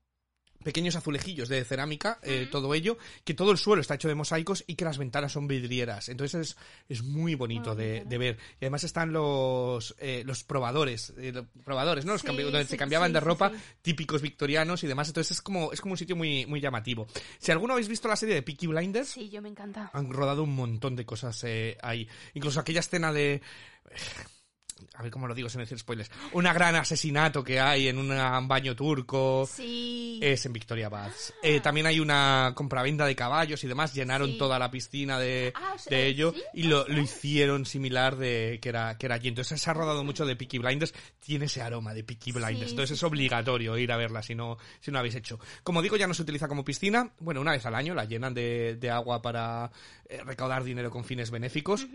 pequeños 0.63 0.95
azulejillos 0.95 1.47
de 1.49 1.63
cerámica, 1.63 2.19
eh, 2.21 2.47
todo 2.51 2.73
ello, 2.73 2.97
que 3.23 3.33
todo 3.33 3.51
el 3.51 3.57
suelo 3.57 3.81
está 3.81 3.95
hecho 3.95 4.07
de 4.07 4.15
mosaicos 4.15 4.63
y 4.67 4.75
que 4.75 4.85
las 4.85 4.97
ventanas 4.97 5.31
son 5.31 5.47
vidrieras. 5.47 6.09
Entonces 6.09 6.51
es, 6.51 6.57
es 6.89 7.03
muy 7.03 7.35
bonito 7.35 7.75
de, 7.75 8.03
de 8.05 8.17
ver. 8.17 8.37
Y 8.59 8.65
además 8.65 8.83
están 8.83 9.13
los, 9.13 9.95
eh, 9.99 10.23
los 10.25 10.43
probadores, 10.43 11.13
eh, 11.17 11.31
los 11.31 11.45
probadores, 11.63 12.05
¿no? 12.05 12.13
Los 12.13 12.21
Sí, 12.21 12.27
cambi- 12.27 12.43
donde 12.43 12.63
sí, 12.63 12.71
se 12.71 12.77
cambiaban 12.77 13.09
sí, 13.09 13.13
de 13.13 13.19
ropa, 13.21 13.51
típicos 13.81 14.21
victorianos 14.21 14.83
y 14.83 14.87
demás. 14.87 15.07
Entonces 15.07 15.37
es 15.37 15.41
como, 15.41 15.71
es 15.71 15.79
como 15.81 15.93
un 15.93 15.97
sitio 15.97 16.15
muy, 16.15 16.45
muy 16.45 16.59
llamativo. 16.59 17.07
Si 17.39 17.51
alguno 17.51 17.73
habéis 17.73 17.87
visto 17.87 18.07
la 18.07 18.15
serie 18.15 18.35
de 18.35 18.41
Peaky 18.41 18.67
Blinders, 18.67 19.09
Sí, 19.09 19.29
yo 19.29 19.41
me 19.41 19.49
encanta. 19.49 19.89
han 19.93 20.11
rodado 20.11 20.43
un 20.43 20.55
montón 20.55 20.95
de 20.95 21.05
cosas 21.05 21.41
eh, 21.45 21.77
ahí. 21.81 22.07
Incluso 22.33 22.59
aquella 22.59 22.81
escena 22.81 23.13
de... 23.13 23.41
A 24.95 25.01
ver 25.03 25.11
cómo 25.11 25.27
lo 25.27 25.35
digo 25.35 25.49
sin 25.49 25.59
decir 25.61 25.77
spoilers. 25.79 26.09
Una 26.33 26.53
gran 26.53 26.75
asesinato 26.75 27.43
que 27.43 27.59
hay 27.59 27.87
en 27.87 27.97
un 27.97 28.47
baño 28.47 28.75
turco. 28.75 29.47
Sí. 29.51 30.19
Es 30.21 30.45
en 30.45 30.53
Victoria 30.53 30.89
Baths. 30.89 31.33
Eh, 31.43 31.59
también 31.61 31.87
hay 31.87 31.99
una 31.99 32.53
compraventa 32.55 33.05
de 33.05 33.15
caballos 33.15 33.63
y 33.63 33.67
demás. 33.67 33.93
Llenaron 33.93 34.31
Sí. 34.31 34.37
toda 34.37 34.59
la 34.59 34.69
piscina 34.71 35.19
de, 35.19 35.53
Ah, 35.55 35.73
o 35.75 35.77
sea, 35.79 35.97
de 35.97 36.07
ello 36.07 36.33
¿sí? 36.35 36.41
y 36.53 36.63
lo, 36.63 36.87
lo 36.87 37.01
hicieron 37.01 37.65
similar 37.65 38.15
de 38.17 38.59
que 38.61 38.69
era, 38.69 38.97
que 38.97 39.05
era 39.05 39.15
allí. 39.15 39.27
Entonces 39.29 39.61
se 39.61 39.69
ha 39.69 39.73
rodado 39.73 40.03
mucho 40.03 40.25
de 40.25 40.35
Peaky 40.35 40.57
Blinders. 40.59 40.93
Tiene 41.19 41.45
ese 41.45 41.61
aroma 41.61 41.93
de 41.93 42.03
Peaky 42.03 42.31
Blinders. 42.31 42.71
Entonces 42.71 42.97
es 42.97 43.03
obligatorio 43.03 43.77
ir 43.77 43.91
a 43.91 43.97
verla 43.97 44.21
si 44.21 44.35
no, 44.35 44.57
si 44.79 44.91
no 44.91 44.99
habéis 44.99 45.15
hecho. 45.15 45.39
Como 45.63 45.81
digo, 45.81 45.97
ya 45.97 46.07
no 46.07 46.13
se 46.13 46.21
utiliza 46.23 46.47
como 46.47 46.63
piscina. 46.63 47.11
Bueno, 47.19 47.41
una 47.41 47.51
vez 47.51 47.65
al 47.65 47.75
año 47.75 47.93
la 47.93 48.05
llenan 48.05 48.33
de, 48.33 48.75
de 48.75 48.89
agua 48.89 49.21
para 49.21 49.71
eh, 50.07 50.21
recaudar 50.25 50.63
dinero 50.63 50.89
con 50.91 51.03
fines 51.03 51.31
benéficos. 51.31 51.85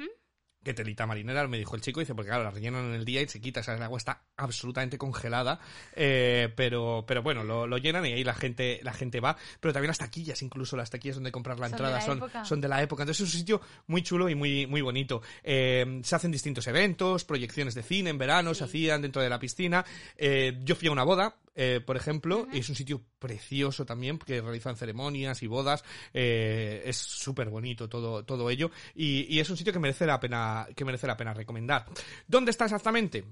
Que 0.64 0.74
telita 0.74 1.06
marinera, 1.06 1.46
me 1.46 1.58
dijo 1.58 1.76
el 1.76 1.82
chico, 1.82 2.00
dice, 2.00 2.14
porque 2.14 2.30
claro, 2.30 2.44
la 2.44 2.50
rellenan 2.50 2.86
en 2.86 2.94
el 2.94 3.04
día 3.04 3.20
y 3.22 3.28
se 3.28 3.40
quita, 3.40 3.60
o 3.60 3.62
sea, 3.62 3.74
el 3.74 3.82
agua 3.82 3.98
está 3.98 4.22
absolutamente 4.36 4.96
congelada, 4.98 5.60
eh, 5.94 6.52
pero, 6.56 7.04
pero 7.06 7.22
bueno, 7.22 7.44
lo, 7.44 7.66
lo 7.66 7.76
llenan 7.78 8.06
y 8.06 8.12
ahí 8.12 8.24
la 8.24 8.34
gente, 8.34 8.80
la 8.82 8.92
gente 8.92 9.20
va, 9.20 9.36
pero 9.60 9.72
también 9.72 9.88
las 9.88 9.98
taquillas, 9.98 10.40
incluso 10.42 10.76
las 10.76 10.90
taquillas 10.90 11.16
donde 11.16 11.30
comprar 11.30 11.58
la 11.60 11.68
Son 11.68 11.70
de 11.70 11.76
entrada 11.76 11.98
la 11.98 12.04
son, 12.04 12.18
época. 12.18 12.44
son 12.44 12.60
de 12.60 12.68
la 12.68 12.82
época, 12.82 13.02
entonces 13.02 13.26
es 13.28 13.34
un 13.34 13.38
sitio 13.38 13.60
muy 13.86 14.02
chulo 14.02 14.28
y 14.28 14.34
muy, 14.34 14.66
muy 14.66 14.80
bonito. 14.80 15.20
Eh, 15.42 16.00
se 16.02 16.16
hacen 16.16 16.30
distintos 16.32 16.66
eventos, 16.66 17.24
proyecciones 17.24 17.74
de 17.74 17.82
cine 17.82 18.10
en 18.10 18.18
verano, 18.18 18.54
se 18.54 18.64
hacían 18.64 19.02
dentro 19.02 19.20
de 19.22 19.28
la 19.28 19.38
piscina, 19.38 19.84
Eh, 20.16 20.58
yo 20.64 20.74
fui 20.74 20.88
a 20.88 20.92
una 20.92 21.02
boda, 21.04 21.36
eh, 21.54 21.80
por 21.84 21.96
ejemplo, 21.96 22.46
es 22.52 22.68
un 22.68 22.74
sitio 22.74 23.02
precioso 23.18 23.84
también, 23.84 24.18
porque 24.18 24.40
realizan 24.40 24.76
ceremonias 24.76 25.42
y 25.42 25.46
bodas, 25.46 25.84
eh, 26.12 26.82
es 26.84 26.96
súper 26.96 27.48
bonito 27.48 27.88
todo, 27.88 28.24
todo 28.24 28.50
ello, 28.50 28.70
y, 28.94 29.26
y 29.34 29.40
es 29.40 29.50
un 29.50 29.56
sitio 29.56 29.72
que 29.72 29.78
merece 29.78 30.06
la 30.06 30.20
pena, 30.20 30.66
que 30.74 30.84
merece 30.84 31.06
la 31.06 31.16
pena 31.16 31.34
recomendar. 31.34 31.86
¿Dónde 32.26 32.50
está 32.50 32.64
exactamente? 32.64 33.24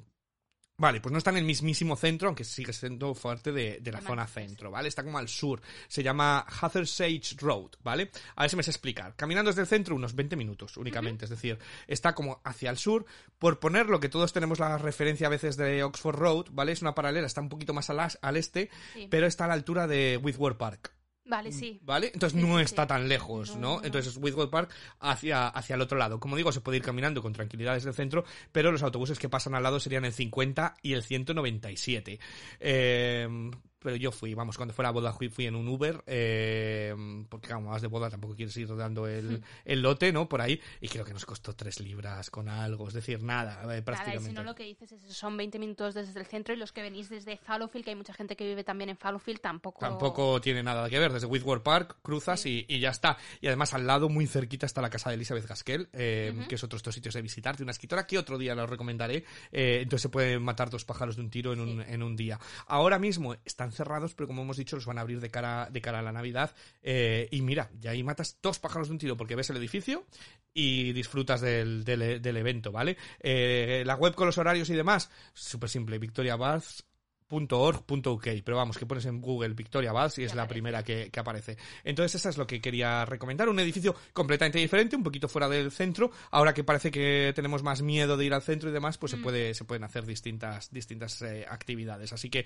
Vale, 0.79 1.01
pues 1.01 1.13
no 1.13 1.19
está 1.19 1.31
en 1.31 1.37
el 1.37 1.45
mismísimo 1.45 1.95
centro, 1.97 2.29
aunque 2.29 2.43
sigue 2.45 2.73
siendo 2.73 3.15
parte 3.15 3.53
de, 3.53 3.79
de 3.81 3.93
la 3.93 4.01
zona 4.01 4.27
centro, 4.27 4.71
¿vale? 4.71 4.89
Está 4.89 5.05
como 5.05 5.19
al 5.19 5.29
sur. 5.29 5.61
Se 5.87 6.03
llama 6.03 6.45
Hathersage 6.61 7.37
Road, 7.39 7.73
¿vale? 7.85 8.11
A 8.35 8.43
ver 8.43 8.51
si 8.51 8.57
me 8.57 8.63
sé 8.65 8.71
explicar. 8.71 9.15
Caminando 9.15 9.51
desde 9.51 9.63
el 9.63 9.69
centro 9.69 9.95
unos 9.95 10.15
20 10.17 10.35
minutos 10.35 10.77
únicamente, 10.79 11.27
es 11.27 11.31
decir, 11.31 11.59
está 11.87 12.15
como 12.15 12.41
hacia 12.43 12.71
el 12.71 12.79
sur. 12.79 13.05
Por 13.39 13.61
ponerlo, 13.61 14.01
que 14.01 14.09
todos 14.09 14.33
tenemos 14.33 14.59
la 14.59 14.77
referencia 14.79 15.29
a 15.29 15.31
veces 15.31 15.57
de 15.57 15.85
Oxford 15.85 16.17
Road, 16.17 16.47
¿vale? 16.51 16.73
Es 16.73 16.83
una 16.83 16.95
paralela, 16.95 17.27
está 17.27 17.41
un 17.43 17.49
poquito 17.51 17.75
más 17.75 17.89
al, 17.91 18.01
al 18.01 18.37
este, 18.37 18.71
Sí. 18.95 19.07
pero 19.11 19.27
está 19.27 19.45
a 19.45 19.49
la 19.49 19.55
altura 19.55 19.87
de 19.87 20.19
Whitworth 20.21 20.57
Park. 20.57 20.93
Vale, 21.33 21.51
sí. 21.51 21.81
¿Vale? 21.83 22.11
Entonces 22.13 22.39
Sí, 22.39 22.47
no 22.47 22.59
sí, 22.59 22.65
está 22.65 22.83
sí. 22.83 22.89
tan 22.89 23.09
lejos, 23.09 23.57
No. 23.57 23.81
Entonces 23.83 24.13
es 24.13 24.19
Whitworth 24.23 24.51
Park 24.51 24.71
hacia, 25.01 25.49
hacia 25.49 25.77
el 25.77 25.81
otro 25.81 25.97
lado. 25.97 26.21
Como 26.21 26.37
digo, 26.37 26.53
se 26.53 26.61
puede 26.61 26.77
ir 26.77 26.83
caminando 26.83 27.23
con 27.23 27.33
tranquilidad 27.33 27.73
desde 27.73 27.89
el 27.89 27.95
centro, 27.95 28.25
pero 28.53 28.71
los 28.71 28.83
autobuses 28.83 29.19
que 29.19 29.31
pasan 29.31 29.55
al 29.55 29.63
lado 29.63 29.81
serían 29.81 30.05
el 30.05 30.13
50 30.13 30.75
y 30.83 30.93
el 30.93 31.03
197. 31.03 32.21
Eh, 32.61 33.51
pero 33.83 33.97
yo 33.97 34.13
fui, 34.13 34.35
vamos, 34.35 34.57
cuando 34.57 34.75
fue 34.75 34.83
la 34.83 34.91
boda 34.91 35.13
fui, 35.13 35.29
fui 35.29 35.47
en 35.47 35.57
un 35.57 35.69
Uber, 35.69 36.03
eh, 36.07 36.95
porque 37.29 37.53
como 37.53 37.71
vas 37.71 37.83
de 37.83 37.89
boda 37.89 38.11
tampoco 38.11 38.35
quieres 38.35 38.57
ir 38.57 38.75
dando 38.77 39.07
el, 39.07 39.43
el 39.65 39.83
lote, 39.83 40.13
¿no? 40.13 40.29
Por 40.29 40.41
ahí, 40.41 40.61
y 40.81 40.89
creo 40.89 41.05
que 41.05 41.13
nos 41.13 41.25
costó 41.25 41.55
3 41.55 41.81
libras 41.81 42.31
con 42.31 42.49
algo, 42.49 42.89
es 42.89 42.95
decir, 42.95 43.23
nada, 43.23 43.63
eh, 43.77 43.83
prácticamente. 43.83 44.31
si 44.31 44.35
no 44.35 44.45
lo 44.45 44.55
que 44.55 44.65
dices 44.65 44.93
es 44.93 45.03
son 45.13 45.37
20 45.37 45.59
minutos 45.59 45.95
desde 45.95 46.19
el 46.19 46.27
centro 46.27 46.55
y 46.55 46.57
los 46.57 46.73
que 46.73 46.83
venís 46.83 47.09
desde 47.09 47.37
Fallowfield, 47.37 47.85
que 47.85 47.91
hay 47.91 47.97
mucha 47.97 48.15
gente 48.15 48.37
que 48.37 48.47
vive 48.47 48.65
también 48.65 48.91
en 48.91 48.97
Fallowfield, 48.97 49.41
tampoco... 49.41 49.81
Tampoco 49.81 50.41
tiene 50.41 50.63
nada 50.63 50.89
que 50.89 50.99
ver. 50.99 51.13
Desde 51.13 51.27
Whitworth 51.27 51.63
Park 51.63 51.97
cruzas 52.03 52.47
y, 52.47 52.65
y 52.69 52.81
ya 52.81 52.91
está. 52.91 53.17
Y 53.41 53.47
además 53.47 53.75
al 53.75 53.87
lado, 53.87 54.09
muy 54.09 54.27
cerquita, 54.27 54.67
está 54.67 54.81
la 54.81 54.91
casa 54.91 55.11
de 55.11 55.17
Elizabeth 55.17 55.47
Gaskell, 55.47 55.89
eh, 55.93 56.47
que 56.49 56.55
es 56.55 56.65
otro 56.65 56.77
de 56.77 56.79
estos 56.79 56.95
sitios 56.95 57.15
de 57.15 57.23
visitar, 57.23 57.57
de 57.57 57.63
una 57.63 57.73
escritora 57.73 58.07
que 58.07 58.19
otro 58.19 58.39
día 58.39 58.55
lo 58.55 58.67
recomendaré. 58.67 59.25
Eh, 59.51 59.81
entonces 59.83 60.03
se 60.03 60.09
pueden 60.09 60.43
matar 60.43 60.71
dos 60.71 60.85
pájaros 60.85 61.17
de 61.17 61.23
un 61.23 61.31
tiro 61.31 61.53
en 61.53 61.61
un, 61.61 61.81
en 61.83 62.03
un 62.03 62.17
día. 62.17 62.39
Ahora 62.67 62.99
mismo 62.99 63.35
están 63.45 63.72
cerrados, 63.73 64.15
pero 64.15 64.27
como 64.29 64.43
hemos 64.43 64.57
dicho, 64.57 64.77
los 64.77 64.87
van 64.87 64.99
a 64.99 65.03
abrir 65.03 65.21
de 65.21 65.31
cara, 65.31 65.69
de 65.71 65.81
cara 65.81 65.99
a 65.99 66.03
la 66.03 66.13
Navidad. 66.13 66.55
Eh, 66.83 67.29
y 67.31 67.43
mira, 67.43 67.71
ya 67.81 67.91
ahí 67.91 68.03
matas 68.03 68.39
dos 68.43 68.59
pájaros 68.59 68.89
de 68.89 68.93
un 68.93 68.99
tiro 68.99 69.17
porque 69.17 69.37
ves 69.37 69.51
el 69.51 69.57
edificio 69.57 70.07
y 70.55 70.93
disfrutas 70.93 71.41
del, 71.41 71.85
del- 71.85 72.37
evento, 72.37 72.73
¿vale? 72.73 72.97
Eh, 73.21 73.83
la 73.87 73.95
web 73.97 74.15
con 74.15 74.27
los 74.27 74.39
horarios 74.39 74.69
y 74.71 74.75
demás, 74.75 75.11
súper 75.33 75.69
simple, 75.71 75.99
Victoria 75.99 76.37
Baths 76.37 76.85
.org.uk, 77.33 78.29
pero 78.45 78.57
vamos, 78.57 78.77
que 78.77 78.85
pones 78.85 79.07
en 79.07 79.21
Google 79.21 79.55
Victoria 79.55 79.93
Baths 79.93 80.19
y 80.19 80.25
es 80.25 80.35
la 80.35 80.47
primera 80.47 80.83
que, 80.83 81.11
que 81.11 81.21
aparece. 81.21 81.57
Entonces, 81.83 82.17
eso 82.17 82.29
es 82.29 82.37
lo 82.37 82.47
que 82.47 82.61
quería 82.61 83.05
recomendar. 83.07 83.49
Un 83.49 83.59
edificio 83.59 83.95
completamente 84.13 84.59
diferente, 84.59 84.97
un 84.97 85.03
poquito 85.03 85.29
fuera 85.29 85.49
del 85.49 85.71
centro. 85.71 86.11
Ahora 86.31 86.53
que 86.53 86.65
parece 86.65 86.91
que 86.91 87.33
tenemos 87.35 87.63
más 87.63 87.81
miedo 87.83 88.17
de 88.17 88.25
ir 88.27 88.35
al 88.35 88.43
centro 88.43 88.69
y 88.69 88.73
demás, 88.73 88.99
pues 88.99 89.13
se, 89.13 89.19
puede, 89.19 89.55
se 89.55 89.65
pueden 89.65 89.85
hacer 89.85 90.05
distintas, 90.05 90.71
distintas 90.71 91.23
eh, 91.23 91.47
actividades. 91.49 92.13
Así 92.13 92.29
que 92.29 92.45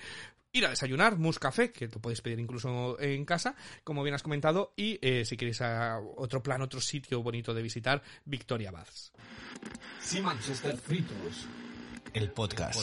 ir 0.52 0.64
a 0.66 0.70
desayunar, 0.70 1.18
mus 1.18 1.38
café, 1.38 1.72
que 1.72 1.88
lo 1.88 2.00
podéis 2.00 2.20
pedir 2.20 2.38
incluso 2.38 2.98
en 3.00 3.24
casa, 3.24 3.56
como 3.82 4.02
bien 4.02 4.14
has 4.14 4.22
comentado, 4.22 4.72
y 4.76 4.98
eh, 5.02 5.24
si 5.24 5.36
queréis 5.36 5.60
a 5.62 5.98
otro 6.16 6.42
plan, 6.42 6.62
otro 6.62 6.80
sitio 6.80 7.22
bonito 7.22 7.52
de 7.52 7.62
visitar, 7.62 8.02
Victoria 8.24 8.70
Baths. 8.70 9.12
Sí, 10.00 10.20
Manchester 10.20 10.76
Fritos. 10.76 11.46
El 12.12 12.30
podcast. 12.30 12.78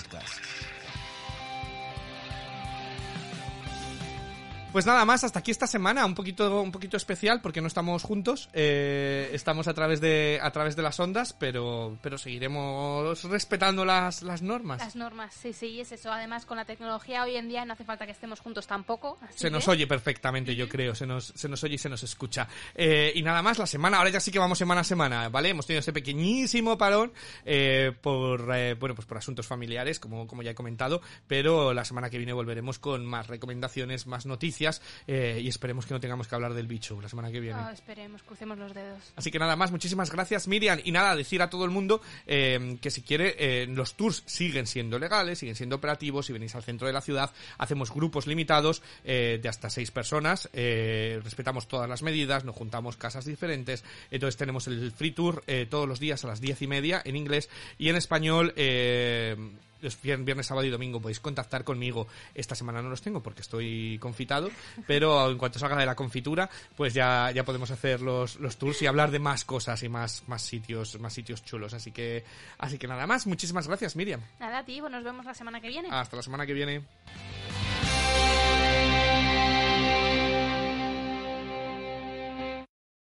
Pues 4.74 4.88
nada 4.88 5.06
más, 5.06 5.24
hasta 5.24 5.38
aquí 5.38 5.52
esta 5.52 5.68
semana, 5.68 6.04
un 6.04 6.16
poquito, 6.16 6.60
un 6.60 6.72
poquito 6.72 6.98
especial 6.98 7.42
porque 7.42 7.62
no 7.62 7.68
estamos 7.68 8.02
juntos, 8.02 8.50
eh, 8.54 9.30
estamos 9.32 9.68
a 9.68 9.76
través 9.76 10.02
de, 10.02 10.40
a 10.42 10.50
través 10.50 10.76
de 10.76 10.82
las 10.82 11.00
ondas, 11.00 11.32
pero, 11.32 11.96
pero 12.02 12.18
seguiremos 12.18 13.24
respetando 13.26 13.86
las, 13.86 14.24
las 14.24 14.42
normas. 14.42 14.80
Las 14.80 14.96
normas, 14.96 15.32
sí, 15.36 15.54
sí, 15.54 15.80
es 15.80 15.92
eso. 15.92 16.12
Además, 16.12 16.48
con 16.48 16.58
la 16.58 16.66
tecnología 16.66 17.24
hoy 17.24 17.36
en 17.36 17.50
día 17.50 17.64
no 17.66 17.74
hace 17.74 17.84
falta 17.84 18.08
que 18.08 18.14
estemos 18.14 18.40
juntos 18.40 18.66
tampoco. 18.66 19.20
así 19.22 19.38
Se 19.38 19.52
nos 19.52 19.68
oye 19.68 19.86
perfectamente, 19.86 20.56
yo 20.56 20.68
creo, 20.68 20.96
se 20.96 21.06
nos, 21.06 21.26
se 21.26 21.48
nos 21.48 21.64
oye 21.64 21.76
y 21.76 21.78
se 21.78 21.90
nos 21.90 22.02
escucha. 22.02 22.48
Eh, 22.74 23.12
y 23.14 23.22
nada 23.22 23.44
más, 23.44 23.60
la 23.60 23.68
semana, 23.68 24.00
ahora 24.00 24.10
ya 24.10 24.20
sí 24.20 24.32
que 24.32 24.40
vamos 24.40 24.58
semana 24.58 24.82
a 24.82 24.84
semana, 24.84 25.30
¿vale? 25.30 25.50
Hemos 25.50 25.68
tenido 25.68 25.82
ese 25.82 25.94
pequeñísimo 25.94 26.80
parón 26.80 27.14
eh, 27.46 27.92
por, 28.02 28.50
eh, 28.56 28.74
bueno, 28.74 28.96
pues 28.96 29.06
por 29.06 29.20
asuntos 29.20 29.46
familiares, 29.46 30.00
como, 30.00 30.26
como 30.26 30.42
ya 30.42 30.50
he 30.50 30.56
comentado, 30.56 31.00
pero 31.28 31.76
la 31.76 31.86
semana 31.86 32.10
que 32.10 32.18
viene 32.18 32.34
volveremos 32.34 32.80
con 32.80 33.06
más 33.06 33.28
recomendaciones, 33.28 34.08
más 34.08 34.26
noticias 34.26 34.63
eh, 35.08 35.40
y 35.42 35.48
esperemos 35.48 35.86
que 35.86 35.94
no 35.94 36.00
tengamos 36.00 36.28
que 36.28 36.36
hablar 36.36 36.54
del 36.54 36.68
bicho 36.68 37.00
la 37.02 37.10
semana 37.10 37.32
que 37.32 37.40
viene. 37.40 37.60
Ah, 37.60 37.72
esperemos, 37.74 38.24
crucemos 38.24 38.58
los 38.58 38.74
dedos. 38.74 39.14
Así 39.16 39.32
que 39.32 39.40
nada 39.40 39.56
más, 39.56 39.72
muchísimas 39.72 40.12
gracias 40.12 40.48
Miriam. 40.48 40.80
Y 40.84 40.92
nada, 40.92 41.16
decir 41.16 41.42
a 41.42 41.50
todo 41.50 41.66
el 41.66 41.72
mundo 41.72 42.02
eh, 42.28 42.78
que 42.82 42.92
si 42.92 43.02
quiere, 43.02 43.36
eh, 43.38 43.68
los 43.68 43.96
tours 43.96 44.24
siguen 44.26 44.68
siendo 44.68 45.00
legales, 45.00 45.40
siguen 45.40 45.56
siendo 45.56 45.76
operativos. 45.76 46.26
Si 46.26 46.34
venís 46.34 46.56
al 46.56 46.64
centro 46.64 46.88
de 46.88 46.94
la 46.94 47.02
ciudad, 47.02 47.32
hacemos 47.58 47.92
grupos 47.94 48.28
limitados 48.28 48.82
eh, 49.04 49.40
de 49.42 49.50
hasta 49.50 49.70
seis 49.70 49.92
personas. 49.92 50.50
respetamos 50.54 51.68
todas 51.68 51.90
las 51.90 52.04
medidas, 52.04 52.46
no 52.46 52.54
juntamos 52.54 52.98
casas 52.98 53.26
diferentes. 53.26 53.84
Entonces 54.12 54.38
tenemos 54.38 54.68
el 54.68 54.92
free 54.92 55.12
tour 55.12 55.44
todos 55.70 55.88
los 55.88 56.00
días 56.00 56.24
a 56.24 56.28
las 56.28 56.42
diez 56.42 56.62
y 56.62 56.68
media 56.68 57.02
en 57.04 57.16
inglés 57.16 57.50
y 57.78 57.90
en 57.90 57.96
español. 57.96 58.54
Eh, 58.56 59.36
los 59.84 60.02
viernes, 60.02 60.46
sábado 60.46 60.66
y 60.66 60.70
domingo 60.70 61.02
podéis 61.02 61.20
contactar 61.20 61.64
conmigo. 61.64 62.08
Esta 62.34 62.56
semana 62.56 62.82
no 62.82 62.90
los 62.90 63.02
tengo 63.02 63.22
porque 63.22 63.42
estoy 63.42 63.98
confitado, 64.00 64.50
pero 64.88 65.30
en 65.30 65.38
cuanto 65.38 65.60
salga 65.60 65.78
de 65.78 65.86
la 65.86 65.96
confitura, 65.96 66.50
pues 66.76 66.94
ya, 66.94 67.32
ya 67.32 67.44
podemos 67.44 67.70
hacer 67.72 68.02
los, 68.02 68.38
los 68.38 68.58
tours 68.58 68.82
y 68.82 68.88
hablar 68.88 69.12
de 69.12 69.20
más 69.20 69.46
cosas 69.46 69.84
y 69.84 69.90
más, 69.90 70.24
más 70.28 70.42
sitios, 70.42 71.00
más 71.00 71.14
sitios 71.14 71.44
chulos. 71.44 71.74
Así 71.74 71.92
que, 71.92 72.24
así 72.58 72.78
que 72.78 72.88
nada 72.88 73.06
más. 73.08 73.28
Muchísimas 73.28 73.68
gracias, 73.68 73.96
Miriam. 73.96 74.22
Nada, 74.40 74.64
tío, 74.64 74.90
nos 74.90 75.04
vemos 75.04 75.26
la 75.26 75.34
semana 75.34 75.62
que 75.62 75.68
viene. 75.68 75.90
Hasta 75.92 76.18
la 76.18 76.24
semana 76.24 76.46
que 76.46 76.54
viene. 76.54 76.84